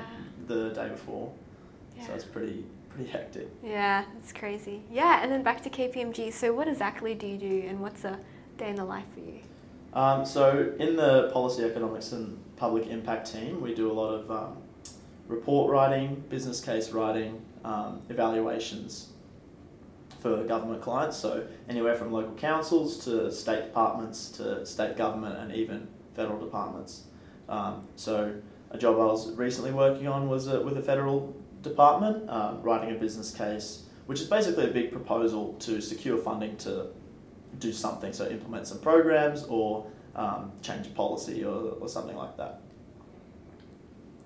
the 0.48 0.70
day 0.70 0.90
before. 0.90 1.32
Yeah. 1.98 2.08
So 2.08 2.14
it's 2.14 2.24
pretty 2.26 2.66
pretty 2.90 3.10
hectic. 3.10 3.48
Yeah, 3.64 4.06
it's 4.20 4.32
crazy. 4.32 4.82
Yeah, 4.90 5.22
and 5.22 5.32
then 5.32 5.44
back 5.44 5.62
to 5.64 5.70
KPMG. 5.70 6.32
So 6.32 6.54
what 6.54 6.68
exactly 6.68 7.14
do 7.14 7.28
you 7.28 7.38
do, 7.38 7.66
and 7.68 7.82
what's 7.82 8.06
a 8.06 8.18
day 8.58 8.70
in 8.70 8.76
the 8.76 8.86
life 8.86 9.06
for 9.14 9.20
you? 9.20 9.40
Um, 9.94 10.26
so 10.26 10.74
in 10.80 10.96
the 10.96 11.30
policy 11.34 11.64
economics 11.64 12.12
and 12.14 12.38
public 12.58 12.88
impact 12.88 13.32
team, 13.32 13.62
we 13.62 13.74
do 13.74 13.92
a 13.92 13.94
lot 13.94 14.14
of 14.14 14.32
um, 14.32 14.58
report 15.28 15.72
writing, 15.72 16.24
business 16.30 16.60
case 16.62 16.92
writing, 16.92 17.42
um, 17.66 18.02
evaluations 18.10 19.10
for 20.20 20.44
government 20.44 20.82
clients. 20.82 21.18
So 21.18 21.46
anywhere 21.70 21.96
from 21.96 22.12
local 22.12 22.34
councils 22.36 23.04
to 23.06 23.32
state 23.32 23.66
departments 23.66 24.30
to 24.32 24.66
state 24.66 24.98
government 24.98 25.38
and 25.38 25.54
even 25.54 25.88
federal 26.16 26.40
departments. 26.40 27.04
Um, 27.48 27.88
so 27.96 28.36
a 28.72 28.78
job 28.78 28.96
I 28.96 29.06
was 29.06 29.32
recently 29.34 29.72
working 29.72 30.08
on 30.08 30.28
was 30.28 30.48
uh, 30.48 30.62
with 30.66 30.78
a 30.78 30.82
federal 30.82 31.36
department, 31.62 32.30
um, 32.30 32.62
writing 32.62 32.96
a 32.96 33.00
business 33.00 33.32
case, 33.32 33.84
which 34.06 34.20
is 34.20 34.28
basically 34.28 34.66
a 34.66 34.74
big 34.74 34.92
proposal 34.92 35.54
to 35.60 35.82
secure 35.82 36.18
funding 36.18 36.58
to 36.58 36.88
do 37.60 37.72
something, 37.72 38.12
so 38.14 38.28
implement 38.28 38.68
some 38.68 38.80
programs 38.80 39.44
or 39.44 39.88
um, 40.16 40.52
change 40.62 40.94
policy 40.94 41.44
or, 41.44 41.74
or 41.80 41.88
something 41.88 42.16
like 42.16 42.38
that. 42.38 42.62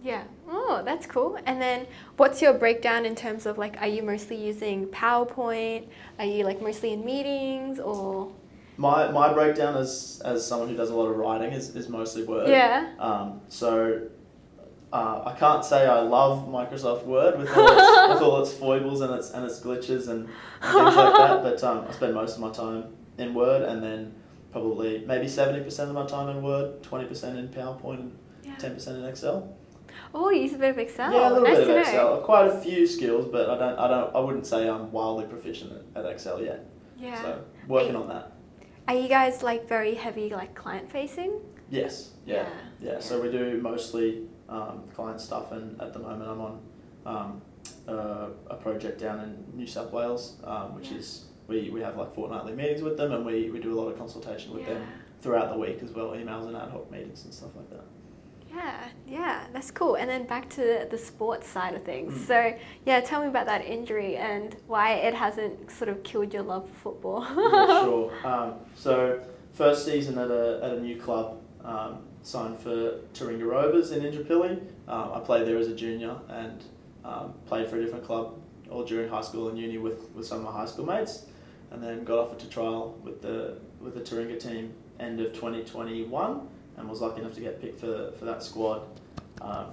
Yeah. 0.04 0.24
Oh, 0.50 0.82
that's 0.86 1.06
cool. 1.06 1.38
And 1.46 1.62
then 1.62 1.86
what's 2.18 2.42
your 2.42 2.54
breakdown 2.54 3.06
in 3.06 3.16
terms 3.16 3.46
of 3.46 3.58
like, 3.58 3.80
are 3.82 3.88
you 3.88 4.02
mostly 4.04 4.36
using 4.38 4.88
PowerPoint? 4.88 5.88
Are 6.18 6.26
you 6.26 6.44
like 6.46 6.62
mostly 6.62 6.94
in 6.94 7.04
meetings 7.04 7.80
or? 7.80 8.32
My, 8.78 9.12
my 9.12 9.34
breakdown 9.34 9.76
as, 9.76 10.22
as 10.24 10.46
someone 10.46 10.70
who 10.70 10.76
does 10.78 10.90
a 10.90 10.96
lot 10.96 11.08
of 11.10 11.18
writing 11.18 11.52
is, 11.52 11.76
is 11.76 11.90
mostly 11.90 12.24
Word. 12.24 12.50
Yeah. 12.50 12.92
Um, 12.98 13.42
so 13.50 14.08
uh, 14.94 15.24
I 15.26 15.36
can't 15.38 15.66
say 15.66 15.86
I 15.86 16.00
love 16.00 16.48
Microsoft 16.48 17.04
Word 17.06 17.38
with 17.38 17.50
all 17.50 17.68
its, 17.68 18.14
with 18.14 18.22
all 18.22 18.42
its 18.42 18.54
foibles 18.54 19.02
and 19.02 19.14
its, 19.14 19.32
and 19.32 19.46
its 19.46 19.60
glitches 19.60 20.08
and, 20.08 20.30
and 20.62 20.74
things 20.78 20.96
like 20.96 21.14
that, 21.18 21.44
but 21.44 21.64
um, 21.64 21.86
I 21.90 21.92
spend 21.92 22.14
most 22.14 22.36
of 22.36 22.40
my 22.42 22.52
time 22.52 22.86
in 23.18 23.34
Word 23.34 23.64
and 23.64 23.84
then 23.84 24.16
probably 24.54 25.04
maybe 25.06 25.26
70% 25.28 25.68
of 25.80 25.94
my 25.94 26.06
time 26.06 26.30
in 26.30 26.42
Word, 26.42 26.82
20% 26.84 27.38
in 27.38 27.50
PowerPoint, 27.50 28.00
and 28.00 28.18
Yeah. 28.46 28.56
10% 28.56 28.88
in 28.96 29.04
Excel. 29.06 29.56
Oh, 30.14 30.30
you 30.32 30.42
use 30.42 30.54
a 30.54 30.58
bit 30.58 30.72
of 30.72 30.78
Excel. 30.80 31.12
Yeah, 31.14 31.30
a 31.30 31.34
little 31.34 31.44
nice 31.44 31.58
bit 31.58 31.62
of 31.62 31.76
know. 31.76 31.82
Excel. 31.82 32.22
Quite 32.22 32.48
a 32.48 32.60
few 32.62 32.88
skills, 32.88 33.28
but 33.32 33.50
I 33.50 33.58
don't, 33.58 33.78
I 33.78 33.88
don't, 33.88 34.16
I 34.16 34.20
wouldn't 34.20 34.46
say 34.46 34.68
I'm 34.68 34.92
wildly 34.92 35.26
proficient 35.26 35.74
at, 35.96 36.06
Excel 36.06 36.42
yet. 36.42 36.66
Yeah. 36.98 37.22
So 37.22 37.42
working 37.68 37.92
Hey. 37.92 37.98
on 37.98 38.08
that. 38.10 38.32
Are 38.88 38.96
you 38.96 39.08
guys 39.08 39.44
like 39.44 39.68
very 39.68 39.94
heavy 39.94 40.30
like 40.30 40.56
client 40.56 40.92
facing? 40.92 41.40
Yes. 41.70 42.12
Yeah. 42.26 42.48
Yeah. 42.82 42.94
Yeah. 42.94 43.00
So 43.00 43.22
we 43.22 43.32
do 43.32 43.60
mostly 43.62 44.28
um, 44.50 44.84
client 44.96 45.22
stuff, 45.22 45.52
and 45.52 45.80
at 45.80 45.94
the 45.94 46.00
moment 46.00 46.30
I'm 46.30 46.42
on 46.42 46.62
um, 47.06 47.42
uh, 47.88 48.30
a 48.50 48.56
project 48.56 49.00
down 49.00 49.20
in 49.20 49.46
New 49.56 49.68
South 49.68 49.92
Wales, 49.92 50.38
um, 50.44 50.76
which 50.76 50.90
Yeah. 50.92 50.98
is 50.98 51.26
we, 51.48 51.70
we 51.70 51.82
have 51.82 51.98
like 51.98 52.14
fortnightly 52.16 52.54
meetings 52.54 52.82
with 52.82 52.98
them, 52.98 53.12
and 53.12 53.26
we, 53.26 53.50
we 53.52 53.60
do 53.60 53.74
a 53.74 53.78
lot 53.80 53.90
of 53.90 53.98
consultation 53.98 54.54
with 54.54 54.64
yeah. 54.64 54.76
them 54.76 54.88
throughout 55.22 55.52
the 55.52 55.58
week 55.58 55.80
as 55.84 55.92
well, 55.92 56.12
emails 56.12 56.48
and 56.48 56.56
ad 56.56 56.70
hoc 56.70 56.90
meetings 56.90 57.26
and 57.26 57.34
stuff 57.34 57.56
like 57.56 57.70
that. 57.70 57.84
Yeah, 58.54 58.88
yeah, 59.08 59.48
that's 59.54 59.72
cool. 59.72 59.96
And 59.96 60.10
then 60.10 60.26
back 60.26 60.50
to 60.52 60.88
the 60.90 60.98
sports 60.98 61.48
side 61.48 61.76
of 61.76 61.84
things. 61.84 62.14
Mm. 62.14 62.28
So, 62.28 62.58
yeah, 62.86 63.00
tell 63.02 63.22
me 63.22 63.28
about 63.28 63.46
that 63.46 63.64
injury 63.64 64.18
and 64.18 64.56
why 64.68 64.94
it 64.94 65.14
hasn't 65.14 65.70
sort 65.72 65.90
of 65.90 66.04
killed 66.04 66.34
your 66.34 66.44
love 66.44 66.68
for 66.70 66.92
football. 66.92 67.22
yeah, 67.22 67.82
sure. 67.84 68.12
Um, 68.24 68.54
so 68.76 69.22
first 69.54 69.86
season 69.86 70.18
at 70.18 70.32
a, 70.32 70.60
at 70.64 70.72
a 70.74 70.80
new 70.80 71.00
club, 71.00 71.42
um, 71.64 72.00
signed 72.24 72.60
for 72.60 73.00
Taringa 73.14 73.46
Rovers 73.46 73.92
in 73.92 74.04
Indooroopilly. 74.04 74.62
Um, 74.88 75.12
I 75.14 75.20
played 75.20 75.48
there 75.48 75.58
as 75.58 75.68
a 75.68 75.76
junior 75.76 76.16
and 76.30 76.64
um, 77.06 77.34
played 77.46 77.70
for 77.70 77.78
a 77.78 77.82
different 77.84 78.06
club 78.06 78.40
all 78.70 78.84
during 78.84 79.10
high 79.10 79.22
school 79.22 79.50
and 79.50 79.58
uni 79.58 79.78
with, 79.78 80.10
with 80.12 80.26
some 80.26 80.40
of 80.40 80.46
my 80.46 80.52
high 80.52 80.66
school 80.66 80.86
mates, 80.86 81.26
and 81.72 81.82
then 81.82 82.04
got 82.04 82.20
offered 82.20 82.40
to 82.40 82.50
trial 82.50 82.98
with 83.04 83.22
the 83.22 83.58
with 83.80 83.94
the 83.94 84.02
Taringa 84.02 84.40
team 84.40 84.74
end 85.00 85.20
of 85.22 85.34
2021, 85.34 86.48
and 86.80 86.90
was 86.90 87.02
lucky 87.02 87.22
enough 87.22 87.36
to 87.36 87.42
get 87.42 87.62
picked 87.62 87.80
for, 87.80 88.12
for 88.18 88.26
that 88.26 88.42
squad. 88.42 88.82
Um, 89.42 89.68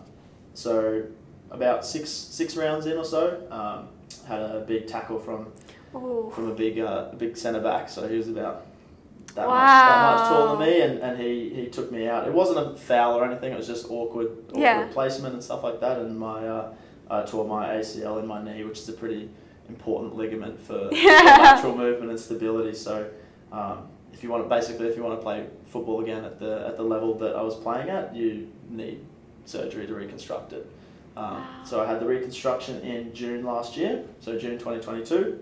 so 0.55 1.05
about 1.51 1.85
six 1.87 2.11
six 2.11 2.57
rounds 2.57 2.87
in 2.87 2.97
or 2.99 3.05
so, 3.05 3.47
um, 3.51 3.89
had 4.29 4.41
a 4.43 4.65
big 4.67 4.87
tackle 4.87 5.19
from 5.19 5.53
Ooh. 5.95 6.31
from 6.35 6.51
a 6.51 6.55
big 6.55 6.79
uh, 6.79 7.09
a 7.13 7.17
big 7.17 7.37
centre 7.37 7.61
back. 7.61 7.89
So 7.89 8.07
he 8.09 8.17
was 8.17 8.29
about 8.29 8.67
that, 9.35 9.49
much, 9.49 9.87
that 9.87 10.01
much 10.01 10.29
taller 10.29 10.57
than 10.57 10.67
me, 10.67 10.81
and, 10.81 10.99
and 11.01 11.21
he, 11.21 11.51
he 11.51 11.67
took 11.67 11.93
me 11.93 12.09
out. 12.09 12.27
It 12.27 12.33
wasn't 12.33 12.59
a 12.59 12.75
foul 12.77 13.19
or 13.19 13.25
anything. 13.25 13.53
It 13.53 13.57
was 13.57 13.67
just 13.67 13.91
awkward, 13.91 14.29
awkward 14.49 14.61
Yeah. 14.63 14.89
placement 14.93 15.35
and 15.35 15.43
stuff 15.45 15.63
like 15.63 15.79
that. 15.81 15.99
And 15.99 16.19
my 16.19 16.47
uh, 16.49 16.73
I 17.11 17.23
tore 17.23 17.45
my 17.47 17.69
ACL 17.75 18.19
in 18.19 18.27
my 18.27 18.43
knee, 18.43 18.65
which 18.65 18.79
is 18.79 18.89
a 18.89 18.95
pretty 18.95 19.29
important 19.69 20.17
ligament 20.17 20.59
for, 20.61 20.89
for 20.89 20.95
Yeah. 20.95 21.37
lateral 21.39 21.77
movement 21.77 22.11
and 22.11 22.19
stability. 22.19 22.75
So 22.75 23.11
um, 23.53 23.89
if 24.17 24.23
you 24.23 24.31
want 24.31 24.43
to, 24.45 24.49
basically 24.49 24.89
if 24.89 24.97
you 24.97 25.03
want 25.03 25.19
to 25.19 25.23
play 25.23 25.47
football 25.67 26.01
again 26.01 26.25
at 26.25 26.41
the 26.41 26.67
at 26.67 26.77
the 26.79 26.83
level 26.83 27.15
that 27.19 27.37
I 27.37 27.43
was 27.43 27.55
playing 27.55 27.91
at, 27.91 28.17
you 28.17 28.51
need 28.71 29.05
surgery 29.45 29.87
to 29.87 29.95
reconstruct 29.95 30.53
it. 30.55 30.67
Um, 31.17 31.35
Wow. 31.35 31.47
So 31.65 31.81
I 31.83 31.87
had 31.87 32.01
the 32.01 32.07
reconstruction 32.07 32.81
in 32.81 33.13
June 33.15 33.45
last 33.45 33.77
year, 33.77 34.05
so 34.21 34.39
June 34.39 34.59
2022, 34.59 35.39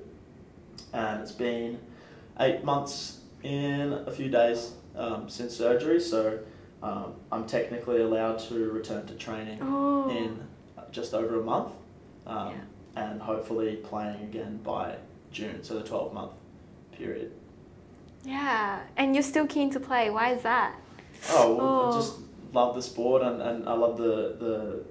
and 0.92 1.20
it's 1.22 1.32
been 1.32 1.78
eight 2.40 2.64
months 2.64 3.20
in 3.42 3.92
a 3.92 4.10
few 4.10 4.28
days 4.28 4.72
um, 4.96 5.28
since 5.28 5.56
surgery. 5.56 6.00
So 6.00 6.38
um, 6.82 7.14
I'm 7.32 7.46
technically 7.46 8.00
allowed 8.02 8.38
to 8.48 8.70
return 8.70 9.06
to 9.06 9.14
training 9.14 9.58
Oh. 9.62 10.08
in 10.10 10.38
just 10.92 11.14
over 11.14 11.40
a 11.40 11.44
month, 11.44 11.72
um, 12.26 12.54
and 12.96 13.20
hopefully 13.20 13.76
playing 13.76 14.20
again 14.22 14.58
by 14.62 14.96
June, 15.32 15.62
so 15.64 15.74
the 15.74 15.82
12 15.84 16.12
month 16.14 16.32
period. 16.92 17.32
Yeah, 18.24 18.80
and 18.96 19.14
you're 19.14 19.22
still 19.22 19.46
keen 19.46 19.70
to 19.70 19.80
play. 19.80 20.10
Why 20.10 20.32
is 20.32 20.42
that? 20.42 20.74
Oh, 21.30 21.54
well, 21.56 21.66
Oh. 21.66 21.90
I 21.90 21.94
just 22.00 22.18
love 22.52 22.74
the 22.74 22.82
sport 22.82 23.22
and, 23.22 23.42
and 23.42 23.68
I 23.68 23.74
love 23.74 23.96
the, 23.98 24.36
the 24.38 24.84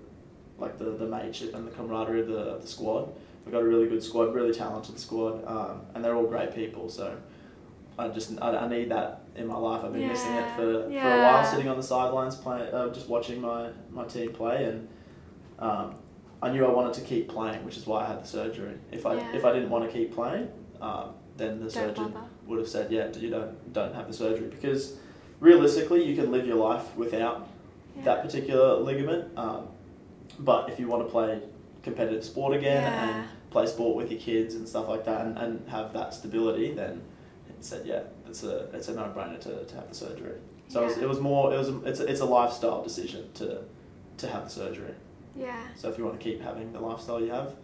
like 0.60 0.78
the, 0.78 0.92
the 0.92 1.06
mateship 1.06 1.54
and 1.56 1.66
the 1.68 1.72
camaraderie 1.72 2.22
of 2.22 2.28
the, 2.28 2.38
of 2.38 2.62
the 2.62 2.68
squad. 2.68 3.12
We've 3.44 3.52
got 3.52 3.62
a 3.62 3.66
really 3.68 3.88
good 3.88 4.04
squad, 4.04 4.34
really 4.34 4.54
talented 4.54 4.98
squad, 5.00 5.44
um, 5.46 5.82
and 5.94 6.04
they're 6.04 6.16
all 6.16 6.28
great 6.28 6.54
people. 6.56 6.90
So 6.90 7.18
I 7.98 8.08
just 8.10 8.40
I, 8.42 8.56
I 8.56 8.68
need 8.68 8.90
that 8.92 9.24
in 9.36 9.48
my 9.48 9.58
life. 9.58 9.84
I've 9.84 9.94
been 9.94 10.08
missing 10.08 10.32
it 10.34 10.36
Yeah, 10.36 10.56
for, 10.56 10.84
for 10.84 11.20
a 11.20 11.24
while, 11.24 11.46
sitting 11.46 11.68
on 11.68 11.76
the 11.78 11.84
sidelines, 11.84 12.36
play, 12.36 12.70
uh, 12.72 12.90
just 12.90 13.10
watching 13.10 13.42
my, 13.42 13.70
my 13.92 14.06
team 14.06 14.32
play, 14.32 14.66
and 14.66 14.88
um, 15.60 15.96
I 16.42 16.50
knew 16.52 16.66
I 16.66 16.70
wanted 16.72 16.94
to 16.96 17.02
keep 17.02 17.28
playing, 17.30 17.64
which 17.66 17.78
is 17.78 17.86
why 17.88 18.04
I 18.04 18.08
had 18.08 18.24
the 18.24 18.28
surgery. 18.28 18.76
If 18.92 19.06
I 19.06 19.16
Yeah. 19.16 19.36
if 19.36 19.44
I 19.44 19.52
didn't 19.52 19.70
want 19.70 19.86
to 19.86 19.92
keep 19.92 20.14
playing, 20.14 20.50
um, 20.80 21.14
then 21.36 21.56
the 21.60 21.66
Don't 21.66 21.72
surgeon 21.72 22.10
bother. 22.12 22.28
Would 22.48 22.60
have 22.60 22.68
said, 22.68 22.92
yeah, 22.92 23.08
you 23.18 23.30
don't 23.30 23.74
don't 23.74 23.94
have 23.96 24.08
the 24.08 24.14
surgery 24.14 24.48
because 24.48 24.98
realistically, 25.40 26.04
you 26.04 26.16
can 26.16 26.32
live 26.32 26.46
your 26.46 26.58
life 26.58 26.96
without 26.96 27.48
Yeah. 27.96 28.04
that 28.06 28.24
particular 28.24 28.76
ligament. 28.78 29.38
Um, 29.38 29.68
but 30.40 30.70
if 30.70 30.80
you 30.80 30.88
want 30.88 31.06
to 31.06 31.12
play 31.12 31.42
competitive 31.84 32.24
sport 32.24 32.56
again 32.56 32.82
Yeah. 32.84 33.10
and 33.20 33.28
play 33.52 33.68
sport 33.68 33.96
with 33.96 34.10
your 34.12 34.20
kids 34.20 34.56
and 34.56 34.68
stuff 34.68 34.88
like 34.88 35.06
that 35.06 35.26
and, 35.26 35.38
and 35.38 35.70
have 35.70 35.94
that 35.94 36.14
stability, 36.14 36.72
then 36.74 37.02
it 37.50 37.64
said, 37.64 37.86
yeah, 37.86 38.04
it's 38.28 38.44
a 38.44 38.70
it's 38.74 38.88
a 38.88 38.94
no 38.96 39.04
brainer 39.16 39.40
to, 39.42 39.64
to 39.66 39.76
have 39.76 39.90
the 39.90 39.96
surgery. 39.96 40.38
So 40.70 40.82
it, 40.82 40.86
was, 40.86 40.98
it 40.98 41.08
was 41.08 41.20
more 41.20 41.54
it 41.54 41.58
was 41.58 41.70
a, 41.70 41.78
it's 41.84 42.00
a, 42.00 42.06
it's 42.08 42.22
a 42.22 42.26
lifestyle 42.26 42.82
decision 42.84 43.30
to 43.36 43.62
to 44.18 44.28
have 44.28 44.46
the 44.46 44.50
surgery. 44.50 44.94
Yeah. 45.36 45.62
So 45.76 45.90
if 45.90 45.98
you 45.98 46.06
want 46.06 46.20
to 46.20 46.24
keep 46.24 46.42
having 46.42 46.72
the 46.74 46.80
lifestyle 46.80 47.20
you 47.22 47.32
have, 47.32 47.56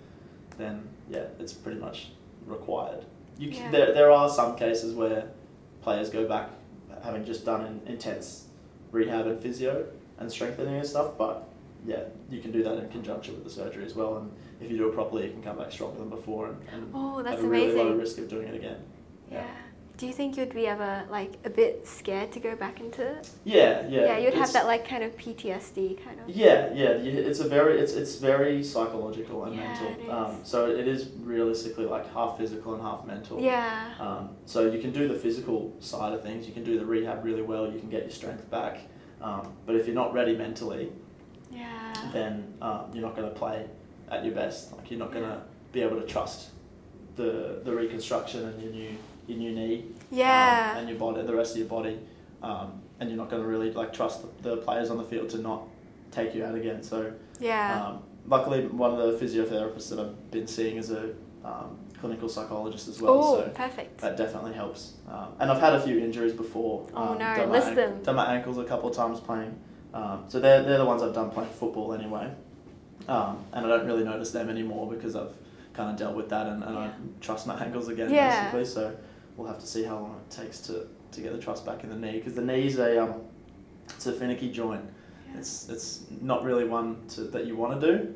then 0.58 0.88
yeah, 1.10 1.26
it's 1.39 1.54
pretty 1.54 1.80
much 1.80 2.10
required. 2.46 3.06
You 3.39 3.49
Yeah. 3.49 3.71
there, 3.71 3.93
there 3.93 4.12
are 4.12 4.30
some 4.30 4.56
cases 4.56 4.93
where 4.93 5.30
players 5.82 6.10
go 6.10 6.28
back 6.28 6.49
having 7.04 7.23
just 7.25 7.45
done 7.45 7.62
an 7.62 7.82
intense 7.86 8.47
rehab 8.91 9.25
and 9.25 9.41
physio 9.41 9.86
and 10.17 10.30
strengthening 10.30 10.75
and 10.75 10.86
stuff, 10.86 11.17
but 11.17 11.47
yeah, 11.86 12.04
you 12.30 12.41
can 12.41 12.52
do 12.52 12.62
that 12.63 12.78
in 12.78 12.89
conjunction 12.89 13.36
with 13.36 13.45
the 13.45 13.49
surgery 13.49 13.86
as 13.86 13.95
well. 13.95 14.17
And 14.17 14.32
if 14.60 14.69
you 14.69 14.78
do 14.78 14.89
it 14.89 14.93
properly, 14.93 15.28
you 15.28 15.32
can 15.32 15.41
come 15.41 15.58
back 15.58 15.71
stronger 15.71 15.97
than 15.99 16.10
before 16.10 16.47
and, 16.47 16.58
and 16.73 16.91
Oh, 16.93 17.23
that's 17.23 17.38
have 17.38 17.45
a 17.45 17.47
really 17.47 17.73
low 17.73 17.93
risk 17.95 18.17
of 18.17 18.28
doing 18.28 18.49
it 18.49 18.56
again. 18.56 18.84
Yeah. 19.32 19.47
Do 19.99 20.07
you 20.07 20.13
think 20.13 20.38
you'd 20.38 20.53
be 20.53 20.65
ever 20.65 21.03
like 21.12 21.33
a 21.43 21.49
bit 21.49 21.85
scared 21.85 22.31
to 22.31 22.39
go 22.39 22.55
back 22.55 22.79
into 22.79 23.05
it? 23.05 23.29
Yeah, 23.43 23.85
yeah. 23.89 24.05
Yeah, 24.05 24.17
you'd 24.19 24.33
have 24.33 24.53
that 24.53 24.65
like 24.65 24.88
kind 24.88 25.03
of 25.03 25.12
PTSD 25.17 26.01
kind 26.01 26.21
of. 26.21 26.29
Yeah, 26.29 26.71
yeah, 26.73 26.91
it's 26.91 27.41
a 27.41 27.49
very 27.49 27.77
it's 27.81 27.91
it's 27.91 28.15
very 28.15 28.63
psychological 28.63 29.43
and 29.43 29.55
Yeah, 29.57 29.67
mental. 29.73 29.88
it 30.05 30.09
Um, 30.09 30.39
so 30.45 30.69
it 30.71 30.88
is 30.88 31.09
realistically 31.21 31.85
like 31.85 32.09
half 32.13 32.38
physical 32.38 32.75
and 32.75 32.81
half 32.81 33.05
mental. 33.05 33.41
Yeah. 33.41 33.93
Um, 33.99 34.29
so 34.45 34.71
you 34.71 34.79
can 34.79 34.93
do 34.93 35.09
the 35.09 35.15
physical 35.15 35.75
side 35.81 36.13
of 36.13 36.23
things. 36.23 36.47
You 36.47 36.53
can 36.53 36.63
do 36.63 36.79
the 36.79 36.85
rehab 36.85 37.25
really 37.25 37.41
well. 37.41 37.69
You 37.69 37.77
can 37.77 37.89
get 37.89 38.03
your 38.03 38.12
strength 38.12 38.49
back. 38.49 38.77
Um, 39.21 39.51
but 39.65 39.75
if 39.75 39.85
you're 39.85 39.95
not 39.95 40.13
ready 40.13 40.33
mentally, 40.33 40.93
Yeah. 41.51 41.93
then 42.13 42.53
um, 42.62 42.85
you're 42.93 43.03
not 43.03 43.17
going 43.17 43.27
to 43.27 43.35
play 43.38 43.67
at 44.09 44.23
your 44.23 44.33
best. 44.33 44.71
Like 44.71 44.89
you're 44.91 44.99
not 44.99 45.12
going 45.12 45.25
to 45.25 45.41
be 45.73 45.81
able 45.81 45.99
to 45.99 46.07
trust 46.07 46.51
the 47.17 47.59
the 47.65 47.75
reconstruction 47.75 48.47
and 48.47 48.62
your 48.63 48.71
new 48.71 48.95
your 49.38 49.54
knee 49.54 49.86
Yeah. 50.12 50.72
um, 50.72 50.78
and 50.80 50.89
your 50.89 50.98
body, 50.98 51.22
the 51.24 51.36
rest 51.36 51.52
of 51.54 51.58
your 51.60 51.68
body, 51.68 52.00
um, 52.42 52.82
and 53.00 53.10
you're 53.10 53.18
not 53.18 53.30
going 53.30 53.42
to 53.42 53.48
really 53.48 53.72
like 53.72 53.94
trust 53.94 54.22
the, 54.42 54.50
the 54.50 54.58
players 54.58 54.89
on 54.89 54.98
the 54.98 55.04
field 55.04 55.30
to 55.30 55.38
not 55.38 55.63
take 56.12 56.34
you 56.36 56.44
out 56.46 56.56
again. 56.56 56.82
So 56.84 57.13
yeah. 57.39 57.86
um, 57.88 58.04
luckily, 58.28 58.65
one 58.68 58.92
of 58.92 58.98
the 59.20 59.26
physiotherapists 59.26 59.89
that 59.89 60.00
I've 60.00 60.32
been 60.32 60.48
seeing 60.48 60.78
is 60.78 60.92
a 60.92 61.12
um, 61.44 61.78
clinical 62.00 62.28
psychologist 62.30 62.88
as 62.88 63.02
well. 63.02 63.13
oh, 63.13 63.42
so 63.44 63.50
perfect. 63.50 64.00
that 64.02 64.18
definitely 64.18 64.54
helps. 64.54 64.94
Um, 65.10 65.30
and 65.39 65.52
I've 65.52 65.60
had 65.62 65.74
a 65.74 65.82
few 65.82 65.98
injuries 66.00 66.34
before. 66.34 66.88
Oh, 66.94 67.10
um, 67.13 67.18
no, 67.18 67.36
done 67.36 67.50
my 67.50 67.54
list 67.56 67.68
ank- 67.68 67.76
them. 67.76 68.04
Done 68.04 68.15
my 68.15 68.34
ankles 68.36 68.58
a 68.58 68.63
couple 68.63 68.89
of 68.89 68.96
times 68.96 69.20
playing. 69.20 69.58
Um, 69.94 70.26
so 70.28 70.39
they're, 70.39 70.63
they're 70.63 70.78
the 70.78 70.86
ones 70.86 71.02
I've 71.02 71.13
done 71.13 71.32
playing 71.32 71.50
football 71.52 71.94
anyway. 71.94 72.32
Um, 73.08 73.44
and 73.54 73.65
I 73.65 73.70
don't 73.70 73.88
really 73.88 74.04
notice 74.04 74.32
them 74.32 74.50
anymore 74.50 74.88
because 74.89 75.15
I've 75.15 75.34
kind 75.74 75.89
of 75.92 75.98
dealt 75.98 76.15
with 76.15 76.30
that 76.30 76.46
and, 76.48 76.63
and 76.63 76.78
I 76.78 76.86
Yeah. 76.86 76.92
don't 76.92 77.22
trust 77.22 77.48
my 77.48 77.56
ankles 77.63 77.88
again 77.88 78.13
Yeah. 78.13 78.52
basically. 78.52 78.65
So 78.65 78.96
we'll 79.39 79.47
have 79.47 79.60
to 79.60 79.67
see 79.67 79.84
how 79.84 79.95
long 79.95 80.19
it 80.19 80.30
takes 80.30 80.60
to, 80.60 80.86
to 81.12 81.21
get 81.21 81.32
the 81.32 81.39
trust 81.39 81.65
back 81.65 81.84
in 81.84 81.89
the 81.89 81.95
knee 81.95 82.17
because 82.17 82.36
the 82.36 82.41
knee's 82.41 82.78
a 82.78 83.02
um, 83.02 83.21
it's 83.88 84.06
a 84.06 84.12
finicky 84.12 84.52
joint. 84.52 84.84
Yeah. 85.32 85.39
It's 85.39 85.69
it's 85.69 86.04
not 86.21 86.43
really 86.43 86.65
one 86.65 87.08
to, 87.10 87.21
that 87.21 87.45
you 87.45 87.56
want 87.56 87.80
to 87.80 87.88
do. 87.91 88.13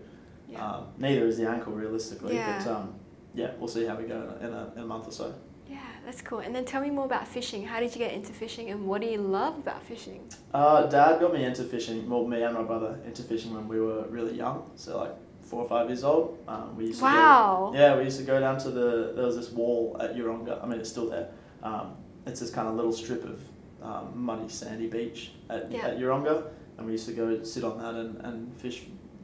Yeah. 0.49 0.65
Um, 0.65 0.87
neither 0.97 1.25
is 1.25 1.37
the 1.37 1.49
ankle 1.49 1.73
realistically. 1.73 2.35
Yeah. 2.35 2.59
But 2.59 2.71
um, 2.71 2.95
yeah, 3.33 3.51
we'll 3.57 3.69
see 3.69 3.85
how 3.85 3.95
we 3.95 4.03
go 4.03 4.35
in 4.41 4.47
a, 4.47 4.47
in 4.47 4.53
a, 4.53 4.71
in 4.75 4.81
a 4.83 4.85
month 4.85 5.07
or 5.07 5.11
so. 5.11 5.33
yeah, 5.67 5.79
that's 6.05 6.21
cool. 6.21 6.39
And 6.39 6.53
then 6.53 6.65
tell 6.65 6.81
me 6.81 6.91
more 6.91 7.05
about 7.05 7.27
fishing. 7.27 7.65
How 7.65 7.79
did 7.79 7.93
you 7.93 7.99
get 7.99 8.13
into 8.13 8.33
fishing 8.33 8.69
and 8.69 8.85
what 8.85 9.01
do 9.01 9.07
you 9.07 9.17
love 9.17 9.57
about 9.57 9.81
fishing? 9.81 10.29
Uh, 10.53 10.85
Dad 10.87 11.19
got 11.19 11.33
me 11.33 11.45
into 11.45 11.63
fishing. 11.63 12.07
Well, 12.09 12.27
me 12.27 12.43
and 12.43 12.53
my 12.53 12.63
brother 12.63 12.99
into 13.05 13.23
fishing 13.23 13.53
when 13.53 13.67
we 13.67 13.79
were 13.79 14.03
really 14.09 14.35
young, 14.35 14.69
so 14.75 14.97
like 14.97 15.13
four 15.53 15.63
or 15.63 15.69
five 15.69 15.87
years 15.89 16.03
old. 16.03 16.37
Um, 16.47 16.75
we 16.75 16.87
used 16.87 16.99
to 16.99 17.05
Wow. 17.05 17.69
Go, 17.73 17.79
yeah, 17.79 17.95
we 17.97 18.03
used 18.05 18.17
to 18.19 18.23
go 18.25 18.39
down 18.39 18.57
to 18.59 18.71
the. 18.71 19.13
There 19.15 19.25
was 19.25 19.35
this 19.35 19.51
wall 19.51 19.97
at 19.99 20.15
Yeronga. 20.15 20.63
I 20.63 20.65
mean, 20.65 20.79
it's 20.79 20.89
still 20.89 21.09
there. 21.09 21.29
Um, 21.61 21.95
it's 22.25 22.39
this 22.39 22.49
kind 22.49 22.67
of 22.67 22.75
little 22.75 22.91
strip 22.91 23.23
of 23.23 23.39
um, 23.81 24.11
muddy, 24.15 24.49
sandy 24.49 24.87
beach 24.87 25.31
at, 25.49 25.71
Yeah. 25.71 25.87
at 25.87 25.97
Yeronga, 25.99 26.45
and 26.77 26.85
we 26.85 26.93
used 26.93 27.05
to 27.07 27.13
go 27.13 27.43
sit 27.43 27.63
on 27.63 27.77
that 27.79 27.95
and, 27.95 28.17
and 28.25 28.55
fish 28.57 28.83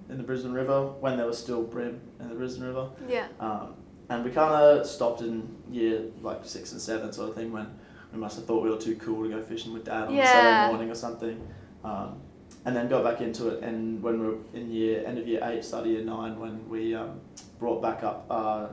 in 0.09 0.17
the 0.17 0.23
Brisbane 0.23 0.51
River 0.53 0.87
when 0.99 1.17
there 1.17 1.25
was 1.25 1.37
still 1.37 1.63
bream 1.63 1.99
in 2.19 2.29
the 2.29 2.35
Brisbane 2.35 2.67
River. 2.67 2.89
Yeah. 3.07 3.27
Um, 3.39 3.73
and 4.09 4.25
we 4.25 4.31
kind 4.31 4.51
of 4.53 4.85
stopped 4.87 5.21
in 5.21 5.55
year 5.71 6.01
like 6.21 6.39
six 6.43 6.71
and 6.73 6.81
seven 6.81 7.11
sort 7.13 7.29
of 7.29 7.35
thing 7.35 7.51
when 7.51 7.67
we 8.11 8.17
must 8.19 8.35
have 8.37 8.45
thought 8.45 8.63
we 8.63 8.69
were 8.71 8.77
too 8.81 8.95
cool 8.97 9.23
to 9.23 9.29
go 9.29 9.41
fishing 9.41 9.71
with 9.71 9.85
dad 9.85 10.07
on 10.07 10.13
a 10.13 10.17
Yeah. 10.17 10.25
Saturday 10.25 10.71
morning 10.71 10.89
or 10.91 10.95
something. 10.95 11.47
Um, 11.83 12.19
and 12.65 12.75
then 12.75 12.87
got 12.89 13.03
back 13.03 13.21
into 13.21 13.49
it. 13.49 13.63
And 13.63 14.01
when 14.03 14.19
we 14.19 14.27
were 14.27 14.37
in 14.53 14.71
year 14.71 15.03
end 15.05 15.17
of 15.17 15.27
year 15.27 15.39
eight, 15.43 15.63
start 15.63 15.85
of 15.85 15.91
year 15.91 16.03
nine, 16.03 16.39
when 16.39 16.67
we 16.69 16.93
um, 16.95 17.19
brought 17.59 17.81
back 17.81 18.03
up 18.03 18.25
our 18.29 18.69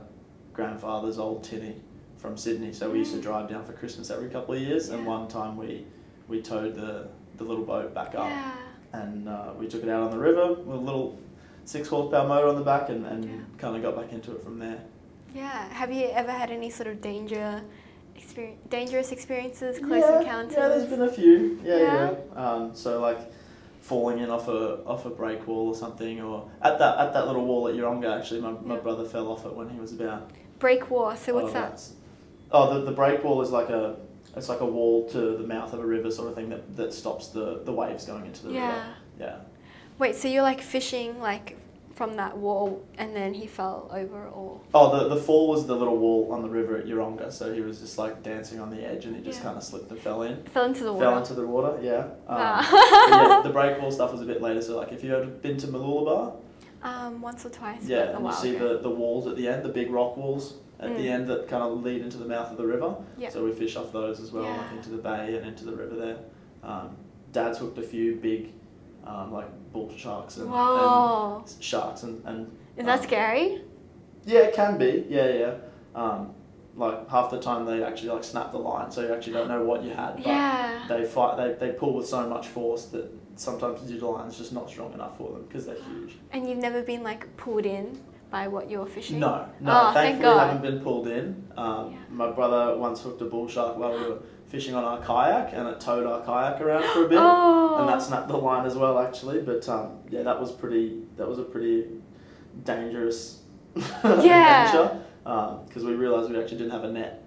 grandfather's 0.53 1.19
old 1.19 1.43
tinny 1.43 1.75
from 2.17 2.35
Sydney. 2.35 2.73
So 2.73 2.89
we 2.89 2.99
used 2.99 3.11
to 3.13 3.19
Mm. 3.19 3.23
drive 3.23 3.49
down 3.49 3.63
for 3.63 3.73
Christmas 3.73 4.09
every 4.09 4.29
couple 4.29 4.55
of 4.55 4.61
years. 4.61 4.89
And 4.89 5.05
one 5.05 5.27
time 5.27 5.55
we 5.57 5.85
we 6.27 6.41
towed 6.41 6.75
the 6.75 7.07
the 7.37 7.43
little 7.43 7.63
boat 7.63 7.93
back 7.93 8.15
up 8.15 8.27
Yeah. 8.27 8.51
and 8.93 9.29
uh, 9.29 9.53
we 9.59 9.67
took 9.67 9.83
it 9.83 9.89
out 9.89 10.01
on 10.01 10.11
the 10.11 10.17
river 10.17 10.53
with 10.53 10.75
a 10.77 10.79
little 10.79 11.19
six 11.65 11.87
horsepower 11.87 12.27
motor 12.27 12.47
on 12.47 12.55
the 12.55 12.63
back 12.63 12.89
and, 12.89 13.05
and 13.05 13.23
Yeah. 13.25 13.31
kind 13.59 13.75
of 13.75 13.81
got 13.83 13.95
back 13.95 14.11
into 14.11 14.31
it 14.35 14.41
from 14.43 14.57
there. 14.57 14.79
Yeah. 15.35 15.69
Have 15.69 15.91
you 15.93 16.07
ever 16.07 16.31
had 16.31 16.49
any 16.49 16.71
sort 16.71 16.87
of 16.87 16.99
danger, 16.99 17.61
experience, 18.15 18.59
dangerous 18.69 19.11
experiences, 19.11 19.77
close 19.77 20.01
yeah, 20.01 20.19
encounters? 20.21 20.57
Yeah, 20.57 20.67
there's 20.69 20.89
been 20.89 21.03
a 21.03 21.11
few. 21.11 21.59
Yeah, 21.63 21.77
Yeah? 21.77 22.11
yeah. 22.35 22.43
Um, 22.43 22.73
so 22.73 22.99
like 22.99 23.19
falling 23.87 24.19
in 24.19 24.29
off 24.29 24.47
a 24.49 24.83
off 24.85 25.05
a 25.05 25.09
break 25.09 25.47
wall 25.47 25.67
or 25.69 25.75
something, 25.75 26.19
or 26.21 26.49
at 26.61 26.77
that 26.79 26.97
at 26.99 27.13
that 27.13 27.25
little 27.27 27.45
wall 27.45 27.67
at 27.69 27.75
Yeronga. 27.75 28.19
Actually, 28.19 28.41
my, 28.41 28.51
my 28.51 28.75
Yeah. 28.75 28.81
brother 28.81 29.05
fell 29.05 29.27
off 29.31 29.45
it 29.45 29.53
when 29.53 29.69
he 29.69 29.79
was 29.79 29.93
about. 29.93 30.29
Break 30.59 30.89
wall. 30.91 31.15
So 31.15 31.33
what's 31.35 31.53
that? 31.53 31.81
Oh, 32.51 32.73
the 32.73 32.81
the 32.85 32.91
break 32.91 33.23
wall 33.23 33.41
is 33.41 33.51
like 33.51 33.69
a 33.69 33.95
it's 34.35 34.49
like 34.49 34.59
a 34.59 34.65
wall 34.65 35.07
to 35.09 35.37
the 35.37 35.47
mouth 35.47 35.73
of 35.73 35.79
a 35.79 35.85
river 35.85 36.11
sort 36.11 36.27
of 36.27 36.35
thing 36.35 36.49
that, 36.49 36.75
that 36.75 36.93
stops 36.93 37.29
the, 37.29 37.61
the 37.63 37.71
waves 37.71 38.05
going 38.05 38.25
into 38.25 38.45
the 38.47 38.53
Yeah. 38.53 38.67
river. 38.67 38.85
Yeah. 39.19 39.35
Wait, 39.97 40.15
so 40.15 40.27
you're 40.27 40.43
like 40.43 40.61
fishing 40.61 41.19
like 41.19 41.57
from 41.97 42.13
that 42.13 42.37
wall 42.37 42.85
and 42.99 43.15
then 43.15 43.33
he 43.33 43.47
fell 43.47 43.89
over 43.91 44.27
or 44.27 44.61
Oh, 44.73 44.95
the, 45.09 45.15
the 45.15 45.19
fall 45.19 45.47
was 45.49 45.65
the 45.65 45.75
little 45.75 45.97
wall 45.97 46.31
on 46.31 46.43
the 46.43 46.49
river 46.49 46.77
at 46.77 46.85
Yeronga, 46.85 47.31
so 47.31 47.51
he 47.51 47.61
was 47.61 47.79
just 47.79 47.97
like 47.97 48.21
dancing 48.21 48.59
on 48.59 48.69
the 48.69 48.81
edge 48.87 49.05
and 49.05 49.15
he 49.15 49.21
just 49.23 49.39
Yeah. 49.39 49.45
kind 49.45 49.57
of 49.57 49.63
slipped 49.63 49.89
and 49.89 49.99
fell 49.99 50.21
in. 50.21 50.43
fell 50.43 50.65
into 50.65 50.83
the 50.83 50.93
water? 50.93 51.05
Fell 51.07 51.17
into 51.17 51.33
the 51.33 51.47
water, 51.47 51.79
yeah. 51.81 52.01
Um, 52.27 52.37
Wow. 52.37 52.61
yeah, 53.09 53.41
the 53.43 53.49
breakable 53.49 53.91
stuff 53.91 54.11
was 54.11 54.21
a 54.21 54.25
bit 54.25 54.41
later, 54.43 54.61
so 54.61 54.77
like 54.77 54.91
if 54.91 55.03
you 55.03 55.11
had 55.11 55.41
been 55.41 55.57
to 55.57 55.67
Mooloolaba, 55.67 56.35
um, 56.83 57.19
once 57.21 57.43
or 57.45 57.49
twice. 57.49 57.83
yeah, 57.83 58.15
and 58.15 58.23
you 58.23 58.31
see 58.31 58.55
ago. 58.55 58.77
the, 58.77 58.83
the 58.83 58.89
walls 58.91 59.25
at 59.25 59.35
the 59.35 59.47
end, 59.47 59.65
the 59.65 59.69
big 59.69 59.89
rock 59.89 60.15
walls 60.15 60.53
at 60.79 60.95
the 60.95 61.07
Mm. 61.07 61.11
end 61.11 61.27
that 61.29 61.47
kind 61.47 61.63
of 61.63 61.83
lead 61.83 62.01
into 62.03 62.17
the 62.17 62.25
mouth 62.25 62.51
of 62.51 62.57
the 62.57 62.67
river. 62.67 62.95
Yeah. 63.17 63.29
So 63.29 63.43
we 63.43 63.51
fish 63.51 63.75
off 63.75 63.91
those 63.91 64.19
as 64.19 64.31
well, 64.31 64.43
like 64.55 64.71
into 64.73 64.91
the 64.91 64.97
bay 64.99 65.35
and 65.35 65.47
into 65.47 65.65
the 65.65 65.75
river 65.75 65.95
there. 65.95 66.17
Um, 66.61 66.95
Dad's 67.31 67.57
hooked 67.57 67.79
a 67.79 67.81
few 67.81 68.15
big, 68.17 68.51
um, 69.07 69.31
like 69.31 69.47
bull 69.71 69.91
sharks 69.95 70.37
and, 70.37 70.51
and 70.53 71.55
sharks 71.59 72.03
and, 72.03 72.23
and 72.25 72.51
Is 72.75 72.85
that 72.85 72.99
um, 72.99 73.05
scary? 73.05 73.61
Yeah, 74.25 74.39
it 74.41 74.53
can 74.53 74.77
be. 74.77 75.05
Yeah, 75.09 75.29
yeah. 75.29 75.53
Um, 75.95 76.33
like 76.75 77.09
half 77.09 77.31
the 77.31 77.39
time 77.39 77.65
they 77.65 77.83
actually 77.83 78.09
like 78.09 78.23
snap 78.23 78.51
the 78.51 78.59
line, 78.59 78.91
so 78.91 79.01
you 79.01 79.13
actually 79.13 79.33
don't 79.33 79.47
know 79.47 79.63
what 79.63 79.83
you 79.83 79.91
had. 79.91 80.17
But 80.17 80.27
Yeah. 80.27 80.85
They 80.87 81.05
fight. 81.05 81.37
They, 81.37 81.67
they 81.67 81.73
pull 81.73 81.93
with 81.93 82.07
so 82.07 82.27
much 82.29 82.47
force 82.47 82.85
that 82.87 83.09
sometimes 83.35 83.81
the 83.81 83.87
digital 83.87 84.13
line's 84.13 84.37
just 84.37 84.53
not 84.53 84.69
strong 84.69 84.93
enough 84.93 85.17
for 85.17 85.31
them 85.31 85.45
because 85.47 85.65
they're 85.65 85.75
huge. 85.75 86.17
And 86.31 86.47
you've 86.47 86.59
never 86.59 86.81
been 86.81 87.03
like 87.03 87.35
pulled 87.37 87.65
in 87.65 87.99
by 88.29 88.47
what 88.47 88.69
you're 88.69 88.85
fishing? 88.85 89.19
No, 89.19 89.47
no. 89.61 89.71
Oh, 89.71 89.93
thank 89.93 90.19
thankfully, 90.19 90.39
I 90.39 90.47
haven't 90.47 90.61
been 90.61 90.81
pulled 90.81 91.07
in. 91.07 91.47
Um, 91.55 91.93
Yeah. 91.93 91.97
My 92.09 92.31
brother 92.31 92.77
once 92.77 93.01
hooked 93.01 93.21
a 93.21 93.25
bull 93.25 93.47
shark 93.47 93.77
while 93.77 93.97
we 93.97 94.05
were 94.05 94.19
fishing 94.47 94.75
on 94.75 94.83
our 94.83 94.99
kayak, 95.01 95.53
and 95.53 95.67
it 95.67 95.79
towed 95.79 96.05
our 96.05 96.21
kayak 96.25 96.61
around 96.61 96.83
for 96.93 97.05
a 97.05 97.09
bit, 97.09 97.17
Oh. 97.21 97.77
and 97.79 97.89
that 97.89 98.01
snapped 98.01 98.27
the 98.29 98.37
line 98.37 98.65
as 98.65 98.75
well, 98.75 98.99
actually. 98.99 99.41
But 99.41 99.67
um, 99.69 99.99
yeah, 100.09 100.23
that 100.23 100.39
was 100.39 100.51
pretty. 100.51 101.01
That 101.17 101.27
was 101.27 101.39
a 101.39 101.43
pretty 101.43 101.85
dangerous 102.63 103.41
Yeah. 104.03 104.65
adventure 104.65 104.99
because 105.67 105.83
we 105.83 105.93
realised 105.93 106.29
we 106.31 106.39
actually 106.39 106.57
didn't 106.57 106.71
have 106.71 106.83
a 106.85 106.91
net. 106.91 107.23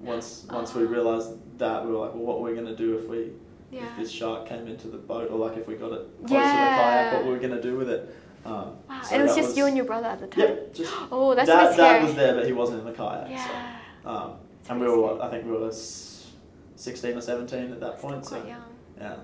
Once 0.00 0.46
once 0.50 0.74
we 0.74 0.82
Oh. 0.82 0.86
realised 0.86 1.30
that, 1.58 1.84
we 1.84 1.92
were 1.92 1.98
like, 1.98 2.14
well, 2.14 2.24
what 2.24 2.40
were 2.40 2.50
we 2.50 2.56
gonna 2.56 2.76
do 2.76 2.96
if 2.98 3.08
we 3.08 3.30
Yeah. 3.70 3.84
if 3.86 3.96
this 3.96 4.10
shark 4.10 4.46
came 4.46 4.66
into 4.66 4.88
the 4.88 4.98
boat, 4.98 5.30
or 5.30 5.38
like 5.38 5.56
if 5.56 5.66
we 5.68 5.74
got 5.76 5.92
it 5.92 6.06
close 6.26 6.28
to 6.28 6.58
the 6.64 6.70
kayak, 6.80 7.14
what 7.14 7.24
were 7.26 7.32
we 7.34 7.38
gonna 7.38 7.62
do 7.62 7.76
with 7.76 7.88
it? 7.88 8.14
Um, 8.44 8.52
Wow. 8.90 9.00
so 9.02 9.14
it 9.16 9.22
was 9.22 9.34
just 9.34 9.56
you 9.56 9.64
and 9.66 9.74
your 9.76 9.86
brother 9.86 10.06
at 10.08 10.20
the 10.20 10.26
time? 10.26 10.40
Yep, 10.40 10.74
just 10.74 10.92
Oh, 11.12 11.34
that's 11.34 11.48
dad, 11.48 11.72
scary. 11.72 11.88
dad 12.00 12.04
was 12.04 12.14
there, 12.14 12.34
but 12.34 12.44
he 12.44 12.52
wasn't 12.52 12.80
in 12.80 12.84
the 12.84 12.92
kayak. 12.92 13.30
Yeah. 13.30 13.46
So, 14.04 14.10
um, 14.10 14.32
and 14.68 14.80
we 14.80 14.86
were, 14.86 15.22
I 15.22 15.30
think 15.30 15.46
we 15.46 15.52
were 15.52 15.60
16 16.76 17.16
or 17.16 17.20
17 17.20 17.72
at 17.72 17.80
that 17.80 17.98
point. 17.98 18.24
So, 18.26 18.36
young. 18.36 18.62
yeah. 18.98 19.16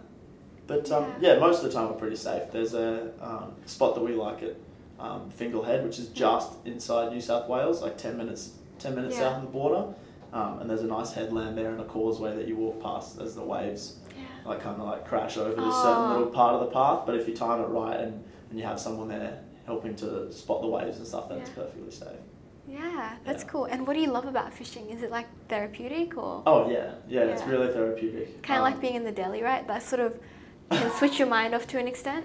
But 0.66 0.90
um, 0.92 1.12
Yeah. 1.20 1.34
yeah. 1.34 1.38
most 1.40 1.62
of 1.64 1.64
the 1.64 1.72
time 1.72 1.88
we're 1.88 1.98
pretty 1.98 2.16
safe. 2.16 2.50
There's 2.52 2.74
a 2.74 3.10
um, 3.20 3.52
spot 3.66 3.94
that 3.94 4.02
we 4.02 4.12
like 4.14 4.42
at 4.42 4.56
um, 4.98 5.30
Fingal 5.30 5.62
Head, 5.62 5.84
which 5.84 5.98
is 5.98 6.08
just 6.08 6.52
inside 6.64 7.10
New 7.12 7.20
South 7.20 7.48
Wales, 7.48 7.82
like 7.82 7.96
10 7.98 8.16
minutes, 8.16 8.50
10 8.78 8.94
minutes 8.94 9.16
Yeah. 9.16 9.22
south 9.22 9.36
of 9.38 9.42
the 9.42 9.48
border. 9.48 9.94
Um, 10.32 10.60
and 10.60 10.70
there's 10.70 10.82
a 10.82 10.86
nice 10.86 11.12
headland 11.12 11.58
there 11.58 11.70
and 11.70 11.80
a 11.80 11.84
causeway 11.84 12.36
that 12.36 12.46
you 12.46 12.54
walk 12.56 12.80
past 12.80 13.20
as 13.20 13.34
the 13.34 13.42
waves 13.42 13.96
Yeah. 14.16 14.22
like 14.48 14.62
kind 14.62 14.80
of 14.80 14.86
like 14.86 15.04
crash 15.06 15.36
over 15.36 15.50
this 15.50 15.58
Oh. 15.66 15.82
certain 15.82 16.10
little 16.10 16.32
part 16.32 16.54
of 16.54 16.60
the 16.60 16.66
path. 16.68 17.02
But 17.04 17.16
if 17.16 17.26
you 17.26 17.34
time 17.34 17.60
it 17.62 17.66
right 17.68 17.98
and, 17.98 18.22
and 18.50 18.58
you 18.58 18.64
have 18.64 18.78
someone 18.78 19.08
there 19.08 19.40
helping 19.66 19.96
to 19.96 20.32
spot 20.32 20.60
the 20.62 20.68
waves 20.68 20.98
and 20.98 21.06
stuff, 21.06 21.28
then 21.28 21.38
it's 21.38 21.50
perfectly 21.50 21.90
safe. 21.90 22.06
Yeah, 22.70 23.16
that's 23.24 23.42
Yeah. 23.44 23.48
cool. 23.50 23.64
And 23.64 23.86
what 23.86 23.94
do 23.94 24.00
you 24.00 24.10
love 24.10 24.26
about 24.26 24.52
fishing? 24.52 24.90
Is 24.90 25.02
it 25.02 25.10
like 25.10 25.26
therapeutic 25.48 26.16
or 26.16 26.42
Oh 26.46 26.70
yeah, 26.70 26.92
yeah, 27.08 27.22
it's 27.22 27.44
really 27.46 27.68
therapeutic. 27.72 28.42
kind 28.42 28.60
of 28.60 28.66
Um, 28.66 28.72
like 28.72 28.80
being 28.80 28.94
in 28.94 29.04
the 29.04 29.12
deli, 29.12 29.42
right? 29.42 29.66
That 29.66 29.82
sort 29.82 30.00
of 30.00 30.18
can 30.70 30.90
switch 30.92 31.18
your 31.18 31.28
mind 31.28 31.54
off 31.54 31.66
to 31.68 31.78
an 31.78 31.88
extent. 31.88 32.24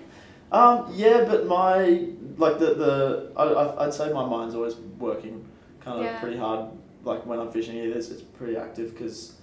Um, 0.52 0.92
yeah, 0.94 1.26
but 1.28 1.48
my 1.48 2.08
like 2.38 2.60
the 2.60 2.74
the 2.76 3.32
I, 3.36 3.86
I'd 3.86 3.94
say 3.94 4.12
my 4.14 4.26
mind's 4.26 4.56
always 4.56 4.76
working 5.00 5.44
kind 5.80 5.98
of 6.00 6.06
Yeah. 6.06 6.20
pretty 6.20 6.38
hard. 6.38 6.70
Like 7.04 7.26
when 7.26 7.40
I'm 7.40 7.52
fishing, 7.52 7.78
it 7.78 7.86
is 7.98 8.12
it's 8.12 8.22
pretty 8.22 8.56
active 8.58 8.94
because 8.94 9.34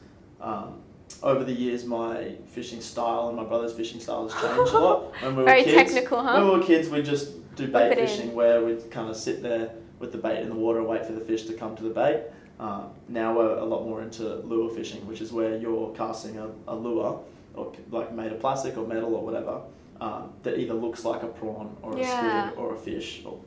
um, 0.41 0.81
over 1.23 1.45
the 1.45 1.53
years 1.53 1.85
my 1.85 2.37
fishing 2.47 2.81
style 2.81 3.29
and 3.29 3.37
my 3.37 3.45
brother's 3.45 3.73
fishing 3.73 4.01
style 4.01 4.29
has 4.29 4.33
changed 4.41 4.73
a 4.75 4.79
lot. 4.79 5.13
When 5.23 5.37
we 5.37 5.43
were 5.43 5.49
Very 5.49 5.65
kids, 5.65 5.93
technical, 5.93 6.23
huh? 6.23 6.35
When 6.35 6.45
we 6.49 6.59
were 6.59 6.65
kids, 6.65 6.89
we'd 6.89 7.05
just 7.05 7.55
do 7.57 7.67
bait 7.69 7.93
it 7.93 7.99
in. 7.99 8.07
fishing 8.07 8.35
where 8.35 8.65
we'd 8.65 8.91
kind 8.91 9.09
of 9.11 9.17
sit 9.17 9.43
there 9.43 9.71
with 10.03 10.13
the 10.13 10.19
bait 10.19 10.41
in 10.43 10.49
the 10.51 10.55
water 10.55 10.81
and 10.81 10.89
wait 10.89 11.07
for 11.07 11.13
the 11.13 11.21
fish 11.21 11.45
to 11.45 11.55
come 11.55 11.75
to 11.77 11.83
the 11.85 11.91
bait. 11.91 12.25
Um, 12.61 12.91
now 13.09 13.35
we're 13.35 13.57
a 13.57 13.65
lot 13.65 13.85
more 13.85 14.03
into 14.03 14.35
lure 14.37 14.69
fishing, 14.69 15.07
which 15.07 15.21
is 15.23 15.33
where 15.33 15.57
you're 15.57 15.95
casting 15.95 16.37
a, 16.37 16.51
a 16.69 16.75
lure, 16.77 17.21
or 17.55 17.73
like 17.91 18.13
made 18.13 18.33
of 18.33 18.41
plastic 18.41 18.77
or 18.77 18.87
metal 18.87 19.15
or 19.15 19.25
whatever, 19.25 19.63
um, 20.01 20.33
that 20.43 20.59
either 20.59 20.75
looks 20.75 21.05
like 21.05 21.23
a 21.23 21.29
prawn 21.29 21.75
or 21.83 21.97
a 21.97 22.01
Yeah. 22.01 22.17
squid 22.17 22.53
or 22.59 22.75
a 22.75 22.77
fish 22.77 23.23
or, 23.25 23.39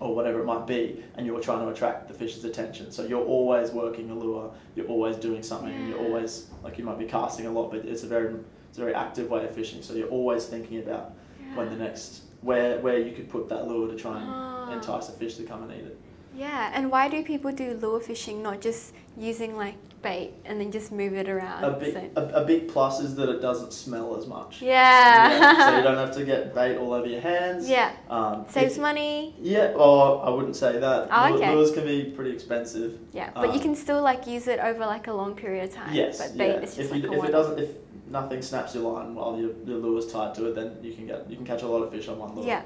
or 0.00 0.14
whatever 0.14 0.40
it 0.40 0.44
might 0.46 0.66
be, 0.66 1.02
and 1.14 1.26
you're 1.26 1.40
trying 1.40 1.60
to 1.60 1.68
attract 1.68 2.08
the 2.08 2.14
fish's 2.14 2.44
attention. 2.44 2.90
So 2.90 3.04
you're 3.04 3.24
always 3.24 3.70
working 3.70 4.10
a 4.10 4.14
lure, 4.14 4.50
you're 4.74 4.88
always 4.88 5.16
doing 5.16 5.42
something, 5.42 5.74
and 5.74 5.88
you're 5.88 5.98
always 5.98 6.48
like 6.64 6.78
you 6.78 6.84
might 6.84 6.98
be 6.98 7.06
casting 7.06 7.46
a 7.46 7.50
lot, 7.50 7.70
but 7.70 7.84
it's 7.84 8.02
a 8.02 8.06
very 8.06 8.34
it's 8.68 8.78
a 8.78 8.80
very 8.80 8.94
active 8.94 9.30
way 9.30 9.44
of 9.44 9.50
fishing. 9.54 9.82
So 9.82 9.92
you're 9.94 10.08
always 10.08 10.46
thinking 10.46 10.78
about 10.78 11.12
when 11.54 11.68
the 11.68 11.76
next 11.76 12.22
where 12.46 12.78
where 12.80 12.98
you 12.98 13.12
could 13.12 13.28
put 13.28 13.48
that 13.48 13.66
lure 13.68 13.88
to 13.88 13.96
try 13.96 14.20
and 14.20 14.30
Ah. 14.30 14.72
entice 14.72 15.08
a 15.08 15.12
fish 15.12 15.34
to 15.36 15.42
come 15.42 15.62
and 15.64 15.72
eat 15.72 15.84
it. 15.86 15.98
Yeah, 16.36 16.70
and 16.74 16.90
why 16.90 17.08
do 17.08 17.22
people 17.22 17.52
do 17.52 17.74
lure 17.80 18.00
fishing, 18.00 18.42
not 18.42 18.60
just 18.60 18.92
using 19.16 19.56
like 19.56 19.74
bait 20.02 20.34
and 20.44 20.60
then 20.60 20.70
just 20.70 20.92
move 20.92 21.14
it 21.14 21.28
around? 21.28 21.64
A 21.64 21.70
big 21.72 21.94
So- 21.94 22.10
a, 22.16 22.42
a 22.42 22.44
big 22.44 22.68
plus 22.68 23.00
is 23.00 23.14
that 23.16 23.28
it 23.30 23.40
doesn't 23.40 23.72
smell 23.72 24.16
as 24.16 24.26
much. 24.26 24.60
yeah. 24.60 25.40
so 25.70 25.76
you 25.78 25.82
don't 25.82 25.96
have 26.04 26.14
to 26.16 26.24
get 26.24 26.54
bait 26.54 26.76
all 26.76 26.92
over 26.92 27.06
your 27.06 27.20
hands. 27.22 27.68
yeah. 27.68 27.92
Um, 28.10 28.44
Saves 28.48 28.74
if- 28.76 28.80
money. 28.82 29.34
Yeah, 29.40 29.72
or 29.76 30.24
I 30.24 30.28
wouldn't 30.30 30.56
say 30.56 30.78
that. 30.78 31.08
Oh, 31.10 31.34
okay. 31.34 31.54
Lures 31.54 31.72
can 31.72 31.84
be 31.84 32.04
pretty 32.16 32.32
expensive. 32.32 32.98
Yeah, 33.12 33.30
but 33.34 33.48
you 33.54 33.60
Um, 33.60 33.60
can 33.60 33.74
still 33.74 34.02
like 34.02 34.26
use 34.26 34.46
it 34.46 34.58
over 34.60 34.80
like 34.80 35.06
a 35.06 35.12
long 35.14 35.34
period 35.34 35.64
of 35.70 35.74
time. 35.74 35.94
Yes, 35.94 36.18
But 36.20 36.36
bait 36.36 36.48
yeah. 36.56 36.60
is 36.60 36.74
just 36.76 36.80
if 36.80 36.90
like 36.90 37.02
you, 37.02 37.12
a 37.12 37.18
if 37.18 37.24
it 37.24 37.32
doesn't 37.32 37.58
if 37.58 37.70
nothing 38.10 38.42
snaps 38.42 38.74
your 38.74 38.92
line 38.92 39.14
while 39.14 39.36
your, 39.40 39.50
your 39.64 39.78
lure's 39.78 40.06
tied 40.12 40.34
to 40.34 40.46
it, 40.48 40.54
then 40.54 40.76
you 40.82 40.92
can 40.92 41.06
get 41.06 41.28
you 41.30 41.36
can 41.36 41.46
catch 41.46 41.62
a 41.62 41.66
lot 41.66 41.82
of 41.82 41.90
fish 41.90 42.06
on 42.08 42.18
one 42.18 42.34
lure. 42.36 42.46
Yeah. 42.46 42.62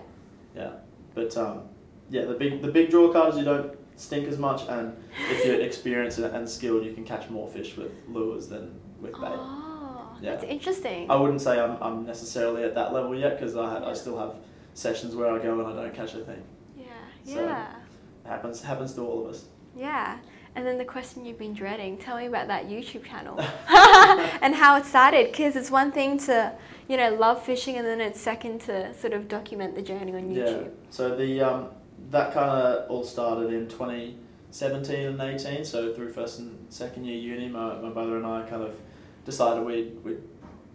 Yeah, 0.57 0.73
but 1.15 1.35
um, 1.37 1.63
yeah, 2.11 2.25
the 2.25 2.35
big 2.35 2.61
the 2.63 2.69
big 2.71 2.91
draw 2.91 3.13
card 3.13 3.33
is 3.33 3.39
you 3.39 3.45
don't 3.45 3.77
stink 3.97 4.29
as 4.29 4.39
much, 4.39 4.63
and 4.69 4.97
if 5.31 5.45
you're 5.47 5.61
experienced 5.71 6.19
and- 6.19 6.49
skilled, 6.49 6.85
you 6.85 6.93
can 6.93 7.05
catch 7.05 7.29
more 7.31 7.49
fish 7.49 7.77
with 7.77 7.93
lures 8.09 8.49
than 8.49 8.79
with 9.01 9.13
bait. 9.13 9.21
Oh, 9.37 10.17
Yeah. 10.21 10.33
that's 10.33 10.45
interesting. 10.45 11.11
I 11.11 11.17
wouldn't 11.17 11.41
say 11.41 11.59
I'm, 11.61 11.77
I'm 11.83 12.05
necessarily 12.07 12.65
at 12.65 12.75
that 12.75 12.93
level 12.93 13.15
yet 13.15 13.39
because 13.39 13.57
I. 13.57 13.91
I 13.91 13.95
still 13.95 14.19
have 14.19 14.35
sessions 14.75 15.15
where 15.17 15.31
I 15.31 15.39
go 15.43 15.59
and 15.59 15.67
I 15.69 15.83
don't 15.83 15.95
catch 15.95 16.15
a 16.15 16.21
thing. 16.25 16.43
yeah. 16.77 16.85
So- 17.25 17.45
Yeah. 17.45 17.75
It 18.25 18.29
happens 18.29 18.63
happens 18.63 18.93
to 18.95 19.01
all 19.03 19.25
of 19.25 19.31
us. 19.35 19.45
Yeah. 19.77 20.19
And 20.57 20.67
then 20.67 20.79
the 20.79 20.85
question 20.85 21.25
you've 21.25 21.39
been 21.39 21.55
dreading. 21.55 21.97
Tell 21.97 22.17
me 22.17 22.27
about 22.27 22.49
that 22.49 22.67
YouTube 22.69 23.05
channel 23.05 23.39
and 24.43 24.55
how 24.55 24.77
it 24.77 24.85
started. 24.85 25.31
Because 25.31 25.57
it's 25.57 25.71
one 25.71 25.91
thing 25.93 26.19
to, 26.27 26.53
you 26.89 26.97
know, 26.97 27.15
love 27.15 27.43
fishing, 27.45 27.77
and 27.77 27.87
then 27.87 28.01
it's 28.01 28.21
second 28.21 28.61
to 28.63 28.93
sort 28.95 29.13
of 29.13 29.27
document 29.29 29.75
the 29.75 29.83
journey 29.83 30.13
on 30.15 30.29
YouTube. 30.29 30.65
Yeah. 30.65 30.69
So 30.91 31.17
the 31.17 31.41
um, 31.41 31.69
that 32.11 32.33
kind 32.35 32.51
of 32.51 32.91
all 32.91 33.05
started 33.05 33.53
in 33.53 33.69
2017 33.69 35.07
and 35.07 35.21
18. 35.21 35.65
So 35.65 35.93
through 35.93 36.13
first 36.13 36.39
and 36.39 36.67
second 36.73 37.05
year 37.05 37.17
uni, 37.19 37.49
my, 37.49 37.77
my 37.81 37.91
brother 37.91 38.17
and 38.17 38.27
I 38.27 38.43
kind 38.43 38.63
of 38.63 38.75
decided 39.25 39.65
we'd, 39.65 40.03
we'd 40.05 40.19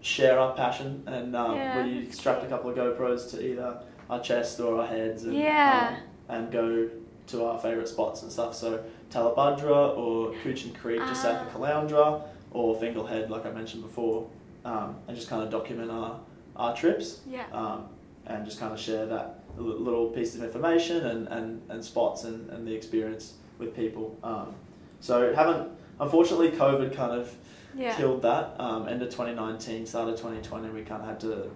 share 0.02 0.40
our 0.40 0.54
passion, 0.56 1.04
and 1.08 1.36
um, 1.36 1.56
Yeah, 1.56 1.84
we 1.84 2.10
strapped 2.12 2.44
a 2.44 2.48
couple 2.48 2.70
of 2.70 2.78
GoPros 2.78 3.30
to 3.32 3.44
either 3.46 3.80
our 4.10 4.22
chest 4.22 4.60
or 4.60 4.80
our 4.82 4.88
heads, 4.88 5.24
and 5.24 5.34
Yeah. 5.34 5.98
um, 5.98 6.04
and 6.38 6.52
go 6.52 6.90
to 7.28 7.44
our 7.46 7.58
favourite 7.60 7.88
spots 7.88 8.22
and 8.22 8.32
stuff. 8.32 8.54
So 8.54 8.84
Tallebudgera 9.10 9.98
or 9.98 10.32
Coochin 10.44 10.76
Creek 10.76 11.00
just 11.08 11.24
south 11.24 11.42
of 11.42 11.48
Ah. 11.48 11.58
Caloundra 11.58 12.22
or 12.52 12.76
Fingal 12.80 13.06
Head, 13.08 13.32
like 13.32 13.46
I 13.48 13.52
mentioned 13.52 13.82
before, 13.84 14.28
um, 14.64 14.96
and 15.08 15.18
just 15.18 15.28
kind 15.28 15.42
of 15.42 15.50
document 15.50 15.90
our, 15.90 16.20
our 16.56 16.76
trips 16.76 17.22
Yeah. 17.28 17.46
um, 17.52 17.86
and 18.28 18.46
just 18.46 18.60
kind 18.60 18.74
of 18.74 18.80
share 18.80 19.08
that 19.08 19.35
little 19.58 20.10
piece 20.10 20.36
of 20.36 20.44
information 20.44 21.06
and, 21.06 21.28
and, 21.28 21.62
and 21.70 21.84
spots 21.84 22.24
and, 22.24 22.50
and 22.50 22.68
the 22.68 22.74
experience 22.74 23.34
with 23.60 23.76
people. 23.76 24.18
Um, 24.24 24.54
so 25.00 25.34
haven't 25.34 25.70
unfortunately 26.00 26.52
COVID 26.52 26.94
kind 26.96 27.12
of 27.14 27.34
Yeah. 27.78 27.96
killed 27.96 28.22
that. 28.24 28.56
Um, 28.60 28.88
end 28.88 29.02
of 29.02 29.10
2019, 29.10 29.86
start 29.86 30.10
of 30.10 30.16
2020, 30.16 30.70
we 30.70 30.82
kind 30.82 31.02
of 31.02 31.08
had 31.08 31.20
to 31.22 31.50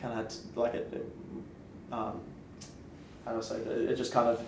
kind 0.00 0.12
of 0.12 0.16
had 0.18 0.30
to, 0.30 0.36
like 0.60 0.74
it. 0.74 0.88
it 0.92 1.06
um, 1.92 2.20
how 3.24 3.32
do 3.32 3.38
I 3.38 3.40
say 3.40 3.58
that? 3.60 3.90
It 3.90 3.96
just 3.96 4.12
kind 4.12 4.28
of 4.28 4.42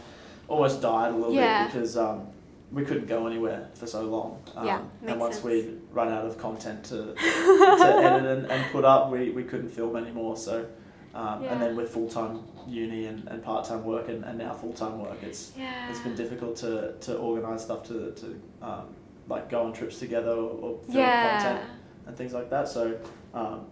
almost 0.49 0.80
died 0.82 1.12
a 1.12 1.16
little 1.16 1.34
Yeah. 1.34 1.64
bit 1.64 1.72
because 1.72 1.97
um, 1.97 2.26
we 2.72 2.84
couldn't 2.84 3.07
go 3.07 3.26
anywhere 3.26 3.68
for 3.74 3.86
so 3.86 4.03
long. 4.03 4.42
Um, 4.57 4.66
Yeah, 4.66 4.80
and 5.07 5.20
once 5.20 5.34
sense. 5.36 5.45
we'd 5.45 5.80
run 5.92 6.09
out 6.12 6.26
of 6.26 6.38
content 6.38 6.84
to, 6.86 7.14
to 7.14 8.01
edit 8.03 8.26
and, 8.26 8.47
and 8.51 8.72
put 8.72 8.84
up, 8.84 9.11
we, 9.11 9.30
we 9.30 9.45
couldn't 9.45 9.68
film 9.70 9.95
anymore. 9.97 10.36
So, 10.36 10.66
um, 11.15 11.43
Yeah. 11.43 11.53
and 11.53 11.62
then 11.62 11.77
with 11.77 11.91
full 11.91 12.09
time 12.09 12.41
uni 12.67 13.07
and, 13.07 13.27
and 13.29 13.43
part 13.43 13.65
time 13.67 13.85
work 13.85 14.09
and, 14.09 14.25
and 14.25 14.39
now 14.39 14.53
full 14.53 14.73
time 14.73 14.99
work, 15.01 15.23
it's 15.23 15.53
Yeah. 15.57 15.89
it's 15.91 16.01
been 16.01 16.15
difficult 16.17 16.57
to, 16.57 16.95
to 17.01 17.17
organise 17.17 17.62
stuff 17.62 17.83
to, 17.89 18.12
to 18.12 18.41
um, 18.62 18.87
like 19.29 19.49
go 19.49 19.62
on 19.62 19.73
trips 19.73 19.99
together 19.99 20.33
or, 20.33 20.79
film 20.85 20.99
Yeah. 20.99 21.39
content 21.43 21.71
and 22.07 22.17
things 22.17 22.33
like 22.33 22.51
that. 22.51 22.69
So, 22.69 22.99
um, 23.33 23.67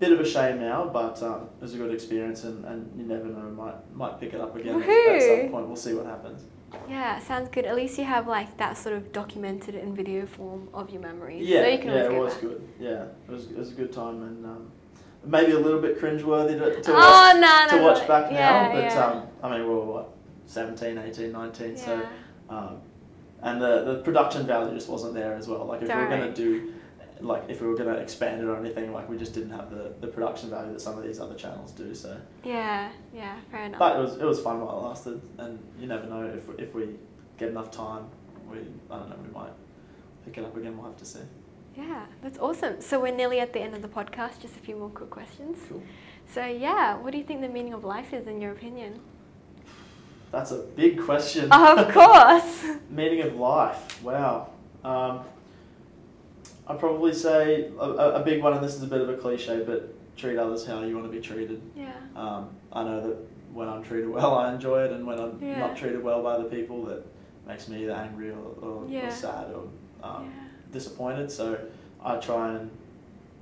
bit 0.00 0.12
of 0.12 0.20
a 0.20 0.24
shame 0.28 0.60
now, 0.60 0.88
but 0.92 1.22
um, 1.22 1.48
it 1.58 1.62
was 1.62 1.74
a 1.74 1.78
good 1.78 1.92
experience, 1.92 2.44
and, 2.44 2.64
and 2.64 2.90
you 2.98 3.04
never 3.06 3.26
know, 3.26 3.48
might 3.50 3.94
might 3.94 4.18
pick 4.20 4.32
it 4.34 4.40
up 4.40 4.54
again 4.56 4.82
at 4.82 5.22
some 5.22 5.48
point. 5.50 5.66
We'll 5.66 5.76
see 5.76 5.94
what 5.94 6.06
happens. 6.06 6.44
Yeah, 6.88 7.20
sounds 7.20 7.48
good. 7.50 7.64
At 7.66 7.76
least 7.76 7.98
you 7.98 8.04
have 8.04 8.26
like 8.26 8.56
that 8.56 8.76
sort 8.76 8.96
of 8.96 9.12
documented 9.12 9.74
in 9.76 9.94
video 9.94 10.26
form 10.26 10.68
of 10.74 10.90
your 10.90 11.00
memories. 11.00 11.46
Yeah, 11.46 11.62
so 11.62 11.68
you 11.68 11.78
can 11.78 11.88
yeah, 11.88 12.10
it 12.10 12.18
was 12.18 12.32
back. 12.34 12.42
good. 12.42 12.68
Yeah, 12.80 13.04
it 13.28 13.30
was 13.30 13.44
it 13.46 13.56
was 13.56 13.70
a 13.70 13.74
good 13.74 13.92
time, 13.92 14.22
and 14.22 14.44
um, 14.44 14.72
maybe 15.26 15.52
a 15.52 15.58
little 15.58 15.80
bit 15.80 16.00
cringeworthy 16.00 16.58
to, 16.58 16.82
to 16.82 16.92
oh, 16.92 16.94
watch, 16.94 17.36
no, 17.36 17.66
to 17.70 17.76
no, 17.76 17.82
watch 17.82 18.02
no. 18.02 18.08
back 18.08 18.32
yeah, 18.32 18.38
now. 18.38 18.72
But 18.72 18.84
yeah. 18.84 19.06
um, 19.06 19.26
I 19.42 19.50
mean, 19.50 19.68
we 19.68 19.74
were 19.74 19.84
what 19.84 20.10
17, 20.46 20.98
18, 20.98 21.32
19, 21.32 21.76
so. 21.76 22.06
Um, 22.48 22.80
and 23.44 23.60
the, 23.60 23.84
the 23.84 23.94
production 24.02 24.46
value 24.46 24.74
just 24.74 24.88
wasn't 24.88 25.14
there 25.14 25.34
as 25.34 25.46
well. 25.46 25.66
Like 25.66 25.82
if 25.82 25.88
we 25.88 25.94
were 25.94 26.08
gonna 26.08 26.32
do, 26.32 26.72
like 27.20 27.44
if 27.48 27.60
we 27.60 27.66
were 27.66 27.76
gonna 27.76 27.96
expand 27.96 28.40
it 28.40 28.46
or 28.46 28.56
anything, 28.56 28.92
like 28.92 29.08
we 29.08 29.18
just 29.18 29.34
didn't 29.34 29.50
have 29.50 29.70
the, 29.70 29.92
the 30.00 30.06
production 30.06 30.48
value 30.48 30.72
that 30.72 30.80
some 30.80 30.96
of 30.96 31.04
these 31.04 31.20
other 31.20 31.34
channels 31.34 31.72
do. 31.72 31.94
So, 31.94 32.18
yeah, 32.42 32.90
yeah, 33.14 33.36
fair 33.50 33.64
enough. 33.64 33.78
but 33.78 33.96
it 33.96 34.00
was 34.00 34.16
it 34.16 34.24
was 34.24 34.40
fun 34.40 34.60
while 34.60 34.78
it 34.78 34.88
lasted, 34.88 35.20
and 35.38 35.58
you 35.78 35.86
never 35.86 36.06
know 36.06 36.24
if 36.24 36.48
if 36.58 36.74
we 36.74 36.96
get 37.36 37.50
enough 37.50 37.70
time, 37.70 38.06
we 38.50 38.60
I 38.90 38.98
don't 38.98 39.10
know 39.10 39.16
we 39.22 39.30
might 39.30 39.52
pick 40.24 40.38
it 40.38 40.44
up 40.44 40.56
again. 40.56 40.76
We'll 40.78 40.86
have 40.86 40.96
to 40.96 41.04
see. 41.04 41.20
Yeah, 41.76 42.06
that's 42.22 42.38
awesome. 42.38 42.80
So 42.80 43.00
we're 43.00 43.14
nearly 43.14 43.40
at 43.40 43.52
the 43.52 43.60
end 43.60 43.74
of 43.74 43.82
the 43.82 43.88
podcast. 43.88 44.40
Just 44.40 44.56
a 44.56 44.60
few 44.60 44.76
more 44.76 44.88
quick 44.90 45.10
questions. 45.10 45.58
Cool. 45.68 45.82
So 46.32 46.44
yeah, 46.46 46.96
what 46.96 47.12
do 47.12 47.18
you 47.18 47.24
think 47.24 47.40
the 47.40 47.48
meaning 47.48 47.72
of 47.74 47.84
life 47.84 48.12
is 48.12 48.26
in 48.26 48.40
your 48.40 48.52
opinion? 48.52 49.00
That's 50.32 50.50
a 50.50 50.58
big 50.58 51.00
question. 51.00 51.48
of 51.52 51.92
course. 51.92 52.64
Meaning 52.90 53.20
of 53.22 53.36
life. 53.36 54.02
Wow. 54.02 54.50
Um, 54.82 55.20
I'd 56.66 56.80
probably 56.80 57.12
say 57.12 57.70
a, 57.78 57.84
a 57.84 58.22
big 58.24 58.42
one, 58.42 58.52
and 58.54 58.64
this 58.64 58.74
is 58.74 58.82
a 58.82 58.86
bit 58.86 59.00
of 59.00 59.08
a 59.08 59.16
cliche, 59.16 59.62
but 59.64 59.94
treat 60.16 60.36
others 60.38 60.66
how 60.66 60.82
you 60.82 60.96
want 60.96 61.06
to 61.06 61.12
be 61.12 61.20
treated. 61.20 61.60
Yeah. 61.76 61.92
Um, 62.16 62.50
I 62.72 62.82
know 62.82 63.00
that 63.06 63.16
when 63.52 63.68
I'm 63.68 63.82
treated 63.84 64.08
well, 64.08 64.34
I 64.34 64.52
enjoy 64.52 64.84
it, 64.84 64.90
and 64.92 65.06
when 65.06 65.20
I'm 65.20 65.40
Yeah. 65.40 65.58
not 65.60 65.76
treated 65.76 66.02
well 66.02 66.22
by 66.22 66.36
the 66.38 66.44
people, 66.44 66.84
that 66.86 67.04
makes 67.46 67.68
me 67.68 67.82
either 67.84 67.92
angry 67.92 68.30
or, 68.30 68.56
or, 68.60 68.86
Yeah. 68.88 69.06
or 69.06 69.10
sad 69.10 69.52
or 69.52 69.68
um, 70.02 70.24
yeah. 70.34 70.43
Disappointed. 70.74 71.30
So 71.30 71.58
I 72.04 72.16
try 72.16 72.52
and 72.56 72.70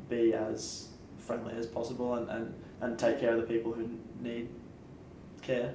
be 0.08 0.34
as 0.34 0.88
friendly 1.18 1.54
as 1.54 1.66
possible 1.66 2.14
and, 2.14 2.28
and, 2.28 2.54
and 2.80 2.98
take 2.98 3.18
care 3.18 3.34
of 3.34 3.40
the 3.40 3.46
people 3.54 3.72
who 3.72 3.88
need 4.20 4.48
care. 5.42 5.74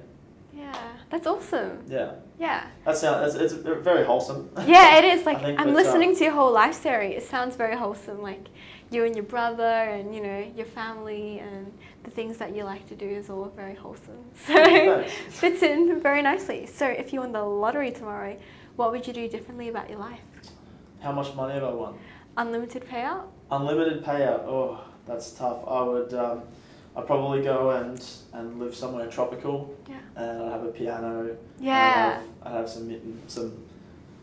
Yeah. 0.54 0.74
That's 1.10 1.26
awesome. 1.26 1.84
Yeah, 1.88 2.12
Yeah. 2.38 2.66
that 2.84 2.96
sounds 2.96 3.34
it's, 3.34 3.52
it's 3.52 3.62
very 3.84 4.04
wholesome. 4.04 4.50
Yeah, 4.66 4.96
it 4.98 5.04
is. 5.04 5.26
Like 5.26 5.42
think 5.42 5.60
I'm 5.60 5.74
listening 5.74 6.16
to 6.16 6.24
your 6.24 6.32
whole 6.32 6.52
life 6.52 6.74
story. 6.74 7.14
It 7.14 7.22
sounds 7.22 7.54
very 7.54 7.76
wholesome. 7.76 8.22
Like 8.22 8.48
you 8.90 9.04
and 9.04 9.14
your 9.14 9.24
brother, 9.24 9.62
and 9.62 10.14
you 10.14 10.22
know 10.22 10.50
your 10.56 10.66
family, 10.66 11.40
and 11.40 11.70
the 12.04 12.10
things 12.10 12.38
that 12.38 12.56
you 12.56 12.64
like 12.64 12.88
to 12.88 12.96
do 12.96 13.06
is 13.06 13.28
all 13.28 13.52
very 13.54 13.74
wholesome. 13.74 14.24
So 14.46 15.04
fits 15.28 15.62
in 15.62 16.00
very 16.00 16.22
nicely. 16.22 16.66
So 16.66 16.86
if 16.86 17.12
you 17.12 17.20
won 17.20 17.32
the 17.32 17.42
lottery 17.44 17.90
tomorrow, 17.90 18.36
what 18.76 18.90
would 18.92 19.06
you 19.06 19.12
do 19.12 19.28
differently 19.28 19.68
about 19.68 19.90
your 19.90 19.98
life? 19.98 20.20
How 21.00 21.12
much 21.12 21.34
money 21.34 21.54
have 21.54 21.64
I 21.64 21.70
won? 21.70 21.94
Unlimited 22.36 22.84
payout. 22.88 23.24
Unlimited 23.50 24.04
payout. 24.04 24.40
Oh, 24.46 24.80
that's 25.06 25.32
tough. 25.32 25.58
I 25.66 25.82
would. 25.82 26.12
Um, 26.14 26.42
I'd 26.96 27.06
probably 27.06 27.42
go 27.42 27.70
and 27.70 28.04
and 28.32 28.58
live 28.58 28.74
somewhere 28.74 29.06
tropical, 29.08 29.74
Yeah. 29.88 29.96
and 30.16 30.42
I'd 30.42 30.52
have 30.52 30.64
a 30.64 30.68
piano. 30.72 31.36
Yeah. 31.60 31.74
I'd 31.74 32.12
have, 32.12 32.22
I'd 32.54 32.56
have 32.58 32.68
some 32.68 33.20
some 33.28 33.52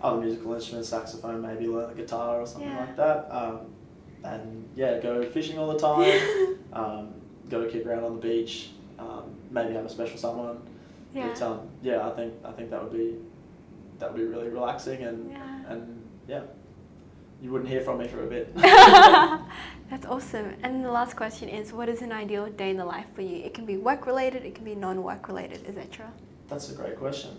other 0.02 0.22
musical 0.22 0.54
instruments, 0.54 0.90
saxophone, 0.90 1.42
maybe 1.42 1.68
learn 1.68 1.90
the 1.90 1.96
guitar 2.02 2.42
or 2.42 2.46
something 2.46 2.70
Yeah. 2.70 2.80
like 2.80 2.96
that. 2.98 3.28
Um, 3.32 3.60
and 4.24 4.68
yeah, 4.76 5.00
go 5.00 5.24
fishing 5.30 5.58
all 5.58 5.72
the 5.72 5.80
time. 5.90 6.58
um, 6.74 7.14
go 7.50 7.64
to 7.64 7.70
kick 7.72 7.86
around 7.86 8.04
on 8.04 8.16
the 8.16 8.22
beach. 8.22 8.72
Um, 9.00 9.24
maybe 9.52 9.74
have 9.74 9.86
a 9.86 9.90
special 9.90 10.18
someone. 10.18 10.60
Yeah. 11.14 11.28
But 11.30 11.42
um, 11.42 11.60
yeah, 11.82 12.08
I 12.08 12.12
think 12.12 12.34
I 12.44 12.52
think 12.52 12.70
that 12.72 12.84
would 12.84 12.92
be 12.94 13.16
that 14.00 14.12
would 14.12 14.20
be 14.20 14.26
really 14.26 14.50
relaxing 14.50 15.04
and 15.04 15.32
Yeah. 15.32 15.60
and 15.70 16.02
yeah, 16.28 16.42
you 17.42 17.52
wouldn't 17.52 17.70
hear 17.70 17.82
from 17.82 18.00
me 18.00 18.08
for 18.08 18.24
a 18.24 18.28
bit. 18.28 18.56
That's 19.90 20.06
awesome. 20.08 20.54
And 20.64 20.84
the 20.84 20.92
last 20.92 21.16
question 21.16 21.50
is, 21.50 21.72
what 21.72 21.90
is 21.90 22.02
an 22.02 22.12
ideal 22.12 22.48
day 22.48 22.70
in 22.72 22.78
the 22.78 22.86
life 22.86 23.06
for 23.14 23.22
you? 23.22 23.44
It 23.44 23.54
can 23.54 23.66
be 23.66 23.78
work 23.78 24.08
related, 24.08 24.44
it 24.44 24.56
can 24.56 24.66
be 24.66 24.76
non-work 24.76 25.28
related, 25.28 25.66
etc. 25.68 26.12
That's 26.48 26.72
a 26.72 26.76
great 26.76 26.98
question. 26.98 27.32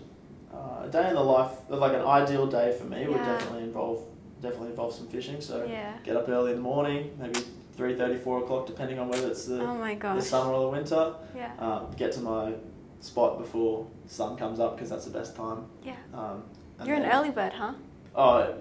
Uh, 0.53 0.85
a 0.85 0.89
day 0.89 1.09
in 1.09 1.15
the 1.15 1.23
life, 1.23 1.51
like 1.69 1.93
an 1.93 2.01
ideal 2.01 2.47
day 2.47 2.75
for 2.77 2.85
me, 2.85 3.07
would 3.07 3.17
definitely 3.17 3.63
involve 3.63 4.03
definitely 4.41 4.69
involve 4.69 4.93
some 4.93 5.07
fishing. 5.07 5.41
So 5.41 5.65
Yeah. 5.65 5.93
get 6.03 6.15
up 6.15 6.29
early 6.29 6.51
in 6.51 6.57
the 6.57 6.63
morning, 6.63 7.17
maybe 7.19 7.39
3.30, 7.75 8.19
4 8.19 8.43
o'clock, 8.43 8.67
depending 8.67 8.99
on 8.99 9.09
whether 9.09 9.27
it's 9.27 9.45
the, 9.45 9.61
Oh 9.61 10.15
the 10.15 10.21
summer 10.21 10.53
or 10.53 10.61
the 10.61 10.69
winter. 10.69 11.13
Yeah. 11.35 11.51
Um, 11.59 11.87
get 11.97 12.11
to 12.13 12.21
my 12.21 12.53
spot 12.99 13.39
before 13.39 13.87
sun 14.07 14.37
comes 14.37 14.59
up 14.59 14.75
because 14.75 14.89
that's 14.89 15.05
the 15.05 15.11
best 15.11 15.35
time. 15.35 15.65
Yeah. 15.83 15.95
Um, 16.13 16.43
You're 16.85 16.95
an 16.97 17.11
early 17.11 17.31
bird, 17.31 17.53
huh? 17.53 17.73
Oh, 18.15 18.53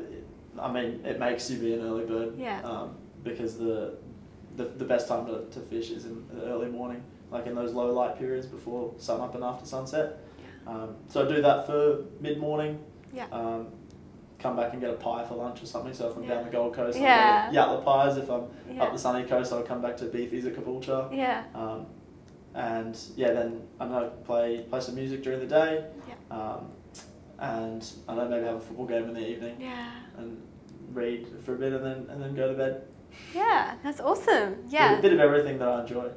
I 0.60 0.72
mean, 0.72 1.04
it 1.04 1.18
makes 1.18 1.50
you 1.50 1.58
be 1.58 1.74
an 1.74 1.80
early 1.82 2.04
bird. 2.04 2.34
Yeah. 2.38 2.60
Um, 2.62 2.96
because 3.24 3.58
the, 3.58 3.96
the 4.56 4.64
the 4.64 4.84
best 4.84 5.08
time 5.08 5.26
to, 5.26 5.44
to 5.50 5.60
fish 5.60 5.90
is 5.90 6.04
in 6.04 6.24
the 6.32 6.44
early 6.46 6.68
morning, 6.68 7.02
like 7.30 7.46
in 7.46 7.54
those 7.54 7.72
low 7.72 7.92
light 7.92 8.18
periods 8.18 8.46
before 8.46 8.94
sun 8.98 9.20
up 9.20 9.34
and 9.34 9.42
after 9.44 9.66
sunset. 9.66 10.18
Um, 10.66 10.96
so 11.08 11.24
I 11.24 11.28
do 11.28 11.42
that 11.42 11.66
for 11.66 12.04
mid 12.20 12.38
morning. 12.38 12.78
Yeah. 13.12 13.26
Um, 13.32 13.68
come 14.38 14.54
back 14.56 14.72
and 14.72 14.80
get 14.80 14.90
a 14.90 14.94
pie 14.94 15.24
for 15.26 15.34
lunch 15.34 15.62
or 15.62 15.66
something. 15.66 15.94
So 15.94 16.08
if 16.10 16.16
I'm 16.16 16.22
Yeah. 16.24 16.34
down 16.34 16.44
the 16.44 16.50
Gold 16.50 16.74
Coast, 16.74 16.96
I'll 16.98 17.02
Yeah. 17.02 17.50
get 17.50 17.66
Yatala 17.68 17.84
pies. 17.84 18.16
If 18.16 18.30
I'm 18.30 18.42
Yeah. 18.70 18.82
up 18.84 18.92
the 18.92 18.98
sunny 18.98 19.24
coast, 19.24 19.52
I'll 19.52 19.62
come 19.62 19.80
back 19.80 19.96
to 19.98 20.04
Beefy's 20.06 20.46
at 20.46 20.54
Caboolture. 20.54 21.08
Yeah. 21.12 21.44
Um, 21.54 21.86
and 22.54 22.98
yeah, 23.16 23.32
then 23.32 23.62
I 23.80 23.86
know 23.86 24.10
play 24.24 24.64
play 24.68 24.80
some 24.80 24.94
music 24.94 25.22
during 25.22 25.40
the 25.40 25.46
day. 25.46 25.84
Yeah. 26.08 26.36
Um, 26.36 26.70
and 27.38 27.86
I 28.08 28.14
know 28.14 28.28
maybe 28.28 28.44
have 28.46 28.56
a 28.56 28.60
football 28.60 28.86
game 28.86 29.04
in 29.04 29.14
the 29.14 29.26
evening 29.28 29.56
Yeah. 29.60 29.90
and 30.16 30.40
read 30.96 31.26
for 31.44 31.54
a 31.54 31.58
bit 31.58 31.72
and 31.72 31.84
then 31.84 32.06
and 32.10 32.22
then 32.22 32.34
go 32.34 32.48
to 32.48 32.54
bed. 32.54 32.82
Yeah. 33.34 33.74
That's 33.82 34.00
awesome. 34.00 34.56
Yeah. 34.68 34.98
A 34.98 35.02
bit 35.02 35.12
of 35.12 35.20
everything 35.20 35.58
that 35.58 35.68
I 35.68 35.80
enjoy. 35.82 36.08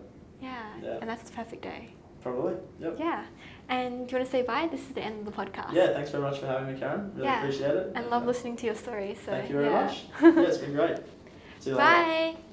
Yeah. 0.42 0.64
Yeah. 0.82 0.98
And 1.02 1.10
that's 1.10 1.30
the 1.30 1.36
perfect 1.36 1.62
day. 1.62 1.94
Probably. 2.22 2.56
Yep. 2.80 2.96
Yeah. 3.00 3.26
And 3.70 4.08
do 4.08 4.12
you 4.14 4.18
want 4.18 4.26
to 4.26 4.32
say 4.32 4.42
bye? 4.42 4.68
This 4.72 4.82
is 4.82 4.94
the 4.94 5.02
end 5.02 5.20
of 5.20 5.26
the 5.26 5.32
podcast. 5.32 5.74
Yeah. 5.74 5.94
Thanks 5.94 6.12
very 6.12 6.24
much 6.24 6.40
for 6.40 6.48
having 6.48 6.74
me, 6.74 6.80
Karen. 6.80 7.12
Really 7.14 7.26
Yeah. 7.28 7.40
appreciate 7.40 7.76
it. 7.76 7.92
And 7.96 8.10
love 8.10 8.24
uh, 8.24 8.28
listening 8.28 8.56
to 8.58 8.66
your 8.66 8.76
story. 8.76 9.16
So 9.26 9.32
Thank 9.32 9.50
you 9.50 9.56
very 9.56 9.70
yeah. 9.70 9.86
much. 9.86 10.06
yeah, 10.22 10.42
it's 10.42 10.58
been 10.58 10.74
great. 10.74 10.98
See 11.60 11.70
you 11.72 11.76
later. 11.76 11.78
Bye. 11.78 12.49